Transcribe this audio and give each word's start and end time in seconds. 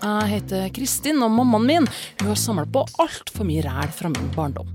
Jeg 0.00 0.28
heter 0.30 0.68
Kristin, 0.72 1.18
og 1.20 1.28
mammaen 1.34 1.66
min 1.68 1.86
hun 2.22 2.28
har 2.30 2.38
samla 2.40 2.64
på 2.72 2.86
altfor 3.02 3.44
mye 3.44 3.60
ræl 3.66 3.90
fra 3.92 4.08
min 4.08 4.30
barndom. 4.32 4.68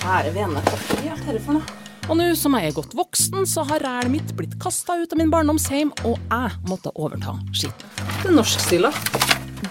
Kjære 0.00 0.32
vene, 0.34 0.62
hva 0.66 0.78
er 1.06 1.20
dette 1.22 1.42
for 1.44 1.54
noe? 1.54 1.76
Og 2.06 2.18
nå 2.18 2.26
som 2.38 2.54
jeg 2.58 2.70
er 2.70 2.74
godt 2.74 2.96
voksen, 2.98 3.46
så 3.46 3.62
har 3.66 3.82
rælet 3.82 4.10
mitt 4.10 4.32
blitt 4.38 4.56
kasta 4.62 4.96
ut 4.98 5.14
av 5.14 5.20
min 5.20 5.30
barndomsheim, 5.30 5.92
og 6.06 6.18
jeg 6.18 6.58
måtte 6.66 6.90
overta 6.94 7.36
skitten. 7.54 7.94
Det 8.22 8.30
er 8.30 8.34
norskstila. 8.34 8.90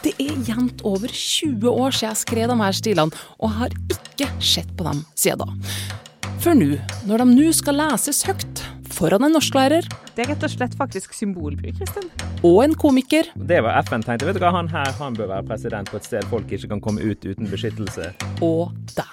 Det 0.04 0.16
er 0.20 0.40
jevnt 0.48 0.84
over 0.88 1.12
20 1.12 1.68
år 1.72 1.96
siden 1.96 2.12
jeg 2.12 2.22
skrev 2.24 2.52
de 2.52 2.58
her 2.62 2.80
stilene, 2.80 3.24
og 3.40 3.52
jeg 3.52 3.60
har 3.60 3.78
ikke 3.98 4.32
sett 4.40 4.72
på 4.80 4.88
dem 4.88 5.04
siden 5.16 5.44
da. 5.44 6.32
For 6.44 6.56
nå, 6.56 6.76
når 7.08 7.24
de 7.24 7.30
nå 7.36 7.52
skal 7.56 7.80
leses 7.84 8.24
høyt 8.28 8.64
foran 8.96 9.24
en 9.28 9.34
norsklærer 9.36 9.86
Det 10.16 10.24
er 10.24 10.30
rett 10.32 10.44
og 10.48 10.52
slett 10.54 10.76
faktisk 10.80 11.14
symbolbruk, 11.18 11.76
Kristin. 11.80 12.08
og 12.44 12.62
en 12.64 12.76
komiker, 12.80 13.28
Det 13.36 13.62
var 13.64 13.82
FN 13.84 14.04
tenkte. 14.06 14.26
Vet 14.30 14.38
du 14.38 14.42
hva, 14.44 14.52
han 14.56 14.70
her 14.72 14.92
han 15.00 15.16
bør 15.18 15.28
være 15.34 15.48
president 15.50 15.90
på 15.92 15.98
et 16.00 16.06
sted 16.08 16.24
folk 16.32 16.52
ikke 16.52 16.70
kan 16.72 16.82
komme 16.82 17.02
ut 17.04 17.26
uten 17.26 17.50
beskyttelse. 17.52 18.14
og 18.42 18.72
deg. 18.96 19.12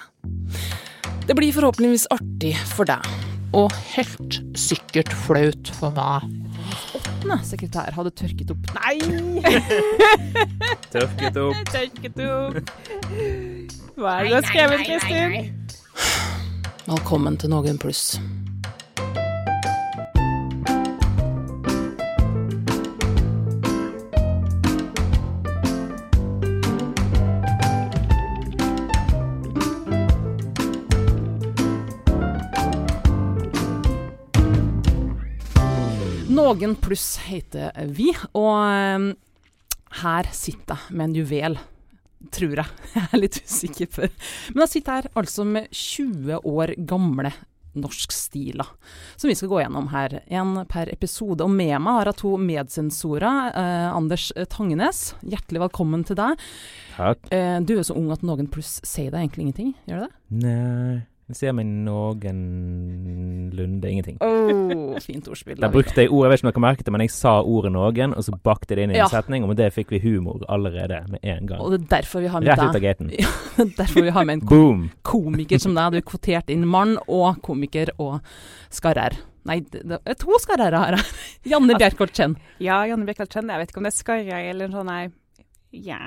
Det 1.27 1.35
blir 1.35 1.53
forhåpentligvis 1.55 2.07
artig 2.11 2.53
for 2.75 2.83
deg, 2.87 2.99
og 3.55 3.71
helt 3.95 4.39
sikkert 4.59 5.11
flaut 5.25 5.71
for 5.79 5.91
meg. 5.95 6.27
Åttende 6.95 7.37
sekretær 7.47 7.91
hadde 7.95 8.11
tørket 8.11 8.51
opp 8.51 8.71
Nei! 8.75 8.97
Tørket 10.93 11.37
opp. 11.37 11.55
Tørket 11.75 12.23
opp. 12.27 12.71
Hva 13.95 14.15
er 14.19 14.23
det 14.23 14.31
du 14.31 14.35
har 14.35 14.47
skrevet, 14.47 14.85
Kristin? 14.87 15.51
Velkommen 16.87 17.37
til 17.39 17.49
Noen 17.53 17.77
pluss. 17.79 18.17
Noen 36.53 36.75
pluss 36.77 37.15
heter 37.25 37.71
vi, 37.97 38.11
og 38.37 38.51
eh, 38.61 39.05
her 40.03 40.27
sitter 40.37 40.77
jeg 40.77 40.97
med 40.99 41.07
en 41.07 41.15
juvel. 41.17 41.55
Tror 42.33 42.59
jeg. 42.61 42.75
Jeg 42.93 43.07
er 43.07 43.19
litt 43.19 43.39
usikker 43.41 43.89
på. 43.89 44.09
Men 44.53 44.61
jeg 44.63 44.71
sitter 44.75 44.99
her 44.99 45.07
altså 45.17 45.43
med 45.49 45.65
20 45.73 46.45
år 46.45 46.75
gamle 46.87 47.31
norskstiler, 47.73 48.69
som 49.17 49.31
vi 49.31 49.35
skal 49.35 49.49
gå 49.49 49.63
gjennom 49.63 49.89
her. 49.95 50.19
Én 50.29 50.53
per 50.69 50.91
episode. 50.93 51.41
Og 51.41 51.49
med 51.49 51.73
meg 51.81 51.97
har 51.97 52.11
jeg 52.11 52.19
to 52.21 52.35
medsensorer. 52.37 53.49
Eh, 53.49 53.87
Anders 53.89 54.27
Tangenes, 54.53 55.01
hjertelig 55.25 55.65
velkommen 55.65 56.05
til 56.05 56.21
deg. 56.21 56.45
Takk. 56.99 57.25
Eh, 57.33 57.57
du 57.65 57.73
er 57.79 57.87
så 57.89 57.97
ung 57.97 58.13
at 58.13 58.21
noen 58.21 58.51
pluss 58.53 58.77
sier 58.85 59.09
deg 59.09 59.25
egentlig 59.25 59.47
ingenting, 59.49 59.73
gjør 59.89 60.05
det 60.05 60.11
det? 60.13 60.45
Nei 60.45 61.01
Det 61.23 61.35
ser 61.39 61.53
meg 61.55 61.65
noenlunde 62.73 63.87
ingenting. 63.89 64.17
Oh, 64.21 64.97
fint 65.07 65.27
ordspill. 65.31 65.55
Der 65.61 65.71
brukte 65.71 66.01
jeg 66.03 66.11
ord, 66.11 66.25
jeg 66.25 66.31
vet 66.33 66.39
ikke 66.41 66.47
om 66.49 66.51
dere 66.53 66.65
merket 66.65 66.85
det, 66.87 66.93
men 66.95 67.03
jeg 67.05 67.13
sa 67.15 67.33
ordet 67.41 67.71
noen, 67.73 68.13
og 68.17 68.25
så 68.25 68.31
bakte 68.43 68.75
det 68.75 68.83
inn 68.83 68.91
i 68.91 68.97
en 68.97 69.03
Ja. 69.05 69.07
setning, 69.11 69.43
og 69.45 69.49
med 69.53 69.57
det 69.61 69.69
fikk 69.75 69.89
vi 69.95 69.99
humor 70.03 70.43
allerede 70.51 70.99
med 71.13 71.19
en 71.23 71.47
gang. 71.47 71.61
Og 71.63 71.71
det 71.71 71.79
er 71.81 71.87
derfor 72.01 72.19
vi 72.25 72.27
har 72.33 72.39
med 72.43 72.49
Rett 72.51 72.59
ut 72.59 72.75
av 72.75 72.83
gaten. 72.83 73.07
Ja, 73.23 73.29
er 73.63 73.69
derfor 73.77 74.01
vi 74.03 74.09
har 74.15 74.25
med 74.25 74.33
en 74.41 74.47
kom 74.49 74.89
komiker 75.05 75.59
som 75.61 75.75
deg. 75.77 75.91
Du 75.93 75.97
er 76.01 76.05
kvotert 76.07 76.49
inn 76.49 76.65
mann 76.67 76.97
og 77.07 77.39
komiker 77.45 77.87
og 78.01 78.19
skarrer. 78.73 79.13
Nei, 79.45 79.59
det 79.59 79.83
det 79.87 79.99
er 80.07 80.13
to 80.19 80.31
skarrer 80.39 80.73
her. 80.75 80.97
Janne 81.51 81.75
Bjerkholt 81.77 82.13
Chen. 82.15 82.35
Ja, 82.63 82.81
Janne 82.87 83.05
Bjerkholt 83.05 83.31
Chen. 83.31 83.49
Jeg 83.51 83.59
vet 83.63 83.69
ikke 83.71 83.77
om 83.83 83.87
det 83.87 83.93
er 83.93 83.99
skarrer 83.99 84.49
eller 84.51 84.65
en 84.65 84.75
sånn 84.77 84.87
nei 84.91 85.03
Ja. 85.71 85.99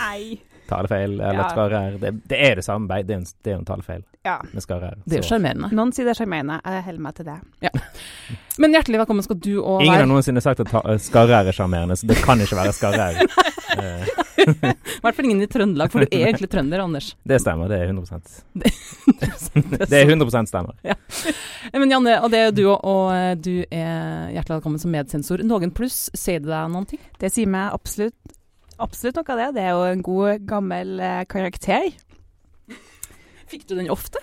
Nei. 0.00 0.40
Talefeil 0.68 1.18
eller 1.20 1.34
Ja. 1.42 1.48
skarrer. 1.52 1.98
Det, 2.00 2.12
det 2.28 2.38
er 2.50 2.54
det 2.56 2.64
samme. 2.64 2.88
Det 3.04 3.10
er 3.14 3.18
en, 3.20 3.26
det 3.44 3.52
er 3.52 3.58
en 3.58 3.64
talefeil 3.68 4.02
Ja. 4.24 4.38
med 4.52 4.62
skarrer. 4.64 4.94
Det 5.04 5.18
er 5.18 5.22
jo 5.22 5.28
sjarmerende. 5.28 5.68
Noen 5.76 5.92
sier 5.92 6.04
det 6.08 6.14
er 6.16 6.20
sjarmerende. 6.24 6.60
Jeg 6.64 6.84
holder 6.88 7.00
meg 7.04 7.14
til 7.14 7.24
det. 7.28 7.38
Men 8.58 8.72
hjertelig 8.76 9.00
velkommen 9.02 9.22
skal 9.26 9.36
du 9.42 9.50
òg 9.60 9.82
Ingen 9.82 9.98
har 9.98 10.06
noensinne 10.06 10.40
sagt 10.40 10.60
at 10.62 10.68
ta- 10.70 10.82
skarrer 11.02 11.48
er 11.48 11.52
sjarmerende, 11.52 11.96
så 11.98 12.06
det 12.06 12.16
kan 12.22 12.38
ikke 12.40 12.56
være 12.60 12.72
skarrer. 12.76 13.24
Eh, 13.74 14.04
I 14.44 15.00
hvert 15.02 15.16
fall 15.16 15.24
ingen 15.24 15.40
i 15.42 15.46
Trøndelag, 15.50 15.90
for 15.90 16.04
du 16.04 16.06
er 16.14 16.28
egentlig 16.28 16.46
trønder, 16.52 16.78
Anders. 16.84 17.16
det 17.26 17.40
stemmer. 17.42 17.66
Det 17.66 17.78
er 17.80 17.88
100 17.88 18.20
Det 18.54 18.70
Det 19.90 19.98
er 19.98 20.06
100% 20.12 20.46
stemmer. 20.46 20.74
Men 21.72 21.90
Janne, 21.90 22.12
og 22.22 22.30
det 22.30 22.38
er 22.44 22.52
du 22.54 22.62
òg, 22.68 22.84
og 22.86 23.08
eh, 23.16 23.32
du 23.40 23.64
er 23.72 24.30
hjertelig 24.36 24.58
velkommen 24.60 24.78
som 24.78 24.92
medsensor. 24.94 25.42
Noen 25.42 25.72
pluss, 25.74 26.04
sier 26.14 26.38
det 26.44 26.52
deg 26.52 26.70
noen 26.70 26.86
ting? 26.86 27.00
Det 27.18 27.32
sier 27.34 27.50
meg 27.50 27.72
absolutt, 27.74 28.14
absolutt 28.82 29.18
noe 29.20 29.34
av 29.34 29.40
det. 29.40 29.48
Det 29.56 29.64
er 29.64 29.72
jo 29.74 29.88
en 29.88 30.04
god, 30.04 30.46
gammel 30.48 30.94
eh, 31.00 31.24
karakter. 31.30 31.90
Fikk 33.50 33.68
du 33.68 33.76
den 33.78 33.92
ofte? 33.92 34.22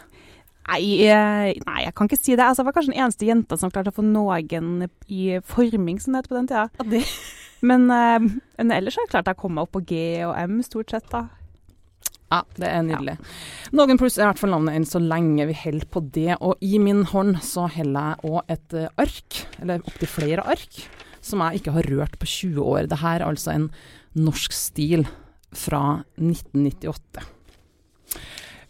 Nei, 0.72 1.04
eh, 1.10 1.52
nei, 1.66 1.80
jeg 1.84 1.94
kan 1.98 2.08
ikke 2.08 2.20
si 2.20 2.36
det. 2.38 2.46
Altså, 2.46 2.62
jeg 2.62 2.70
var 2.70 2.76
kanskje 2.78 2.94
den 2.94 3.02
eneste 3.04 3.28
jenta 3.28 3.58
som 3.60 3.72
klarte 3.74 3.92
å 3.92 3.98
få 3.98 4.06
noen 4.06 4.86
i 5.12 5.38
forming, 5.44 6.00
som 6.00 6.14
det 6.16 6.24
het 6.24 6.32
på 6.32 6.38
den 6.38 6.50
tida. 6.52 6.68
Ja, 6.78 6.88
det. 6.96 7.06
Men, 7.70 7.84
eh, 7.94 8.18
men 8.58 8.72
ellers 8.74 8.96
har 8.98 9.06
jeg 9.06 9.12
klart 9.12 9.28
å 9.30 9.38
komme 9.38 9.62
opp 9.62 9.76
på 9.76 9.84
G 9.86 9.98
og 10.26 10.32
M, 10.34 10.64
stort 10.66 10.90
sett, 10.90 11.06
da. 11.12 11.28
Ja, 12.32 12.40
det 12.58 12.66
er 12.66 12.82
nydelig. 12.88 13.14
Noen 13.78 14.00
pluss 14.02 14.18
er 14.18 14.24
i 14.24 14.30
hvert 14.32 14.42
fall 14.42 14.50
navnet 14.56 14.80
enn 14.80 14.88
så 14.90 14.98
lenge 15.04 15.46
vi 15.46 15.54
holder 15.60 15.86
på 15.94 16.02
det. 16.16 16.40
Og 16.42 16.64
i 16.66 16.80
min 16.82 17.04
hånd 17.12 17.38
så 17.46 17.68
holder 17.70 18.16
jeg 18.16 18.32
òg 18.32 18.56
et 18.56 18.76
ark, 19.04 19.42
eller 19.62 19.86
opptil 19.86 20.10
flere 20.10 20.48
ark, 20.56 20.82
som 21.22 21.44
jeg 21.46 21.62
ikke 21.62 21.76
har 21.76 21.90
rørt 21.94 22.18
på 22.18 22.32
20 22.32 22.66
år. 22.66 22.90
Dette 22.90 23.14
er 23.14 23.28
altså 23.28 23.54
en 23.54 23.70
norsk 24.18 24.56
stil 24.56 25.06
fra 25.52 26.02
1998. 26.18 27.24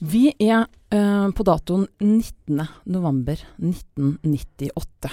Vi 0.01 0.31
er 0.41 0.65
eh, 0.89 1.27
på 1.29 1.45
datoen 1.45 1.85
19. 1.99 2.61
november 2.89 3.43
1998. 3.61 5.11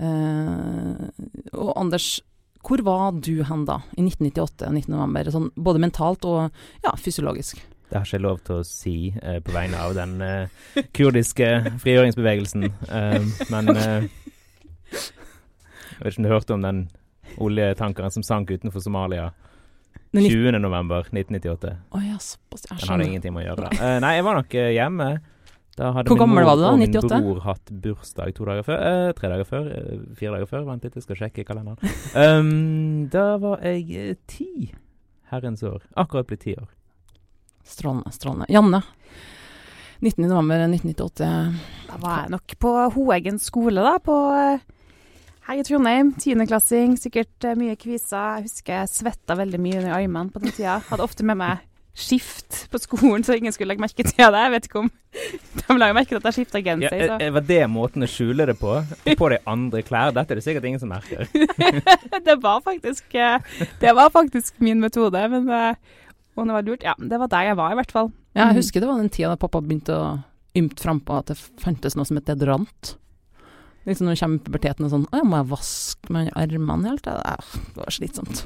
Eh, 0.00 1.02
og 1.52 1.72
Anders, 1.76 2.06
hvor 2.64 2.80
var 2.86 3.18
du 3.20 3.42
hen 3.44 3.66
da, 3.68 3.82
i 3.96 4.06
1998, 4.06 4.70
19. 4.72 4.94
november? 4.94 5.28
Sånn, 5.34 5.50
både 5.56 5.82
mentalt 5.84 6.24
og 6.28 6.48
ja, 6.84 6.94
fysiologisk. 6.96 7.60
Det 7.90 7.98
har 7.98 8.06
ikke 8.06 8.16
jeg 8.16 8.24
lov 8.24 8.40
til 8.46 8.54
å 8.54 8.64
si 8.64 8.94
eh, 9.18 9.40
på 9.44 9.52
vegne 9.52 9.82
av 9.82 9.96
den 9.98 10.16
eh, 10.24 10.82
kurdiske 10.96 11.50
frigjøringsbevegelsen. 11.82 12.68
Eh, 12.70 13.44
men 13.52 13.74
eh, 13.74 14.08
Jeg 14.90 16.00
vet 16.00 16.14
ikke 16.14 16.22
om 16.22 16.24
du 16.24 16.32
hørte 16.32 16.56
om 16.56 16.64
den 16.64 16.84
oljetankeren 17.44 18.14
som 18.14 18.24
sank 18.24 18.50
utenfor 18.54 18.80
Somalia 18.80 19.28
20. 20.12 20.58
november 20.58 21.06
1998. 21.10 21.74
Oh, 21.90 22.00
ja, 22.02 22.18
såpass. 22.18 22.64
Jeg 22.68 22.80
Den 22.80 22.88
hadde 22.88 23.06
ingenting 23.06 23.34
med 23.34 23.44
å 23.44 23.52
gjøre. 23.52 23.70
Eh, 23.76 23.98
nei, 24.02 24.14
jeg 24.16 24.26
var 24.26 24.40
nok 24.40 24.56
uh, 24.58 24.70
hjemme. 24.74 25.10
Da 25.78 25.92
hadde 25.94 26.10
Hvor 26.10 26.18
gammel 26.18 26.44
var 26.44 26.58
du 26.58 26.64
da? 26.64 26.72
98? 26.74 26.80
min 26.80 26.96
98? 26.96 27.20
bror 27.22 27.42
hatt 27.46 27.70
bursdag 27.84 28.34
to 28.34 28.48
dager 28.48 28.66
før. 28.66 28.80
Uh, 28.82 29.12
tre 29.16 29.30
dager 29.32 29.48
før. 29.48 29.70
Uh, 29.70 30.02
fire 30.18 30.34
dager 30.34 30.50
før. 30.50 30.66
Vent 30.66 30.86
litt, 30.86 30.98
jeg 30.98 31.06
skal 31.06 31.20
sjekke 31.22 31.46
kalenderen. 31.46 31.94
Um, 32.18 33.06
da 33.14 33.26
var 33.42 33.62
jeg 33.64 34.18
ti 34.30 34.50
herrens 35.30 35.62
år. 35.62 35.84
Akkurat 35.94 36.26
blitt 36.26 36.42
ti 36.48 36.56
år. 36.58 36.66
Strålende, 37.66 38.10
strålende. 38.16 38.50
Janne. 38.50 38.82
19. 40.00 40.26
november 40.26 40.66
1998. 40.66 41.30
Da 41.86 42.02
var 42.02 42.24
jeg 42.24 42.34
nok 42.34 42.58
på 42.58 42.74
Hoeggen 42.96 43.38
skole, 43.38 43.84
da, 43.84 43.98
på 44.02 44.16
eh, 45.50 45.58
er 45.60 45.64
Trondheim. 45.66 46.12
Tiendeklassing, 46.20 46.96
sikkert 47.00 47.44
eh, 47.48 47.56
mye 47.58 47.76
kviser. 47.80 48.38
Jeg 48.38 48.46
husker 48.48 48.78
jeg 48.80 48.88
svetta 48.92 49.36
veldig 49.38 49.60
mye 49.60 49.80
under 49.82 49.96
armene 49.98 50.30
på 50.34 50.40
den 50.44 50.52
tida. 50.54 50.78
Hadde 50.90 51.02
ofte 51.06 51.24
med 51.26 51.36
meg 51.40 51.66
skift 52.00 52.68
på 52.70 52.78
skolen, 52.80 53.24
så 53.26 53.34
ingen 53.36 53.52
skulle 53.52 53.72
legge 53.74 53.82
merke 53.82 54.04
til 54.06 54.14
det. 54.16 54.40
Jeg 54.40 54.52
vet 54.54 54.66
ikke 54.68 54.78
om 54.84 54.90
de 55.66 55.76
la 55.76 55.88
merke 55.92 56.08
til 56.14 56.20
at 56.20 56.28
jeg 56.30 56.36
skifta 56.38 56.60
genser. 56.64 56.96
Ja, 57.02 57.08
så. 57.10 57.16
eh, 57.26 57.32
var 57.34 57.44
det 57.48 57.58
måten 57.68 58.06
å 58.06 58.08
skjule 58.08 58.46
det 58.48 58.54
på? 58.60 58.76
På 59.18 59.28
deg 59.32 59.42
andre 59.50 59.82
klær? 59.84 60.14
Dette 60.16 60.32
er 60.32 60.40
det 60.40 60.44
sikkert 60.46 60.68
ingen 60.70 60.80
som 60.80 60.92
merker. 60.94 61.26
det 62.28 62.36
var 62.42 62.62
faktisk 62.64 63.14
eh, 63.18 63.42
Det 63.82 63.92
var 63.98 64.10
faktisk 64.14 64.54
min 64.64 64.80
metode, 64.80 65.20
men 65.34 65.50
eh, 65.50 65.74
om 66.38 66.46
det 66.48 66.54
var 66.56 66.64
lurt 66.70 66.86
Ja, 66.86 66.94
det 66.96 67.18
var 67.20 67.28
der 67.28 67.50
jeg 67.50 67.58
var, 67.58 67.74
i 67.74 67.80
hvert 67.82 67.92
fall. 67.92 68.12
Ja, 68.32 68.44
jeg 68.46 68.54
Mhm. 68.54 68.60
husker 68.62 68.80
det 68.80 68.88
var 68.88 69.02
den 69.02 69.10
tida 69.10 69.28
da 69.34 69.36
pappa 69.42 69.60
begynte 69.60 69.92
å 69.98 70.08
ymte 70.56 70.82
frampå 70.86 71.18
at 71.18 71.26
det 71.34 71.36
fantes 71.60 71.96
noe 71.98 72.06
som 72.06 72.16
het 72.16 72.24
deodorant. 72.30 72.94
Liksom 73.88 74.06
når 74.06 74.16
du 74.16 74.20
kommer 74.20 74.40
i 74.40 74.44
puberteten 74.44 74.86
og 74.86 74.92
sånn 74.92 75.06
Å 75.08 75.20
ja, 75.22 75.26
må 75.26 75.38
jeg 75.40 75.50
vaske 75.54 76.12
meg 76.12 76.30
armene 76.36 76.90
helt? 76.92 77.06
Det 77.06 77.78
var 77.78 77.94
slitsomt. 77.94 78.44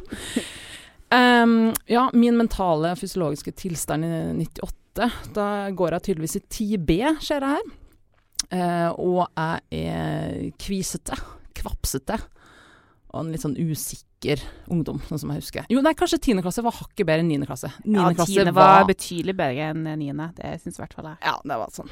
um, 1.19 1.73
ja, 1.91 2.07
min 2.15 2.39
mentale 2.39 2.93
og 2.95 3.01
fysiologiske 3.01 3.55
tilstand 3.59 4.07
i 4.07 4.13
98, 4.45 5.11
da 5.35 5.49
går 5.75 5.97
jeg 5.97 6.07
tydeligvis 6.09 6.39
i 6.39 6.45
10B, 6.45 7.01
ser 7.25 7.43
jeg 7.43 7.59
her. 7.59 7.75
Uh, 8.53 8.91
og 9.01 9.21
jeg 9.27 9.85
er 9.91 10.49
kvisete, 10.61 11.19
kvapsete, 11.57 12.21
og 13.15 13.23
en 13.23 13.35
litt 13.35 13.43
sånn 13.43 13.59
usikker 13.59 14.43
ungdom, 14.73 15.01
sånn 15.09 15.21
som 15.23 15.35
jeg 15.35 15.43
husker. 15.43 15.69
Jo, 15.73 15.83
nei, 15.85 15.95
kanskje 15.99 16.21
10. 16.21 16.43
klasse 16.45 16.65
var 16.65 16.79
hakket 16.79 17.07
bedre 17.07 17.25
enn 17.25 17.31
9. 17.35 17.47
klasse. 17.49 17.71
9. 17.85 17.95
Ja, 17.99 18.27
tiende 18.27 18.55
var 18.55 18.87
betydelig 18.89 19.37
bedre 19.39 19.71
enn 19.73 19.87
niende. 20.01 20.31
Det 20.39 20.57
syns 20.63 20.79
i 20.79 20.85
hvert 20.85 20.97
fall 20.97 21.11
jeg. 21.13 21.23
ja, 21.27 21.39
det 21.43 21.59
var 21.61 21.75
sånn. 21.75 21.91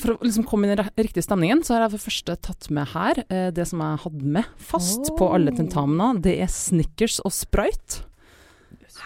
For 0.00 0.14
å 0.14 0.20
liksom 0.24 0.46
komme 0.48 0.64
inn 0.66 0.72
i 0.74 0.78
den 0.80 0.88
riktige 0.96 1.24
stemningen, 1.26 1.60
så 1.66 1.74
har 1.76 1.84
jeg 1.86 1.92
for 1.98 2.06
første 2.08 2.36
tatt 2.46 2.70
med 2.72 2.88
her 2.94 3.20
eh, 3.28 3.50
det 3.52 3.66
som 3.68 3.82
jeg 3.84 3.98
hadde 4.06 4.30
med 4.38 4.48
fast 4.70 5.10
på 5.18 5.28
alle 5.34 5.52
Oh. 5.52 5.58
Det 6.24 6.38
er 6.40 6.48
Snickers 6.48 7.18
og 7.24 7.32
Sprite. 7.36 8.06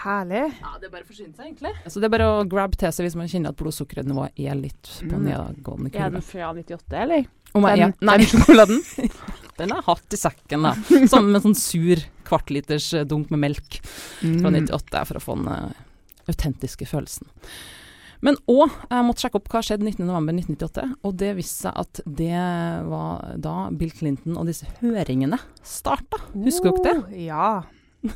herlig. 0.04 0.42
Ja, 0.60 0.70
det 0.80 0.88
er 0.88 0.92
bare 0.92 1.04
å 1.04 1.08
forsyne 1.08 1.34
seg, 1.36 1.46
egentlig. 1.52 1.70
Så 1.90 2.00
det 2.02 2.08
er 2.08 2.12
bare 2.14 2.26
å 2.40 2.48
grab 2.50 2.72
til 2.78 2.90
seg 2.92 3.06
hvis 3.06 3.14
man 3.18 3.28
kjenner 3.30 3.52
at 3.54 3.58
blodsukkernivået 3.60 4.40
er 4.42 4.54
litt 4.58 4.90
på 5.02 5.12
Mm. 5.14 5.26
nedadgående 5.28 5.90
Er 5.94 6.10
den 6.10 6.22
fra 6.24 6.52
98, 6.54 6.96
eller? 7.02 7.26
Om 7.54 7.62
jeg 7.68 7.78
den, 7.78 7.92
er 7.94 8.06
Nei, 8.08 8.16
den 8.18 8.26
sjokoladen? 8.26 8.80
den 9.58 9.70
har 9.70 9.78
jeg 9.82 9.86
hatt 9.86 10.16
i 10.16 10.16
sekken, 10.18 10.62
da. 10.66 10.72
Sammen 11.06 11.30
med 11.32 11.42
sånn 11.44 11.54
sur 11.58 12.02
kvartliters 12.26 12.88
eh, 12.94 13.04
dunk 13.04 13.30
med 13.30 13.40
melk 13.44 13.80
fra 13.84 14.50
Mm. 14.50 14.66
98 14.66 15.04
for 15.06 15.20
å 15.20 15.22
få 15.22 15.36
den 15.38 15.48
uh, 15.52 15.72
autentiske 16.28 16.86
følelsen. 16.90 17.26
Men 18.24 18.38
òg, 18.48 18.70
jeg 18.88 19.04
måtte 19.04 19.20
sjekke 19.24 19.36
opp 19.40 19.48
hva 19.52 19.60
skjedde 19.66 19.84
19.11.1998, 19.90 20.84
og 21.04 21.10
det 21.20 21.32
viste 21.36 21.58
seg 21.66 21.74
at 21.82 21.94
det 22.06 22.44
var 22.88 23.34
da 23.44 23.54
Bill 23.76 23.92
Clinton 23.92 24.38
og 24.40 24.44
disse 24.48 24.64
høringene 24.80 25.36
starta. 25.60 26.16
Husker 26.32 26.72
dere 26.72 26.84
det? 26.86 26.94
Oh, 27.04 27.10
Ja. 27.26 27.50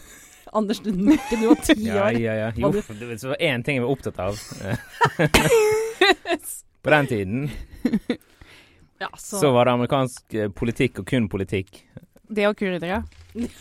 Anders, 0.57 0.79
du 0.81 0.89
nikker, 0.97 1.37
du 1.43 1.51
var 1.51 1.59
ti 1.61 1.75
år. 1.77 1.85
ja, 1.93 2.07
ja. 2.17 2.35
ja. 2.41 2.49
Jo, 2.57 2.71
det 2.73 2.81
var 3.21 3.37
én 3.45 3.61
ting 3.67 3.77
jeg 3.77 3.85
var 3.85 3.93
opptatt 3.93 4.17
av. 4.25 4.33
På 6.83 6.89
den 6.95 7.07
tiden 7.11 7.51
Ja, 8.99 9.09
så, 9.19 9.37
så 9.39 9.51
var 9.53 9.65
det 9.69 9.73
amerikansk 9.77 10.35
eh, 10.35 10.49
politikk 10.51 10.99
og 11.03 11.07
kun 11.07 11.29
politikk. 11.31 11.85
Det 12.35 12.49
og 12.49 12.57
kurdere. 12.59 12.97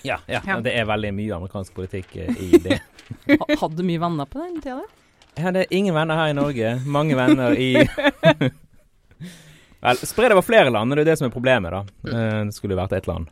Ja, 0.01 0.15
ja, 0.25 0.39
Ja. 0.41 0.55
det 0.65 0.71
er 0.79 0.87
veldig 0.89 1.11
mye 1.13 1.35
amerikansk 1.35 1.75
politikk 1.77 2.15
eh, 2.23 2.31
i 2.41 2.57
det. 2.63 2.79
hadde 3.59 3.75
du 3.77 3.83
mye 3.85 4.01
venner 4.01 4.25
på 4.31 4.39
den 4.41 4.55
tida? 4.63 4.81
Jeg 5.37 5.45
hadde 5.45 5.67
ingen 5.69 5.93
venner 5.93 6.17
her 6.17 6.31
i 6.31 6.33
Norge. 6.33 6.69
Mange 6.89 7.13
venner 7.13 7.53
i 7.53 7.75
Vel, 9.85 9.99
spre 10.01 10.25
det 10.25 10.33
over 10.33 10.41
flere 10.41 10.71
land, 10.73 10.89
det 10.97 11.03
er 11.03 11.11
det 11.11 11.17
som 11.19 11.27
er 11.27 11.33
problemet, 11.35 11.69
da. 11.69 11.83
Eh, 12.09 12.39
Det 12.49 12.55
skulle 12.55 12.73
jo 12.73 12.79
vært 12.79 12.95
ett 12.97 13.05
land. 13.05 13.29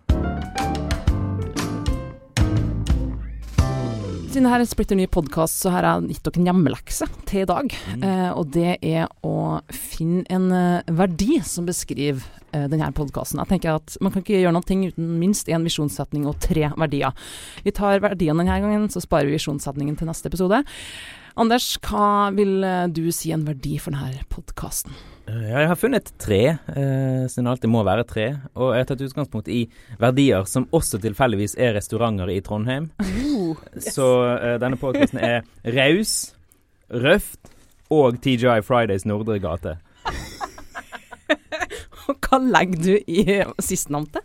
Siden 4.29 4.45
dette 4.45 4.53
er 4.59 4.61
en 4.67 4.69
splitter 4.69 4.99
ny 4.99 5.07
podkast, 5.09 5.57
så 5.63 5.73
har 5.73 5.87
jeg 5.87 6.13
gitt 6.13 6.27
dere 6.27 6.43
en 6.43 6.47
hjemmelekse 6.51 7.09
til 7.25 7.41
i 7.41 7.49
dag. 7.49 7.73
Eh, 7.97 8.29
og 8.37 8.53
det 8.53 8.77
er 8.85 9.09
å 9.25 9.33
finne 9.73 10.21
en 10.29 10.47
eh, 10.53 10.93
verdi 11.01 11.41
som 11.41 11.65
beskriver 11.65 12.21
eh, 12.51 12.69
denne 12.69 12.93
podkasten. 12.93 13.41
Jeg 13.41 13.55
tenker 13.55 13.79
at 13.79 13.97
man 14.03 14.13
kan 14.13 14.21
ikke 14.21 14.37
gjøre 14.43 14.53
noe 14.53 14.61
uten 14.91 15.13
minst 15.17 15.49
én 15.49 15.65
visjonssetning 15.65 16.29
og 16.29 16.37
tre 16.45 16.69
verdier. 16.77 17.17
Vi 17.65 17.73
tar 17.73 18.05
verdiene 18.05 18.45
denne 18.45 18.61
gangen, 18.61 18.89
så 18.93 19.01
sparer 19.01 19.31
vi 19.31 19.39
visjonssetningen 19.39 19.97
til 19.97 20.13
neste 20.13 20.29
episode. 20.29 20.61
Anders, 21.35 21.65
hva 21.83 22.31
vil 22.31 22.63
eh, 22.63 22.85
du 22.95 23.09
si 23.11 23.33
en 23.35 23.41
verdi 23.43 23.73
for 23.83 23.91
denne 23.91 24.21
podkasten? 24.31 24.93
Eh, 25.27 25.49
jeg 25.49 25.67
har 25.67 25.75
funnet 25.75 26.13
tre, 26.21 26.39
eh, 26.55 27.25
siden 27.27 27.49
det 27.49 27.51
alltid 27.51 27.71
må 27.73 27.81
være 27.83 28.05
tre. 28.07 28.27
Og 28.55 28.71
jeg 28.71 28.85
har 28.85 28.87
tatt 28.87 29.03
utgangspunkt 29.03 29.51
i 29.51 29.65
verdier 29.99 30.47
som 30.47 30.69
også 30.71 31.01
tilfeldigvis 31.03 31.57
er 31.59 31.75
restauranter 31.75 32.31
i 32.31 32.39
Trondheim. 32.45 32.87
Så 33.95 34.07
eh, 34.37 34.55
denne 34.63 34.79
podkasten 34.79 35.19
er 35.19 35.43
raus, 35.75 36.31
røft 36.87 37.51
og 37.91 38.21
TGI 38.23 38.61
Fridays 38.63 39.03
Nordre 39.03 39.35
gate. 39.43 39.75
Hva 42.25 42.39
legger 42.39 42.79
du 42.79 42.93
i 43.11 43.41
sistnevnte? 43.59 44.23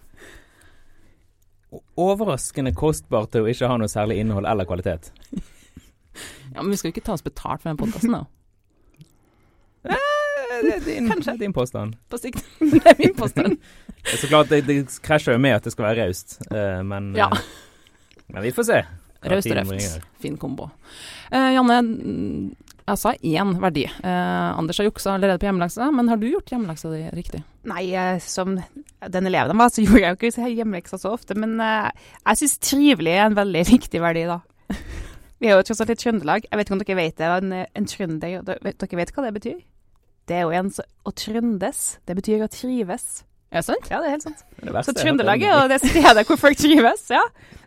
Overraskende 1.99 2.71
kostbart 2.77 3.35
til 3.35 3.47
å 3.47 3.51
ikke 3.51 3.71
ha 3.71 3.83
noe 3.83 3.91
særlig 3.91 4.23
innhold 4.23 4.47
eller 4.47 4.69
kvalitet. 4.69 5.11
Ja, 6.55 6.63
men 6.63 6.71
vi 6.73 6.77
skal 6.81 6.91
jo 6.91 6.95
ikke 6.97 7.07
ta 7.07 7.15
oss 7.17 7.23
betalt 7.27 7.63
for 7.63 7.71
den 7.73 7.81
podkasten, 7.81 8.13
da. 8.19 8.25
Eh, 9.81 10.61
det 10.67 10.73
er 10.75 10.81
din, 10.85 11.07
det 11.09 11.29
er 11.31 11.37
din 11.41 11.53
påstand. 11.57 11.95
På 12.11 12.19
sikt. 12.21 12.43
Det 12.61 12.81
er 12.91 12.97
min 12.99 13.15
påstand. 13.17 13.55
Så 14.05 14.27
klart, 14.29 14.49
det, 14.51 14.65
det 14.67 14.83
krasjer 15.05 15.37
jo 15.37 15.41
med 15.41 15.55
at 15.57 15.65
det 15.65 15.73
skal 15.73 15.87
være 15.87 16.05
raust, 16.09 16.35
eh, 16.51 16.81
men, 16.85 17.13
Ja. 17.17 17.29
eh, 17.33 17.39
men 18.35 18.43
vi 18.45 18.51
får 18.57 18.67
se. 18.69 18.81
hva 19.23 19.31
Raust 19.33 19.47
og 19.47 19.55
tiden 19.55 19.71
røft. 19.73 20.05
Fin 20.21 20.37
kombo. 20.41 20.67
Eh, 21.31 21.53
Janne, 21.55 21.79
mm, 21.87 22.51
jeg 22.91 22.99
sa 22.99 23.13
én 23.15 23.55
verdi. 23.63 23.85
Eh, 23.87 24.59
Anders 24.59 24.81
har 24.83 24.89
juksa 24.91 25.15
allerede 25.15 25.39
på 25.41 25.49
hjemmeleksa, 25.49 25.89
men 25.95 26.09
har 26.13 26.21
du 26.21 26.29
gjort 26.33 26.51
hjemmeleksa 26.53 26.91
di 26.93 27.03
riktig? 27.17 27.43
Nei, 27.71 27.85
eh, 27.95 28.19
som 28.25 28.57
den 28.59 29.31
eleven 29.31 29.55
jeg 29.55 29.61
var, 29.63 29.71
så 29.73 29.85
gjorde 29.87 30.03
jeg 30.03 30.17
jo 30.19 30.33
ikke 30.35 30.53
hjemmeleksa 30.59 30.99
så 31.01 31.15
ofte. 31.17 31.37
Men 31.39 31.57
eh, 31.61 31.89
jeg 32.27 32.43
syns 32.43 32.59
trivelig 32.73 33.15
er 33.17 33.29
en 33.31 33.39
veldig 33.39 33.65
viktig 33.71 34.03
verdi, 34.03 34.27
da. 34.29 34.41
Vi 35.41 35.49
er 35.49 35.57
jo 35.57 35.65
tross 35.65 35.81
alt 35.81 35.91
i 35.95 35.97
Trøndelag. 35.97 36.45
Jeg 36.51 36.59
vet 36.61 36.69
ikke 36.69 36.77
om 36.77 36.83
dere 36.85 36.97
vet 36.99 37.17
det. 37.17 37.29
En, 37.41 37.53
en 37.81 37.87
trønder, 37.89 38.43
dere 38.45 38.99
vet 39.01 39.13
hva 39.17 39.25
det 39.27 39.35
betyr? 39.39 39.59
Det 40.29 40.37
er 40.37 40.45
jo 40.47 40.53
en 40.55 40.69
som 40.71 40.85
Å 41.09 41.13
trøndes, 41.17 41.79
det 42.07 42.17
betyr 42.19 42.45
å 42.45 42.49
trives. 42.53 43.07
Er 43.51 43.63
det 43.63 43.67
sant? 43.67 43.89
Ja, 43.91 43.99
det 43.99 44.11
er 44.11 44.13
helt 44.15 44.27
sant. 44.29 44.43
Det 44.61 44.69
er 44.69 44.77
det 44.77 44.83
Så 44.87 44.93
jeg 44.93 45.01
Trøndelag 45.01 45.43
er 45.43 45.55
jo 45.57 45.71
det 45.73 45.79
stedet 45.83 46.27
hvor 46.29 46.39
folk 46.39 46.59
trives, 46.61 47.07
ja. 47.11 47.23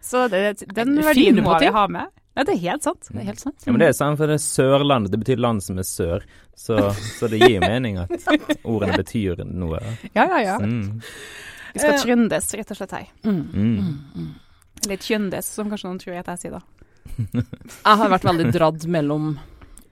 Så 0.06 0.28
det, 0.32 0.44
den 0.78 0.94
verdien 1.04 1.42
må 1.44 1.58
vi 1.60 1.72
ha 1.76 1.88
med. 1.92 2.14
Ja, 2.38 2.46
det 2.48 2.54
er 2.56 2.62
helt 2.64 2.86
sant. 2.86 3.10
Det 3.10 3.20
er 3.20 3.28
helt 3.28 3.42
sant. 3.44 3.66
Ja, 3.66 3.74
men 3.74 3.82
det 3.84 3.90
er 3.92 3.98
sant, 3.98 4.18
for 4.18 4.30
det 4.32 4.38
er 4.40 4.46
Sørlandet. 4.46 5.12
Det 5.14 5.20
betyr 5.22 5.42
land 5.44 5.62
som 5.66 5.78
er 5.82 5.86
sør. 5.86 6.24
Så, 6.58 6.78
så 7.18 7.28
det 7.30 7.42
gir 7.44 7.60
mening 7.62 8.00
at 8.02 8.14
ordene 8.64 8.96
betyr 9.02 9.44
noe. 9.50 9.82
Ja, 10.16 10.24
ja, 10.32 10.40
ja. 10.46 10.56
Mm. 10.62 11.02
Vi 11.74 11.82
skal 11.82 11.98
Eh. 11.98 12.02
trøndes, 12.06 12.48
rett 12.58 12.72
og 12.74 12.78
slett 12.80 12.96
her. 12.96 13.06
Mm. 13.26 13.44
Mm. 13.54 14.32
Eller 14.86 14.98
tjøndes, 15.04 15.52
som 15.58 15.70
kanskje 15.72 15.90
noen 15.90 16.00
tror 16.02 16.18
at 16.22 16.32
jeg 16.34 16.42
sier 16.46 16.56
da. 16.58 16.64
Jeg 17.18 17.98
har 18.00 18.12
vært 18.12 18.26
veldig 18.28 18.52
dradd 18.54 18.86
mellom 18.92 19.34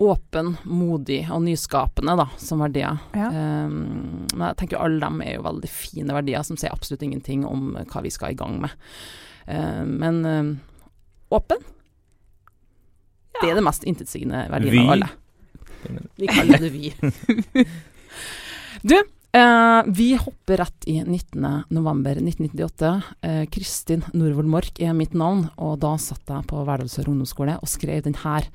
åpen, 0.01 0.55
modig 0.65 1.27
og 1.29 1.43
nyskapende 1.45 2.15
da, 2.17 2.25
som 2.41 2.63
verdier. 2.63 2.97
Ja. 3.13 3.27
Um, 3.29 4.25
men 4.33 4.47
jeg 4.47 4.57
tenker 4.63 4.81
alle 4.81 4.97
dem 5.03 5.21
er 5.21 5.35
jo 5.35 5.45
veldig 5.45 5.69
fine 5.69 6.15
verdier 6.15 6.45
som 6.47 6.57
sier 6.57 6.73
absolutt 6.73 7.05
ingenting 7.05 7.43
om 7.45 7.75
hva 7.77 8.01
vi 8.01 8.13
skal 8.13 8.33
i 8.33 8.39
gang 8.39 8.57
med. 8.63 8.73
Uh, 9.45 9.83
men 9.85 10.23
um, 10.25 10.51
åpen, 11.37 11.61
det 13.41 13.51
er 13.51 13.57
det 13.57 13.65
mest 13.65 13.85
intetsigende 13.89 14.47
verdien 14.49 14.73
Vi. 14.73 14.81
av 14.81 14.95
alle. 14.95 15.11
Vi 16.17 16.29
kaller 16.29 16.65
det 16.65 16.73
vi. 16.73 16.91
du, 18.89 18.97
eh, 19.37 19.81
vi 19.87 20.13
hopper 20.19 20.61
rett 20.63 20.87
i 20.89 20.99
19.11.1998. 21.03 22.93
Eh, 23.21 23.43
Kristin 23.53 24.05
Norvoll 24.13 24.49
Mork 24.51 24.81
er 24.83 24.95
mitt 24.97 25.13
navn, 25.17 25.47
og 25.57 25.79
da 25.83 25.95
satt 26.01 26.27
jeg 26.27 26.47
på 26.49 26.63
Verdalsør 26.67 27.11
ungdomsskole 27.11 27.59
og 27.59 27.69
skrev 27.71 28.03
den 28.07 28.17
her 28.23 28.49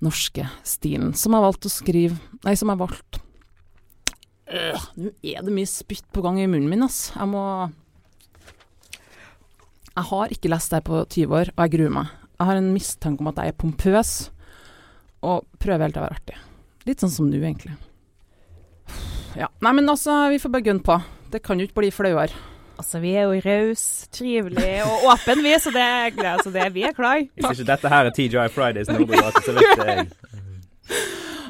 norske 0.00 0.46
stilen, 0.64 1.12
som 1.12 1.36
jeg 1.36 1.44
valgte 1.44 1.68
å 1.68 1.74
skrive 1.74 2.16
Nei, 2.46 2.54
som 2.56 2.72
jeg 2.72 2.80
valgte 2.80 3.20
Øh, 4.50 4.86
Nå 4.98 5.12
er 5.22 5.44
det 5.46 5.52
mye 5.54 5.68
spytt 5.68 6.08
på 6.10 6.24
gang 6.24 6.40
i 6.42 6.48
munnen 6.50 6.70
min, 6.70 6.82
ass. 6.82 7.12
Jeg 7.14 7.28
må 7.30 7.70
Jeg 9.94 10.06
har 10.08 10.32
ikke 10.32 10.50
lest 10.50 10.72
det 10.74 10.82
på 10.86 11.04
20 11.04 11.36
år, 11.36 11.52
og 11.54 11.62
jeg 11.64 11.72
gruer 11.76 11.94
meg. 11.94 12.10
Jeg 12.38 12.48
har 12.48 12.56
en 12.56 12.72
mistanke 12.72 13.20
om 13.20 13.28
at 13.30 13.40
jeg 13.42 13.52
er 13.52 13.58
pompøs, 13.58 14.12
og 15.20 15.44
prøver 15.60 15.86
helt 15.86 15.98
å 15.98 16.04
være 16.06 16.18
artig. 16.18 16.36
Litt 16.88 17.02
sånn 17.02 17.12
som 17.12 17.28
nå, 17.28 17.36
egentlig. 17.42 17.74
Ja. 19.38 19.46
Nei, 19.62 19.72
men 19.76 19.88
altså, 19.92 20.14
vi 20.32 20.38
får 20.42 20.50
bare 20.54 20.66
gunne 20.66 20.82
på. 20.86 20.96
Det 21.30 21.42
kan 21.46 21.60
jo 21.60 21.68
ikke 21.68 21.78
bli 21.82 21.90
flauere. 21.94 22.34
Altså, 22.80 22.98
vi 23.02 23.10
er 23.20 23.28
jo 23.28 23.40
rause, 23.44 24.08
trivelige 24.16 24.84
og 24.88 25.04
åpne, 25.12 25.42
vi, 25.44 25.52
så 25.60 25.70
det, 25.74 25.82
er- 25.84 26.30
altså, 26.32 26.50
det, 26.54 26.64
vi 26.74 26.82
er 26.88 26.94
klar. 26.96 27.20
Hvis 27.36 27.50
ikke 27.60 27.68
dette 27.68 27.90
her 27.92 28.08
er 28.08 28.14
TGI 28.16 28.46
Fridays 28.54 28.88
gate, 28.88 29.42
så 29.44 29.52
vet 29.52 29.84
jeg 29.84 30.06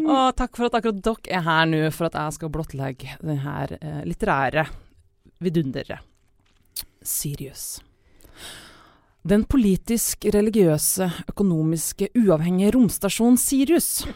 Og 0.01 0.35
takk 0.37 0.57
for 0.57 0.67
at 0.67 0.75
akkurat 0.81 0.99
dere 1.05 1.37
er 1.39 1.45
her 1.47 1.69
nå, 1.71 1.81
for 1.95 2.09
at 2.09 2.17
jeg 2.19 2.33
skal 2.39 2.51
blottlegge 2.53 3.15
denne 3.21 3.79
eh, 3.79 4.01
litterære 4.09 4.65
vidunderet. 5.45 6.01
Sirius. 7.05 7.79
Den 9.23 9.45
politisk, 9.45 10.25
religiøse, 10.35 11.07
økonomiske, 11.31 12.09
uavhengige 12.17 12.73
romstasjon 12.75 13.37
Sirius. 13.41 14.07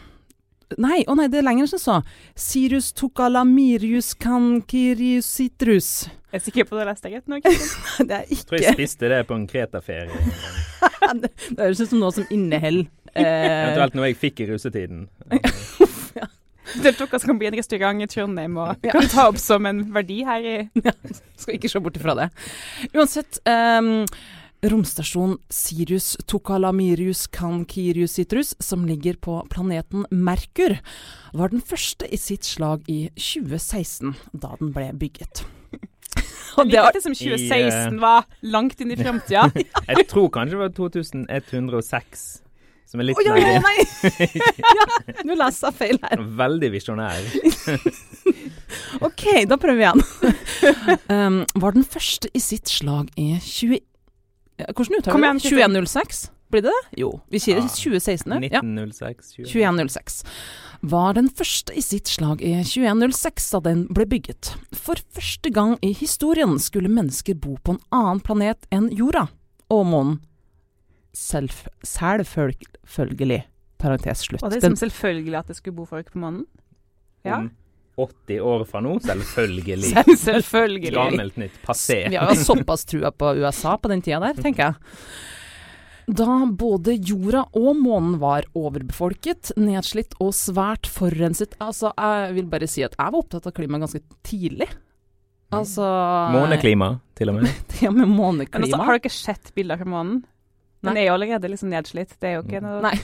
Nei, 0.80 1.04
å 1.06 1.14
nei, 1.18 1.28
det 1.30 1.40
er 1.40 1.46
lenger 1.46 1.66
enn 1.66 1.72
som 1.74 1.82
så. 1.82 1.96
Sirius 2.38 2.92
tokalamirius 2.96 4.12
cancirius 4.18 5.28
citrus. 5.28 5.90
Jeg 6.34 6.40
er 6.40 6.44
sikker 6.48 6.66
på 6.66 6.78
det 6.78 6.86
leste 6.88 7.10
jeg 7.10 7.20
rett 7.20 7.30
nå. 7.30 7.38
Det 8.08 8.16
er 8.16 8.44
tror 8.48 8.58
jeg 8.58 8.74
spiste 8.74 9.10
det 9.12 9.20
på 9.28 9.36
en 9.38 9.46
Kreta-ferie. 9.50 10.24
Det 11.22 11.60
høres 11.60 11.84
ut 11.84 11.92
som 11.92 12.00
noe 12.00 12.14
som 12.16 12.26
inneholder 12.32 12.88
eh, 13.12 13.22
Eventuelt 13.22 13.94
noe 13.98 14.08
jeg 14.10 14.18
fikk 14.18 14.42
i 14.42 14.48
russetiden. 14.50 15.06
Det 16.74 16.90
er 16.90 16.96
noe 16.96 17.20
som 17.20 17.28
kan 17.28 17.38
bli 17.38 17.48
en 17.50 17.58
restaurant 17.58 18.02
i 18.02 18.08
Trondheim 18.10 18.56
og 18.58 18.86
kan 18.88 19.06
ta 19.12 19.28
opp 19.30 19.38
som 19.38 19.68
en 19.68 19.84
verdi 19.94 20.22
her 20.26 20.46
i 20.48 20.54
Skal 21.38 21.58
ikke 21.58 21.70
se 21.70 21.82
bort 21.84 21.98
ifra 22.00 22.16
det. 22.18 22.30
Uansett, 22.96 23.38
um, 23.46 24.06
romstasjon 24.70 25.36
Sirius 25.52 26.14
tokalamirius 26.26 27.26
cancirius 27.26 28.16
citrus, 28.18 28.54
som 28.58 28.86
ligger 28.88 29.14
på 29.20 29.46
planeten 29.50 30.06
Merkur, 30.10 30.78
var 31.32 31.52
den 31.52 31.60
første 31.64 32.08
i 32.08 32.18
sitt 32.20 32.46
slag 32.48 32.86
i 32.88 33.08
2016, 33.18 34.14
da 34.32 34.54
den 34.60 34.72
ble 34.76 34.90
bygget. 35.00 35.44
At 36.56 36.70
det 36.94 37.02
som 37.02 37.12
I, 37.12 37.18
2016 37.18 38.00
var 38.00 38.24
langt 38.46 38.80
inn 38.80 38.94
i 38.94 38.98
framtida. 38.98 39.50
Jeg 39.90 40.08
tror 40.10 40.30
kanskje 40.32 40.56
det 40.56 40.62
var 40.62 40.74
2106, 40.76 42.26
som 42.88 43.02
er 43.02 43.08
litt 43.10 43.18
oh, 43.18 43.24
ja, 43.26 43.34
oi, 43.34 43.56
nei! 43.64 43.78
ja, 44.78 44.84
nå 45.26 45.34
leser 45.40 45.72
jeg 45.72 45.76
feil 45.80 45.98
her. 46.04 46.20
Veldig 46.38 46.68
visjonær. 46.70 47.26
OK, 49.02 49.24
da 49.50 49.58
prøver 49.58 49.80
vi 49.80 49.86
igjen. 49.88 50.04
um, 51.10 51.40
var 51.58 51.74
den 51.74 51.88
første 51.88 52.30
i 52.32 52.42
sitt 52.44 52.70
slag 52.70 53.10
i 53.18 53.32
20... 53.42 53.82
Hvordan 54.58 54.98
uttaler 55.00 55.32
du 55.34 55.38
det? 55.38 55.50
2106? 55.50 56.30
Blir 56.50 56.62
det 56.62 56.70
det? 56.70 56.98
Jo. 57.00 57.08
Vi 57.30 57.38
sier 57.42 57.56
Ja. 57.58 57.66
2016. 57.66 58.30
Ja. 58.52 58.60
1906. 58.60 59.32
2106 59.50 60.24
var 60.82 61.14
den 61.14 61.28
første 61.30 61.74
i 61.74 61.80
sitt 61.82 62.06
slag 62.06 62.42
i 62.44 62.52
2106 62.62 63.50
da 63.50 63.60
den 63.60 63.86
ble 63.88 64.04
bygget. 64.06 64.52
For 64.76 64.94
første 65.16 65.50
gang 65.50 65.78
i 65.82 65.92
historien 65.92 66.58
skulle 66.60 66.88
mennesker 66.92 67.34
bo 67.34 67.56
på 67.64 67.72
en 67.74 67.80
annen 67.90 68.20
planet 68.20 68.66
enn 68.70 68.90
jorda 68.94 69.26
og 69.70 69.86
månen. 69.86 70.20
Selv, 71.14 71.50
selvfølgelig. 71.82 73.44
Parentes 73.78 74.18
slutt. 74.28 74.42
Var 74.42 74.50
det 74.50 74.60
som 74.62 74.68
Den- 74.70 74.76
liksom 74.76 74.90
selvfølgelig 74.90 75.38
at 75.38 75.46
det 75.48 75.56
skulle 75.56 75.76
bo 75.76 75.84
folk 75.86 76.12
på 76.12 76.18
månen? 76.18 76.46
Ja. 77.24 77.38
Om 77.38 77.50
80 77.96 78.40
år 78.40 78.64
fra 78.68 78.80
nå, 78.82 78.96
selvfølgelig. 79.04 79.92
Selvfølgelig. 80.26 80.94
Gammelt 80.96 81.36
nytt. 81.38 81.60
Passé. 81.66 82.00
Vi 82.10 82.18
har 82.18 82.34
såpass 82.34 82.84
trua 82.90 83.12
på 83.14 83.34
USA 83.38 83.76
på 83.78 83.90
den 83.92 84.02
tida 84.02 84.18
der, 84.24 84.40
tenker 84.42 84.72
jeg. 84.72 84.74
Da 86.04 86.26
både 86.52 86.98
jorda 87.00 87.46
og 87.56 87.78
månen 87.80 88.18
var 88.20 88.44
overbefolket, 88.58 89.54
nedslitt 89.56 90.12
og 90.20 90.34
svært 90.36 90.84
forurenset 90.90 91.54
Altså, 91.64 91.94
jeg 91.96 92.34
vil 92.36 92.50
bare 92.52 92.68
si 92.68 92.84
at 92.84 92.92
jeg 92.98 93.14
var 93.14 93.22
opptatt 93.22 93.46
av 93.48 93.54
klima 93.56 93.80
ganske 93.80 94.02
tidlig. 94.26 94.68
Altså 95.54 95.86
Måneklima, 96.34 96.90
til 97.16 97.30
og 97.32 97.38
med. 97.38 97.48
Ja, 97.84 97.90
med 97.94 98.04
Men 98.08 98.16
måneklima. 98.18 98.66
altså, 98.66 98.82
har 98.84 98.98
dere 98.98 99.14
sett 99.14 99.54
bilder 99.56 99.80
fra 99.80 99.88
månen? 99.88 100.22
Den 100.84 100.92
Nei. 100.98 101.04
er 101.04 101.08
jo 101.08 101.14
allerede 101.16 101.48
liksom 101.48 101.70
nedslitt. 101.72 102.18
Det 102.20 102.28
er 102.28 102.34
jo 102.36 102.44
ikke 102.44 102.60
noe 102.60 102.82
Nei, 102.84 102.96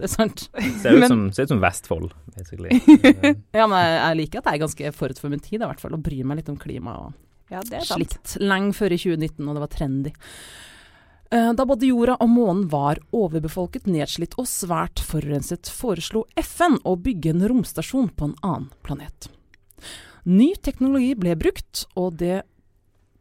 det 0.00 0.06
er 0.08 0.12
sant. 0.14 0.46
Ser 0.80 0.96
ut 0.96 1.06
som, 1.10 1.24
ser 1.36 1.44
ut 1.44 1.52
som 1.52 1.60
Vestfold, 1.60 2.14
basically. 2.36 2.78
Ja, 3.58 3.66
men 3.68 3.76
jeg, 3.76 4.16
liker 4.22 4.40
at 4.40 4.48
jeg 4.48 4.56
er 4.56 4.62
ganske 4.64 4.92
forut 4.96 5.20
for 5.20 5.32
min 5.32 5.42
tid, 5.44 5.60
i 5.60 5.66
hvert 5.66 5.82
fall, 5.82 5.92
og 5.96 6.04
bryr 6.06 6.24
meg 6.28 6.40
litt 6.40 6.48
om 6.52 6.56
klima 6.60 6.96
og 7.02 7.52
Ja, 7.52 7.60
det 7.66 7.82
slikt. 7.84 8.36
Lenge 8.40 8.72
før 8.78 8.94
i 8.94 9.00
2019, 9.02 9.42
og 9.44 9.56
det 9.58 9.64
var 9.66 9.72
trendy. 9.74 10.12
Eh, 11.30 11.50
Da 11.58 11.66
både 11.68 11.90
jorda 11.90 12.16
og 12.22 12.30
månen 12.32 12.64
var 12.72 13.02
overbefolket, 13.12 13.90
nedslitt 13.90 14.38
og 14.40 14.48
svært 14.48 15.02
forurenset, 15.04 15.68
foreslo 15.68 16.24
FN 16.40 16.78
å 16.86 16.96
bygge 16.96 17.34
en 17.34 17.44
romstasjon 17.52 18.08
på 18.16 18.30
en 18.30 18.38
annen 18.40 18.70
planet. 18.86 19.28
Ny 20.24 20.54
teknologi 20.62 21.12
ble 21.18 21.36
brukt, 21.40 21.84
og 21.98 22.16
det 22.22 22.42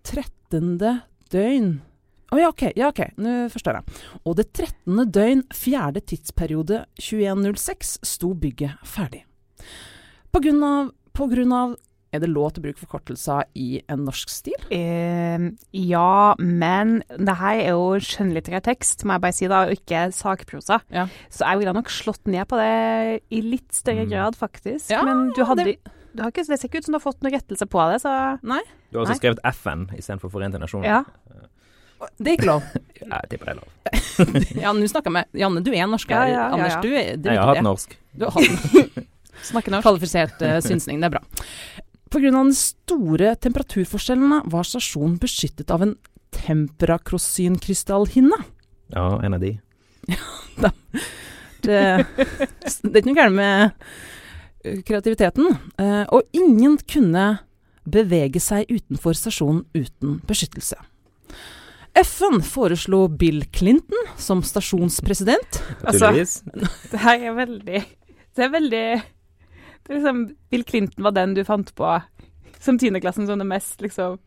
trettende 0.07 1.01
døgn 1.33 1.79
Å 2.31 2.37
ja, 2.37 2.49
OK, 2.51 2.67
ja, 2.77 2.89
ok, 2.91 2.99
nå 3.17 3.35
forstår 3.49 3.79
jeg. 3.79 3.99
Og 4.25 4.35
det 4.37 4.47
trettende 4.53 5.05
døgn, 5.09 5.43
fjerde 5.55 6.01
tidsperiode 6.05 6.83
2106, 7.01 7.97
sto 8.05 8.33
bygget 8.37 8.77
ferdig. 8.85 9.23
På 10.31 10.41
grunn 10.43 10.61
av, 10.63 10.91
på 11.17 11.29
grunn 11.31 11.53
av 11.57 11.77
Er 12.11 12.23
det 12.23 12.29
lov 12.33 12.49
til 12.55 12.63
å 12.63 12.65
bruke 12.65 12.81
forkortelser 12.81 13.43
i 13.61 13.83
en 13.85 13.99
norsk 14.07 14.31
stil? 14.33 14.55
Uh, 14.73 15.51
ja, 15.77 16.33
men 16.41 17.03
det 17.21 17.35
her 17.37 17.59
er 17.61 17.67
jo 17.75 17.99
skjønnlitterær 18.01 18.63
tekst, 18.65 19.03
må 19.05 19.13
jeg 19.13 19.21
bare 19.27 19.35
si 19.37 19.45
da, 19.51 19.59
og 19.67 19.75
ikke 19.75 20.07
sakprosa. 20.17 20.79
Ja. 20.89 21.03
Så 21.29 21.45
jeg 21.45 21.59
ville 21.61 21.75
nok 21.77 21.91
slått 21.93 22.25
ned 22.25 22.47
på 22.49 22.57
det 22.57 23.21
i 23.29 23.43
litt 23.45 23.69
større 23.77 24.07
Mm. 24.07 24.09
grad, 24.09 24.39
faktisk. 24.41 24.89
Ja, 24.89 25.03
men 25.05 25.29
du 25.37 25.43
hadde, 25.45 25.65
det- 25.65 25.93
du 26.15 26.23
har 26.23 26.31
ikke, 26.31 26.47
det 26.49 26.57
ser 26.59 26.67
ikke 26.67 26.79
ut 26.81 26.85
som 26.89 26.93
du 26.93 26.97
har 26.97 27.05
fått 27.11 27.21
noen 27.21 27.33
rettelse 27.37 27.69
på 27.69 27.85
det, 27.93 28.01
så 28.01 28.39
Du 28.41 28.97
har 28.97 29.05
også 29.05 29.13
Nei. 29.13 29.19
skrevet 29.21 29.39
FN 29.53 29.85
istedenfor 29.93 30.31
Forente 30.33 30.57
nasjoner. 30.57 30.85
ja. 30.89 31.03
Det 32.19 32.27
er 32.31 32.35
ikke 32.37 32.49
lov. 32.49 32.61
Jeg 33.09 33.21
tipper 33.31 33.45
det 33.45 33.51
er 33.53 33.59
lov. 33.59 33.69
Ja, 34.63 34.69
nå 34.75 34.87
snakker 34.91 35.09
jeg 35.09 35.15
med 35.15 35.25
Janne, 35.39 35.59
du 35.65 35.71
er 35.73 35.85
norsker. 35.89 36.13
Ja, 36.13 36.17
ja, 36.27 36.31
ja, 36.35 36.43
Anders, 36.53 36.73
ja. 36.75 36.81
du 36.83 36.89
er 36.93 36.97
det 37.17 37.29
Jeg 37.33 37.39
har 37.39 37.47
hatt 37.53 37.63
norsk. 37.65 37.89
Du 38.13 38.21
har 38.27 38.33
hatt 38.35 38.45
Snakker 39.49 39.71
norsk. 39.73 39.85
kvalifisert 39.87 40.37
uh, 40.43 40.59
synsning, 40.61 40.97
det 41.01 41.07
er 41.09 41.13
bra. 41.15 41.23
Av 42.09 42.21
den 42.25 42.53
store 42.57 43.35
temperaturforskjellene 43.39 44.37
var 44.51 44.63
stasjonen 44.67 45.17
beskyttet 45.21 45.71
av 45.73 45.79
en 45.85 45.95
temperakrosynkrystallhinne. 46.35 48.39
Ja, 48.93 49.05
en 49.23 49.33
av 49.37 49.41
de. 49.43 49.51
Det, 51.59 51.65
det 51.65 52.95
er 52.95 53.01
ikke 53.01 53.09
noe 53.09 53.17
galt 53.17 53.35
med 53.35 53.55
eh, 54.63 54.79
kreativiteten. 54.87 55.45
Uh, 55.79 56.05
og 56.15 56.21
ingen 56.35 56.77
kunne 56.89 57.25
bevege 57.89 58.39
seg 58.43 58.69
utenfor 58.69 59.13
stasjonen 59.17 59.63
uten 59.75 60.19
beskyttelse. 60.29 60.77
FN 62.03 62.41
foreslo 62.45 63.07
Bill 63.07 63.43
Clinton 63.55 64.05
som 64.17 64.43
stasjonspresident. 64.43 65.61
Altså, 65.83 66.05
Naturligvis. 66.11 66.43
Det 66.91 67.01
her 67.05 67.25
er 67.29 67.35
veldig 67.37 67.81
Det 68.35 68.45
er 68.45 68.53
veldig 68.53 68.83
det 69.89 69.95
er 69.95 69.97
liksom, 70.03 70.19
Bill 70.53 70.63
Clinton 70.69 71.03
var 71.07 71.15
den 71.17 71.31
du 71.33 71.43
fant 71.47 71.71
på 71.75 71.91
som 72.61 72.77
tiendeklassen 72.77 73.25
som 73.25 73.39
det 73.41 73.47
mest 73.49 73.79
liksom, 73.81 74.19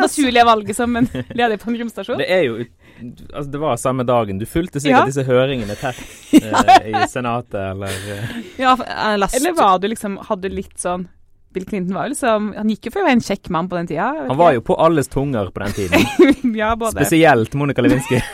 naturlige 0.00 0.44
valget 0.48 0.76
som 0.76 0.96
en 0.96 1.06
leder 1.28 1.56
på 1.60 1.70
en 1.70 1.76
romstasjon. 1.82 2.18
Det 2.18 2.30
er 2.32 2.44
jo 2.48 2.60
Altså, 3.00 3.50
det 3.50 3.58
var 3.62 3.76
samme 3.80 4.04
dagen. 4.04 4.38
Du 4.38 4.44
fulgte 4.46 4.76
Ja. 4.76 4.80
sikkert 4.82 5.06
disse 5.08 5.22
høringene 5.24 5.76
tett 5.80 6.00
eh, 6.36 6.88
i 6.90 7.06
Senatet, 7.08 7.54
eller 7.70 7.88
eh, 7.88 8.34
Ja, 8.60 8.74
jeg 8.76 9.22
leste 9.22 9.38
Eller 9.38 9.54
var 9.56 9.78
du 9.80 9.86
liksom 9.88 10.18
Hadde 10.28 10.50
du 10.50 10.56
litt 10.58 10.76
sånn 10.76 11.06
Bill 11.52 11.66
Clinton 11.66 11.96
var 11.96 12.06
jo 12.06 12.12
liksom 12.14 12.52
Han 12.54 12.70
gikk 12.70 12.86
jo 12.86 12.92
for 12.94 13.02
å 13.02 13.08
være 13.08 13.18
en 13.18 13.24
kjekk 13.26 13.50
mann 13.50 13.68
på 13.70 13.78
den 13.80 13.88
tida. 13.90 14.08
Han 14.28 14.38
var 14.38 14.54
jo 14.54 14.62
på 14.66 14.76
alles 14.78 15.10
tunger 15.10 15.50
på 15.50 15.64
den 15.64 15.76
tiden. 15.76 16.06
Ja, 16.60 16.74
både. 16.78 16.94
Spesielt 16.98 17.54
Monica 17.58 17.82
Lewinsky. 17.84 18.22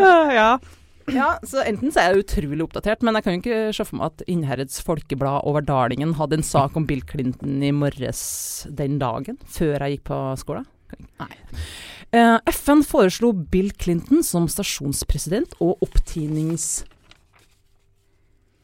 Ja. 0.00 0.58
Ja, 1.10 1.26
så 1.42 1.62
enten 1.66 1.90
så 1.92 2.00
er 2.00 2.14
jeg 2.14 2.24
utrolig 2.24 2.62
oppdatert, 2.64 3.02
men 3.04 3.16
jeg 3.18 3.24
kan 3.24 3.34
jo 3.34 3.40
ikke 3.42 3.72
se 3.74 3.84
for 3.84 3.98
meg 3.98 4.12
at 4.12 4.22
Innherreds 4.30 4.78
Folkeblad 4.86 5.46
over 5.48 5.64
Darlingen 5.66 6.14
hadde 6.20 6.38
en 6.38 6.46
sak 6.46 6.76
om 6.78 6.86
Bill 6.88 7.02
Clinton 7.08 7.58
i 7.66 7.72
morges 7.74 8.20
den 8.78 9.00
dagen, 9.02 9.40
før 9.50 9.82
jeg 9.82 9.98
gikk 9.98 10.04
på 10.10 10.20
skolen. 10.40 10.68
Nei. 11.20 11.32
Eh, 12.14 12.36
FN 12.54 12.84
foreslo 12.86 13.32
Bill 13.52 13.72
Clinton 13.78 14.22
som 14.26 14.46
stasjonspresident, 14.50 15.56
og 15.62 15.82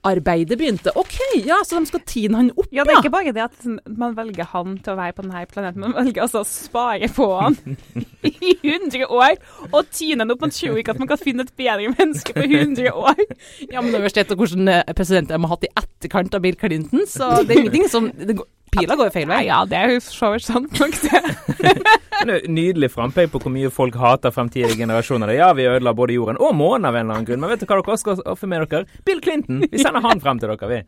opptiningsarbeidet 0.06 0.58
begynte. 0.58 0.92
OK, 0.94 1.16
ja, 1.46 1.58
så 1.64 1.80
de 1.80 1.86
skal 1.86 2.02
tine 2.06 2.36
han 2.36 2.50
opp, 2.54 2.68
ja, 2.70 2.84
det 2.84 2.94
er 2.94 3.02
ikke 3.02 3.12
bare 3.14 3.32
det 3.34 3.42
at 3.44 3.54
liksom, 3.56 3.78
man 3.98 4.16
velger 4.16 4.48
han 4.52 4.78
til 4.78 4.94
å 4.94 4.98
være 4.98 5.16
på 5.16 5.24
denne 5.24 5.44
planeten, 5.50 5.84
man 5.84 5.96
velger 5.96 6.24
altså 6.26 6.42
å 6.42 6.48
spare 6.48 7.10
på 7.12 7.28
han 7.34 7.56
i 8.26 8.56
100 8.62 9.06
år, 9.06 9.36
og 9.72 9.90
tine 9.90 10.24
han 10.24 10.34
opp. 10.34 10.44
Man 10.46 10.54
tror 10.54 10.78
ikke 10.80 10.94
at 10.94 11.02
man 11.02 11.10
kan 11.10 11.20
finne 11.20 11.46
et 11.46 11.54
bedre 11.58 11.92
menneske 11.96 12.36
på 12.36 12.46
100 12.46 12.92
år. 12.92 13.22
Ja, 13.70 13.82
men 13.82 13.92
det 13.92 14.02
vi 14.04 14.12
vet 14.12 14.34
hvordan 14.36 14.66
presidenten 14.66 14.94
president 14.96 15.30
de 15.30 15.38
har 15.38 15.52
hatt 15.52 15.64
i 15.66 15.72
etterkant 15.78 16.34
av 16.34 16.42
Bill 16.44 16.56
Clinton, 16.58 17.06
så 17.08 17.42
det 17.46 17.54
er 17.54 17.64
ingenting 17.64 17.88
som 17.90 18.08
det 18.16 18.38
går, 18.38 18.48
Pila 18.76 18.96
går 18.98 19.08
jo 19.08 19.14
feil 19.14 19.28
vei. 19.30 19.40
Ja, 19.48 19.62
det 19.68 19.78
er 19.78 19.92
jo 19.94 20.02
så 20.04 20.30
vidt 20.34 20.46
sant 20.46 20.80
nok, 20.80 20.96
det. 21.02 21.22
Nydelig 22.58 22.90
frampek 22.92 23.30
på 23.32 23.40
hvor 23.42 23.52
mye 23.52 23.70
folk 23.72 23.96
hater 24.00 24.34
fremtidige 24.34 24.78
generasjoner. 24.78 25.32
Ja, 25.36 25.50
vi 25.56 25.66
ødela 25.68 25.94
både 25.96 26.16
jorden 26.16 26.40
og 26.40 26.54
månen 26.58 26.88
av 26.88 26.96
en 26.96 27.06
eller 27.06 27.18
annen 27.18 27.28
grunn, 27.28 27.42
men 27.42 27.52
vet 27.52 27.62
du 27.62 27.66
hva 27.66 27.78
dere 27.80 27.94
også 27.96 28.04
skal 28.04 28.22
ofre 28.32 28.50
med 28.50 28.66
dere? 28.70 29.00
Bill 29.08 29.20
Clinton! 29.24 29.62
Vi 29.70 29.82
sender 29.82 30.04
han 30.04 30.22
frem 30.22 30.40
til 30.42 30.52
dere, 30.52 30.70
vi. 30.70 30.80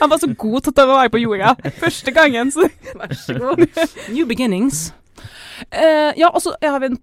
Han 0.00 0.12
var 0.12 0.22
så 0.22 0.30
god 0.32 0.66
til 0.66 0.74
å 0.74 0.78
ta 0.80 0.88
vare 0.90 1.12
på 1.12 1.20
jorda. 1.22 1.54
Første 1.80 2.14
gangen, 2.16 2.52
så 2.54 2.68
Vær 2.90 3.14
så 3.16 3.36
god. 3.38 3.66
New 4.10 4.26
beginnings. 4.28 4.90
Uh, 5.70 6.10
ja, 6.16 6.30
og 6.32 6.40
så 6.42 6.54
har 6.62 6.80
vi 6.80 6.94
en 6.94 7.00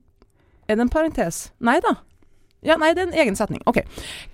Er 0.67 0.75
det 0.75 0.83
en 0.83 0.89
parentes? 0.91 1.53
Nei 1.63 1.77
da. 1.79 1.93
Ja, 2.65 2.75
nei, 2.81 2.93
det 2.97 3.03
er 3.03 3.09
en 3.11 3.19
egen 3.21 3.35
setning. 3.37 3.61
Ok. 3.69 3.83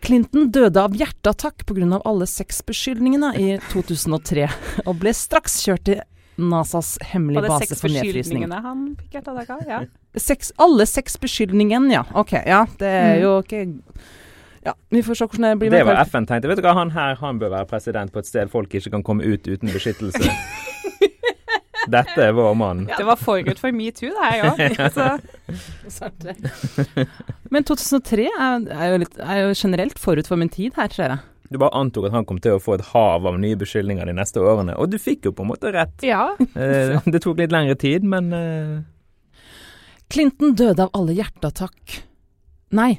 Clinton 0.01 0.48
døde 0.53 0.80
av 0.80 0.96
hjerteattakk 0.96 1.65
pga. 1.68 2.00
alle 2.06 2.27
sexbeskyldningene 2.30 3.34
i 3.36 3.58
2003, 3.74 4.48
og 4.86 4.98
ble 5.01 5.13
straks 5.13 5.60
kjørt 5.65 5.84
til 5.89 6.01
NASAs 6.38 6.96
var 6.98 7.10
hemmelige 7.12 7.44
base 7.46 7.75
for 7.77 7.92
nedfrysning. 7.94 8.48
beskyldningene 8.48 8.62
han 8.63 8.86
fikk 8.98 9.20
hjerteattakk 9.20 9.50
av. 9.53 9.68
Ja. 9.70 9.82
Seks, 10.18 10.51
alle 10.58 10.86
sexbeskyldningene, 10.89 11.94
ja. 11.94 12.03
Ok, 12.18 12.34
ja. 12.46 12.63
Det 12.80 12.89
er 12.89 13.22
jo 13.22 13.39
ikke 13.44 13.65
Ja, 14.63 14.72
vi 14.89 15.01
får 15.03 15.18
se 15.20 15.25
hvordan 15.27 15.50
det 15.50 15.60
blir. 15.60 15.74
Det 15.75 15.84
var 15.86 16.00
FN 16.08 16.25
tenkte. 16.25 16.48
Vet 16.48 16.62
du 16.62 16.63
hva, 16.63 16.72
han 16.77 16.94
her 16.96 17.18
han 17.20 17.39
bør 17.42 17.51
være 17.51 17.68
president 17.68 18.13
på 18.13 18.22
et 18.24 18.30
sted 18.30 18.48
folk 18.50 18.72
ikke 18.74 18.94
kan 18.94 19.03
komme 19.03 19.25
ut 19.27 19.44
uten 19.50 19.68
beskyttelse. 19.74 20.24
Dette 21.92 22.16
er 22.24 22.34
vår 22.38 22.54
mann. 22.58 22.86
Det 22.88 23.06
var 23.08 23.20
forut 23.20 23.60
for 23.60 23.75
metoo, 23.75 24.12
det 24.13 24.30
her 24.30 24.46
òg. 24.52 25.20
Så 25.96 26.10
Men 27.52 27.68
2003 27.68 28.30
er, 28.30 28.66
er, 28.72 28.88
jo 28.94 29.02
litt, 29.04 29.20
er 29.20 29.42
jo 29.44 29.58
generelt 29.58 30.00
forut 30.02 30.30
for 30.30 30.40
min 30.40 30.52
tid 30.54 30.78
her, 30.80 30.94
ser 30.94 31.16
jeg. 31.16 31.24
Du 31.54 31.60
bare 31.62 31.75
antok 31.78 32.08
at 32.10 32.16
han 32.16 32.25
kom 32.25 32.40
til 32.42 32.56
å 32.58 32.62
få 32.63 32.78
et 32.80 32.86
hav 32.94 33.28
av 33.30 33.36
nye 33.42 33.58
beskyldninger 33.60 34.10
de 34.10 34.16
neste 34.18 34.42
årene, 34.42 34.78
og 34.80 34.90
du 34.90 34.98
fikk 35.02 35.28
jo 35.30 35.36
på 35.36 35.46
en 35.46 35.52
måte 35.52 35.74
rett. 35.75 36.00
ja. 36.06 36.32
Eh, 36.40 36.96
det 37.13 37.22
tok 37.22 37.44
litt 37.44 37.54
lengre 37.54 37.78
tid, 37.80 38.08
men 38.08 38.32
eh, 38.34 38.80
Clinton 40.13 40.56
døde 40.58 40.88
av 40.88 40.96
alle 40.98 41.16
hjerteattakk 41.18 42.02
Nei. 42.74 42.94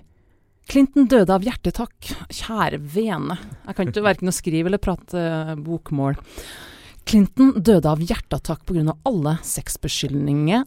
Clinton 0.71 1.09
døde 1.11 1.35
av 1.35 1.45
hjertetakk. 1.45 2.13
Kjære 2.33 2.79
vene. 2.79 3.37
Jeg 3.67 3.77
kan 3.77 3.91
ikke 3.91 4.05
verken 4.07 4.31
å 4.31 4.35
skrive 4.35 4.71
eller 4.71 4.81
prate 4.83 5.19
eh, 5.21 5.55
bokmål. 5.61 6.17
Clinton 7.05 7.53
døde 7.61 7.91
av 7.91 8.03
hjerteattakk 8.03 8.65
pga. 8.67 8.97
alle 9.05 9.39
sexbeskyldningene 9.45 10.65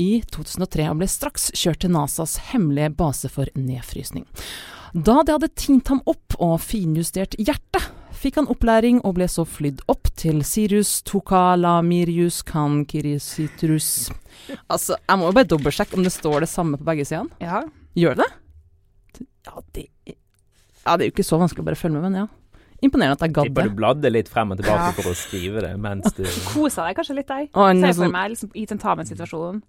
i 0.00 0.10
2003 0.32 0.88
og 0.90 1.00
ble 1.02 1.08
straks 1.10 1.50
kjørt 1.54 1.82
til 1.84 1.92
NASAs 1.94 2.38
hemmelige 2.52 2.92
base 2.96 3.30
for 3.32 3.50
nedfrysning. 3.54 4.26
Da 4.92 5.22
de 5.24 5.32
hadde 5.36 5.52
tint 5.56 5.88
ham 5.88 6.02
opp 6.08 6.36
og 6.38 6.58
finjustert 6.60 7.36
hjertet, 7.40 7.86
fikk 8.12 8.36
han 8.38 8.48
opplæring 8.52 9.00
og 9.02 9.16
ble 9.16 9.26
så 9.30 9.44
flydd 9.48 9.80
opp 9.90 10.10
til 10.20 10.42
Sirius 10.46 11.00
Tokalamirius 11.08 12.42
Kankirisitrus. 12.46 14.10
Altså, 14.68 14.98
jeg 15.00 15.18
må 15.18 15.30
jo 15.30 15.36
bare 15.38 15.48
dobbeltsjekke 15.48 15.96
om 15.98 16.04
det 16.06 16.12
står 16.14 16.44
det 16.44 16.50
samme 16.52 16.78
på 16.78 16.86
begge 16.86 17.06
sidene. 17.08 17.32
Ja. 17.42 17.62
Gjør 17.98 18.20
det 18.20 18.28
det? 18.28 19.26
Ja, 19.48 19.64
det 19.74 19.88
Ja, 20.82 20.96
det 20.96 21.04
er 21.04 21.08
jo 21.08 21.14
ikke 21.14 21.26
så 21.26 21.38
vanskelig 21.38 21.62
å 21.62 21.66
bare 21.70 21.78
følge 21.78 22.00
med, 22.00 22.10
men 22.10 22.24
ja. 22.24 22.28
Imponerende 22.82 23.14
at 23.14 23.20
jeg 23.28 23.32
gadd 23.36 23.54
det. 23.54 23.64
du 23.68 23.74
bladde 23.78 24.10
litt 24.12 24.28
frem 24.28 24.50
og 24.50 24.58
tilbake 24.58 24.88
Ja. 24.88 24.90
for 24.96 25.10
å 25.10 25.14
skrive 25.14 25.60
det 25.62 25.72
mens 25.78 26.12
du 26.16 26.24
Kosa 26.52 26.84
deg 26.88 26.96
kanskje 26.98 27.14
litt 27.20 27.28
deg. 27.28 27.48
Se 27.48 27.54
for 27.54 28.02
sånn- 28.02 28.12
meg 28.12 28.30
liksom, 28.34 28.50
i 28.58 28.66
tentamensituasjonen. 28.66 29.62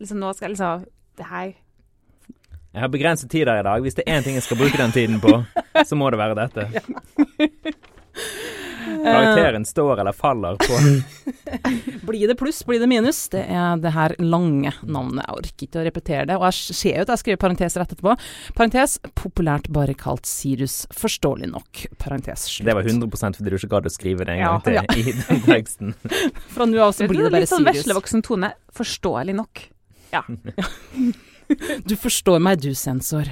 Liksom, 0.00 0.18
nå 0.20 0.34
skal 0.36 0.48
jeg 0.50 0.56
liksom 0.58 0.84
Det 1.16 1.26
her 1.26 1.46
Jeg 2.76 2.80
har 2.84 2.88
begrenset 2.92 3.30
tid 3.30 3.48
her 3.48 3.60
i 3.60 3.62
dag. 3.64 3.82
Hvis 3.82 3.94
det 3.96 4.04
er 4.06 4.18
én 4.20 4.22
ting 4.24 4.34
jeg 4.34 4.42
skal 4.44 4.58
bruke 4.58 4.76
den 4.76 4.92
tiden 4.92 5.18
på, 5.20 5.32
så 5.84 5.96
må 5.96 6.10
det 6.10 6.18
være 6.20 6.34
dette. 6.36 6.68
Karakteren 9.06 9.66
står 9.68 10.02
eller 10.02 10.16
faller 10.16 10.58
på 10.60 10.78
Blir 12.06 12.28
det 12.30 12.36
pluss, 12.38 12.60
blir 12.66 12.80
det 12.82 12.88
minus? 12.90 13.24
Det 13.32 13.42
er 13.42 13.80
det 13.82 13.92
her 13.94 14.14
lange 14.22 14.72
navnet. 14.82 15.24
Jeg 15.26 15.38
orker 15.40 15.66
ikke 15.68 15.80
å 15.80 15.84
repetere 15.86 16.26
det. 16.30 16.38
Og 16.38 16.46
jeg 16.48 16.76
ser 16.78 16.98
jo 17.00 17.06
at 17.06 17.12
jeg 17.14 17.22
skriver 17.22 17.40
parentes 17.42 17.78
rett 17.78 17.94
etterpå. 17.94 18.16
Parentes, 18.58 18.98
populært 19.18 19.70
bare 19.74 19.94
kalt 19.98 20.28
Sirus. 20.28 20.84
Forståelig 20.94 21.50
nok. 21.52 21.84
Parentes 22.02 22.46
slutt. 22.50 22.66
Det 22.68 22.76
var 22.78 22.86
100 22.86 23.10
fordi 23.38 23.50
du 23.50 23.58
ikke 23.58 23.72
gadd 23.76 23.88
å 23.88 23.94
skrive 23.94 24.26
det 24.26 24.36
en 24.36 24.44
gang 24.44 24.66
til 24.66 24.78
Ja. 24.78 24.84
i 25.00 25.14
den 25.16 25.42
teksten. 25.46 25.94
Fra 26.54 26.66
nå 26.68 26.82
av 26.82 26.92
så 26.96 27.08
blir 27.08 27.24
det, 27.24 27.30
det 27.30 27.34
bare 27.36 27.46
litt 27.46 27.52
sånn 27.54 27.66
veslevoksen 27.66 28.26
tone. 28.26 28.52
Forståelig 28.76 29.38
nok. 29.38 29.66
Du 31.86 31.94
forstår 32.00 32.40
meg, 32.42 32.60
du, 32.62 32.72
sensor. 32.74 33.30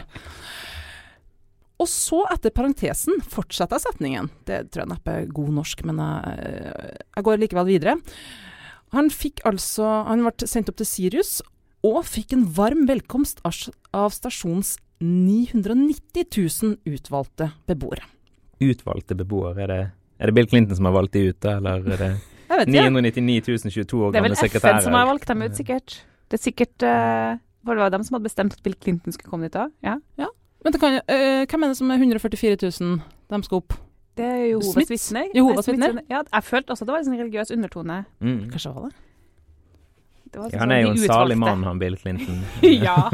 Og 1.84 1.90
så, 1.90 2.22
etter 2.32 2.52
parentesen, 2.54 3.18
fortsetter 3.28 3.76
jeg 3.76 3.84
setningen. 3.84 4.30
Det 4.48 4.62
tror 4.72 4.86
jeg 4.86 4.92
neppe 4.94 5.16
er 5.18 5.32
god 5.36 5.50
norsk, 5.58 5.82
men 5.84 5.98
jeg, 6.00 6.94
jeg 7.18 7.26
går 7.26 7.42
likevel 7.42 7.68
videre. 7.68 7.96
Han 8.94 9.10
fikk 9.12 9.42
altså 9.48 9.88
Han 10.08 10.22
ble 10.24 10.48
sendt 10.48 10.70
opp 10.70 10.78
til 10.80 10.88
Sirius, 10.88 11.42
og 11.84 12.00
fikk 12.08 12.32
en 12.32 12.46
varm 12.56 12.86
velkomst 12.88 13.42
av, 13.44 14.08
stasjonens 14.14 14.78
990 15.04 16.24
000 16.32 16.94
utvalgte 16.94 17.50
beboere. 17.68 18.06
Utvalgte 18.64 19.16
beboere, 19.18 19.66
er 19.66 19.72
det, 19.72 19.80
er 20.16 20.30
det 20.30 20.36
Bill 20.38 20.48
Clinton 20.48 20.78
som 20.78 20.88
har 20.88 20.94
valgt 20.96 21.18
de 21.18 21.26
ut, 21.28 21.40
da, 21.44 21.58
eller 21.58 21.84
er 21.84 22.00
det 22.00 22.12
Jeg 22.54 22.60
vet 22.60 22.70
ikke. 22.70 22.86
999 22.86 23.60
022 23.74 24.00
år 24.06 24.14
Det 24.14 24.20
er 24.20 24.24
vel 24.28 24.36
FN 24.38 24.80
som 24.84 24.96
har 24.96 25.08
valgt 25.08 25.28
dem 25.28 25.44
ut, 25.44 25.56
sikkert. 25.58 25.98
Det 26.30 26.38
er 26.38 26.42
sikkert 26.44 26.84
uh, 26.86 27.36
For 27.66 27.76
det 27.76 27.84
var 27.84 27.92
dem 27.92 28.04
som 28.06 28.16
hadde 28.16 28.28
bestemt 28.28 28.56
at 28.56 28.64
Bill 28.64 28.76
Clinton 28.78 29.16
skulle 29.16 29.32
komme 29.32 29.48
dit 29.48 29.56
da? 29.56 29.66
Ja. 29.84 29.98
Men 30.64 30.72
det 30.72 30.80
kan, 30.80 31.00
øh, 31.02 31.46
hvem 31.50 31.64
er 31.66 31.72
det 31.72 31.76
som 31.76 31.90
er 31.92 32.00
144 32.00 32.56
000 32.80 33.00
de 33.34 33.42
skal 33.44 33.60
opp? 33.60 33.74
Det 34.16 34.24
er 34.24 34.44
Jehovas 34.46 34.90
vitner. 34.90 35.26
Jehovas 35.34 35.68
vitner? 35.68 35.98
Ja, 36.08 36.22
jeg 36.22 36.44
følte 36.46 36.72
også 36.72 36.84
at 36.84 36.88
det 36.88 36.94
var 36.94 37.02
en 37.02 37.08
sånn 37.08 37.18
religiøs 37.18 37.50
undertone. 37.54 37.96
Mm. 38.22 38.38
Kanskje 38.52 38.70
det 38.70 38.76
var 38.76 38.84
det? 38.86 38.94
Det 40.34 40.40
var 40.40 40.46
Ja, 40.46 40.50
sånn 40.50 40.62
han 40.62 40.74
er 40.74 40.80
jo 40.84 40.92
en 40.92 41.02
salig 41.02 41.38
mann, 41.38 41.64
han 41.66 41.80
Bill 41.82 41.96
Clinton. 41.98 42.44
ja. 42.86 43.10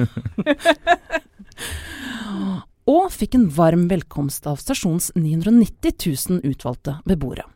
og 2.94 3.08
fikk 3.14 3.38
en 3.38 3.48
varm 3.56 3.88
velkomst 3.90 4.46
av 4.50 4.60
stasjonens 4.60 5.10
990 5.16 5.96
000 6.30 6.44
utvalgte 6.52 6.98
beboere. 7.08 7.48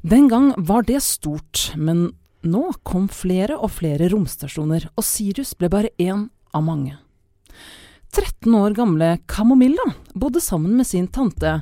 Den 0.00 0.30
gang 0.32 0.50
var 0.56 0.86
det 0.88 1.02
stort, 1.04 1.70
men 1.76 2.10
nå 2.40 2.70
kom 2.88 3.10
flere 3.12 3.58
og 3.60 3.74
flere 3.76 4.08
romstasjoner, 4.08 4.88
og 4.96 5.04
Sirius 5.04 5.52
ble 5.60 5.68
bare 5.72 5.92
én 6.00 6.30
av 6.56 6.64
mange. 6.64 6.96
13 8.12 8.54
år 8.58 8.74
gamle 8.74 9.12
Kamomilla 9.30 9.84
bodde 10.14 10.40
sammen 10.42 10.74
med 10.76 10.86
sin 10.86 11.06
tante, 11.08 11.60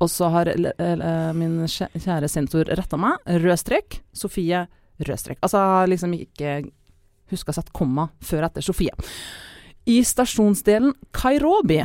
og 0.00 0.08
så 0.10 0.30
har 0.32 0.46
l- 0.54 0.72
l- 0.78 1.34
min 1.36 1.58
kjære 1.68 2.28
sensor 2.30 2.64
retta 2.72 2.96
meg, 3.00 3.18
rød 3.26 3.58
strek, 3.60 3.98
Sofie 4.16 4.64
rød 5.04 5.18
strek. 5.20 5.38
Altså 5.42 5.60
liksom 5.90 6.14
ikke 6.16 6.62
huska 7.30 7.50
å 7.52 7.54
sette 7.58 7.72
komma 7.74 8.08
før 8.22 8.44
etter 8.48 8.62
Sofie. 8.64 8.90
I 9.86 9.98
stasjonsdelen 10.02 10.94
Kairobi, 11.12 11.82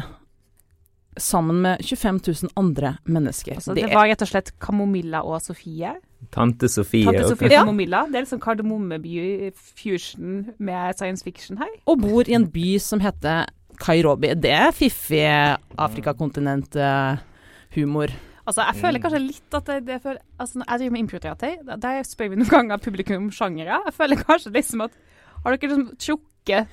sammen 1.20 1.60
med 1.66 1.82
25 1.84 2.22
000 2.46 2.52
andre 2.56 2.94
mennesker. 3.12 3.56
Altså, 3.60 3.74
det 3.76 3.90
var 3.92 4.08
rett 4.08 4.22
og 4.24 4.28
slett 4.30 4.54
Kamomilla 4.64 5.20
og 5.28 5.42
Sofie. 5.44 5.92
Tante 6.32 6.70
Sofie. 6.72 7.04
Tante 7.04 7.26
og- 7.26 7.30
Sofie 7.34 7.52
Ja. 7.52 7.60
Kamomilla. 7.66 8.06
Det 8.08 8.16
er 8.16 8.22
liksom 8.24 8.40
Kardemommeby-fusion 8.40 10.54
med 10.60 10.96
science 10.96 11.24
fiction 11.24 11.58
her. 11.58 11.68
og 11.88 12.00
bor 12.02 12.24
i 12.30 12.34
en 12.34 12.46
by 12.48 12.78
som 12.80 13.00
heter 13.00 13.48
Kairobi. 13.80 14.34
Det 14.36 14.52
er 14.52 14.72
fiffig 14.76 15.24
Afrikakontinent-humor. 15.80 18.12
Altså, 18.50 18.64
jeg 18.66 18.80
føler 18.82 18.98
kanskje 19.04 19.20
litt 19.22 19.54
at 19.54 19.68
det, 19.70 19.76
det 19.86 20.00
for, 20.02 20.18
altså, 20.42 20.58
når 20.60 20.66
jeg 20.72 20.80
driver 20.82 20.94
med 20.96 21.04
improteater. 21.06 21.52
Der, 21.84 22.00
spør 22.08 22.30
vi 22.32 22.36
noen 22.42 22.50
ganger 22.50 22.78
publikum 22.82 23.28
sjangere. 23.36 23.76
Jeg 23.86 23.94
føler 24.00 24.16
kanskje 24.26 24.50
liksom 24.56 24.80
at 24.88 24.94
Har 25.44 25.50
dere 25.56 25.70
liksom 25.70 25.86
trukket 25.96 26.68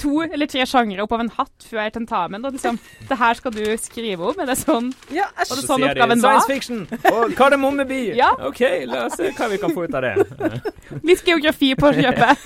to 0.00 0.12
eller 0.26 0.46
tre 0.50 0.62
sjangere 0.66 1.02
opp 1.06 1.12
av 1.14 1.20
en 1.22 1.30
hatt 1.36 1.58
før 1.70 1.86
tentamen? 1.94 2.42
Og 2.44 2.50
liksom 2.56 2.74
Det 3.08 3.16
her 3.20 3.34
skal 3.38 3.52
du 3.54 3.62
skrive 3.80 4.22
om? 4.32 4.36
Er 4.42 4.46
det 4.50 4.58
sånn? 4.60 4.90
Ja, 5.14 5.26
Var 5.38 5.56
det 5.56 5.64
sånn 5.68 5.86
oppgaven 5.86 6.20
var? 6.24 6.40
Science 6.42 6.50
fiction 6.50 6.78
og 7.14 7.32
Kardemommeby! 7.38 8.02
Ja. 8.20 8.30
OK, 8.50 8.60
la 8.90 9.06
oss 9.06 9.16
se 9.20 9.26
hva 9.38 9.46
vi 9.54 9.58
kan 9.62 9.70
få 9.72 9.80
ut 9.86 9.94
av 9.94 10.00
det. 10.04 10.14
Litt 11.06 11.22
geografi 11.24 11.70
på 11.78 11.86
kjøpet. 11.96 12.36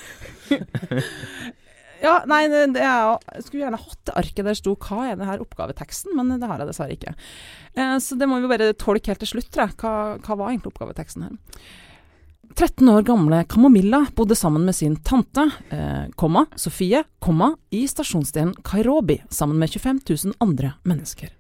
Ja, 2.03 2.21
nei, 2.31 2.45
det, 2.51 2.79
er, 2.79 3.17
jeg 3.35 3.47
skulle 3.47 3.65
gjerne 3.65 3.81
hatt 3.83 4.01
det 4.07 4.15
arket 4.21 4.47
der 4.47 4.59
sto 4.59 4.77
'hva 4.79 5.11
er 5.11 5.19
det 5.19 5.27
her 5.27 5.43
oppgaveteksten', 5.43 6.15
men 6.15 6.39
det 6.39 6.47
har 6.47 6.63
jeg 6.63 6.71
dessverre 6.71 6.95
ikke. 6.95 7.15
Eh, 7.75 7.99
så 7.99 8.19
det 8.19 8.29
må 8.31 8.39
vi 8.39 8.51
bare 8.51 8.73
tolke 8.79 9.11
helt 9.11 9.23
til 9.25 9.35
slutt, 9.35 9.51
tror 9.51 9.67
jeg. 9.67 9.77
Hva, 9.83 9.95
hva 10.23 10.39
var 10.39 10.53
egentlig 10.53 10.73
oppgaveteksten 10.73 11.27
her? 11.27 11.37
13 12.55 12.89
år 12.89 13.03
gamle 13.07 13.45
Kamomilla 13.45 14.07
bodde 14.17 14.35
sammen 14.35 14.65
med 14.65 14.75
sin 14.75 14.97
tante, 14.97 15.51
eh, 15.71 16.07
komma, 16.17 16.47
Sofie, 16.57 17.05
komma, 17.19 17.53
i 17.71 17.85
stasjonsdelen 17.87 18.55
Kairobi 18.65 19.21
sammen 19.31 19.59
med 19.59 19.71
25 19.71 20.01
000 20.09 20.35
andre 20.41 20.73
mennesker. 20.83 21.31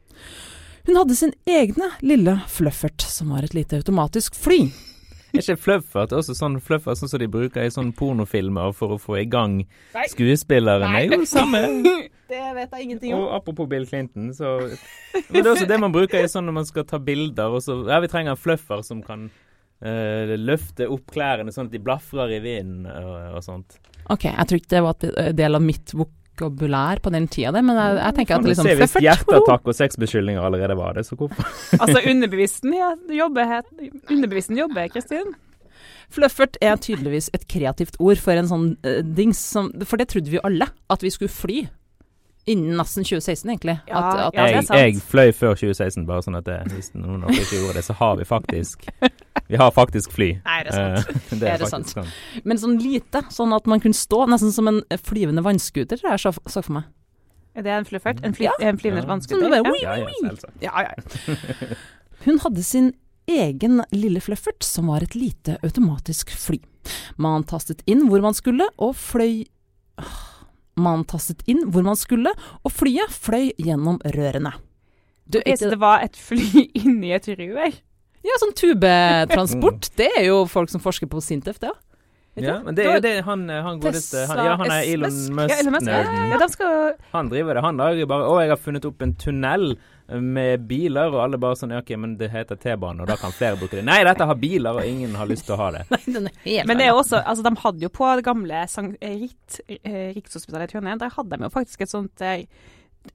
Hun 0.86 0.96
hadde 0.96 1.16
sin 1.16 1.34
egne 1.46 1.90
lille 2.00 2.40
fluffert, 2.48 3.02
som 3.02 3.30
var 3.34 3.42
et 3.44 3.54
lite 3.54 3.76
automatisk 3.76 4.34
fly. 4.34 4.70
Er 5.32 5.42
ikke 5.42 5.58
fluffert 5.60 6.12
også 6.16 6.34
sånn 6.36 6.56
fluffer 6.64 6.96
sånn 6.96 7.10
som 7.10 7.20
de 7.20 7.28
bruker 7.30 7.66
i 7.66 7.72
sånne 7.72 7.92
pornofilmer 7.96 8.72
for 8.76 8.96
å 8.96 9.00
få 9.00 9.18
i 9.20 9.26
gang 9.28 9.60
skuespilleren? 10.12 10.94
Det 10.94 11.02
er 11.02 11.10
jo 11.12 11.20
det 11.24 11.30
samme. 11.30 11.64
Det 12.28 12.42
vet 12.52 12.74
jeg 12.76 12.84
ingenting 12.84 13.14
om. 13.16 13.22
Og 13.24 13.30
apropos 13.38 13.68
Bill 13.70 13.86
Clinton, 13.88 14.26
så 14.36 14.58
Men 15.30 15.38
det 15.38 15.46
er 15.46 15.54
også 15.54 15.68
det 15.68 15.78
man 15.80 15.94
bruker 15.94 16.20
i 16.20 16.28
sånn 16.28 16.44
når 16.44 16.56
man 16.58 16.66
skal 16.68 16.84
ta 16.84 17.00
bilder, 17.00 17.54
og 17.56 17.62
så 17.64 17.78
Ja, 17.88 18.02
vi 18.04 18.10
trenger 18.12 18.34
en 18.34 18.40
fluffer 18.40 18.82
som 18.84 19.00
kan 19.00 19.30
uh, 19.32 20.34
løfte 20.36 20.90
opp 20.92 21.08
klærne 21.14 21.54
sånn 21.54 21.70
at 21.70 21.72
de 21.72 21.80
blafrer 21.80 22.34
i 22.36 22.42
vinden 22.44 22.84
og, 22.92 23.38
og 23.38 23.40
sånt. 23.46 23.78
Ok, 24.12 24.28
jeg 24.28 24.48
tror 24.48 24.60
ikke 24.60 24.74
det 24.74 24.84
var 24.84 25.08
en 25.08 25.40
del 25.40 25.56
av 25.56 25.64
mitt 25.64 25.96
vokabulær 26.38 27.02
på 27.02 27.12
den 27.14 27.26
tida, 27.30 27.52
det, 27.54 27.64
men 27.66 27.78
jeg, 27.78 27.98
jeg 28.00 28.16
tenker 28.18 28.38
at 28.38 28.48
liksom 28.48 28.70
hvis 28.80 28.96
hjerteattakk 29.04 29.68
og 29.68 29.76
sexbeskyldninger 29.76 30.44
allerede 30.44 30.78
var 30.78 30.98
det, 30.98 31.06
så 31.08 31.18
hvorfor 31.18 31.44
Altså, 31.82 32.00
underbevissten 32.00 32.74
ja, 32.76 32.94
jobber, 33.18 33.60
underbevissten 34.10 34.58
jobber, 34.58 34.88
Kristin. 34.92 35.34
Fluffert 36.08 36.56
er 36.64 36.78
tydeligvis 36.80 37.28
et 37.36 37.44
kreativt 37.50 37.98
ord 38.00 38.20
for 38.22 38.38
en 38.38 38.48
sånn 38.48 38.68
uh, 38.86 39.00
dings 39.04 39.40
som 39.52 39.68
For 39.84 40.00
det 40.00 40.08
trodde 40.08 40.32
vi 40.32 40.38
jo 40.38 40.46
alle, 40.48 40.70
at 40.88 41.04
vi 41.04 41.12
skulle 41.12 41.32
fly. 41.32 41.66
Innen 42.48 42.78
nesten 42.80 43.04
2016, 43.04 43.50
egentlig. 43.52 43.74
Ja, 43.90 43.98
at, 44.00 44.20
at, 44.28 44.36
ja, 44.38 44.44
jeg, 44.56 44.68
jeg 44.96 45.02
fløy 45.04 45.32
før 45.36 45.54
2016, 45.58 46.06
bare 46.08 46.22
sånn 46.24 46.38
at 46.38 46.46
det, 46.48 46.54
hvis 46.72 46.92
noen 46.96 47.22
av 47.26 47.32
dere 47.34 47.42
ikke 47.44 47.58
gjorde 47.60 47.74
det, 47.76 47.82
så 47.84 47.96
har 47.98 48.14
vi 48.16 48.24
faktisk 48.28 48.86
Vi 49.48 49.56
har 49.60 49.70
faktisk 49.72 50.12
fly. 50.12 50.30
Nei, 50.44 50.58
det 50.66 50.72
er 50.74 51.02
sant. 51.02 51.10
Eh, 51.18 51.38
det 51.40 51.48
Er 51.48 51.54
er 51.54 51.58
det 51.64 51.68
sant. 51.72 51.88
sånn. 51.92 52.08
Men 52.44 52.60
sånn 52.60 52.78
lite, 52.82 53.22
sånn 53.32 53.52
at 53.56 53.68
man 53.68 53.80
kunne 53.84 53.96
stå 53.96 54.22
nesten 54.32 54.52
som 54.52 54.68
en 54.68 54.80
flyvende 55.04 55.44
vannskuter, 55.44 56.00
har 56.04 56.16
jeg 56.16 56.24
så, 56.26 56.32
så 56.48 56.62
for 56.64 56.78
meg. 56.80 56.88
Er 57.58 57.64
det 57.66 57.72
en 57.74 57.86
fluffert? 57.88 58.20
En, 58.24 58.34
fly, 58.36 58.44
Ja. 58.48 58.52
en 58.60 58.78
flyvende 58.80 59.04
Ja. 59.04 59.10
vannskuter? 59.12 59.48
Sånn, 59.48 60.56
Ja. 60.62 60.72
Ja, 60.72 60.88
ja. 60.88 61.76
Hun 62.24 62.38
hadde 62.44 62.62
sin 62.64 62.92
egen 63.28 63.82
lille 63.92 64.20
fluffert, 64.24 64.62
som 64.64 64.86
var 64.88 65.02
et 65.04 65.14
lite 65.16 65.58
automatisk 65.64 66.30
fly. 66.32 66.60
Man 67.20 67.44
tastet 67.44 67.82
inn 67.86 68.06
hvor 68.08 68.22
man 68.24 68.36
skulle, 68.36 68.68
og 68.78 68.94
fløy 68.96 69.44
Man 70.78 71.04
tastet 71.08 71.42
inn 71.50 71.64
hvor 71.72 71.84
man 71.86 71.98
skulle, 71.98 72.32
og 72.62 72.74
flyet 72.74 73.12
fløy 73.14 73.50
gjennom 73.58 74.00
rørene. 74.14 74.54
Du, 75.28 75.40
det 75.44 75.76
var 75.80 76.04
et 76.06 76.16
fly 76.16 76.64
inni 76.82 77.12
et 77.16 77.28
rør? 77.28 77.74
Ja, 78.24 78.38
sånn 78.40 78.54
tubetransport. 78.56 79.90
Det 79.98 80.08
er 80.18 80.24
jo 80.30 80.42
folk 80.50 80.72
som 80.72 80.82
forsker 80.82 81.10
på 81.10 81.20
Sintef, 81.24 81.60
det 81.62 81.70
òg. 81.72 81.78
Ja, 82.38 82.58
men 82.62 82.76
det 82.76 82.84
er 82.86 82.98
jo 82.98 83.02
det 83.02 83.12
han, 83.26 83.40
han 83.50 83.80
godeste 83.82 84.20
han, 84.30 84.40
Ja, 84.46 84.52
han 84.60 84.70
er 84.70 84.84
Elon 84.86 85.10
Ja, 85.10 85.56
Elon 85.58 85.74
Musk. 85.74 85.88
Musk-nerden. 85.88 86.18
Ja, 86.30 86.38
ja, 86.38 86.48
skal 86.52 86.92
Han 87.10 87.30
driver 87.32 87.58
det. 87.58 87.64
Han 87.64 87.80
lager 87.80 88.10
bare 88.10 88.28
Å, 88.28 88.36
jeg 88.44 88.52
har 88.52 88.60
funnet 88.62 88.86
opp 88.86 89.02
en 89.02 89.14
tunnel 89.18 89.64
med 90.08 90.62
biler, 90.68 91.10
og 91.12 91.20
alle 91.24 91.36
bare 91.38 91.56
sånn 91.60 91.70
Ja, 91.74 91.82
OK, 91.82 91.90
men 92.00 92.16
det 92.16 92.30
heter 92.32 92.56
T-bane, 92.56 93.02
og 93.04 93.10
da 93.10 93.16
kan 93.20 93.32
flere 93.36 93.58
bruke 93.60 93.76
det. 93.76 93.84
Nei, 93.84 93.98
dette 94.08 94.24
har 94.24 94.34
biler, 94.40 94.78
og 94.80 94.86
ingen 94.88 95.14
har 95.20 95.26
lyst 95.28 95.44
til 95.44 95.54
å 95.56 95.60
ha 95.60 95.70
det. 95.74 95.84
Nei, 95.92 96.00
den 96.06 96.26
er 96.30 96.40
helt 96.46 96.66
Men 96.70 96.78
det 96.80 96.86
er 96.88 96.96
også, 96.96 97.20
altså 97.24 97.44
de 97.44 97.54
hadde 97.60 97.84
jo 97.84 97.92
på 97.92 98.08
det 98.16 98.24
gamle 98.24 98.64
Ritt, 99.02 99.60
eh, 99.68 100.14
Rikshospitalet 100.16 100.68
i 100.70 100.72
Trondheim, 100.72 100.98
der 100.98 101.12
hadde 101.14 101.36
de 101.36 101.44
jo 101.44 101.52
faktisk 101.52 101.82
et 101.84 101.92
sånt 101.92 102.20
eh, 102.24 102.46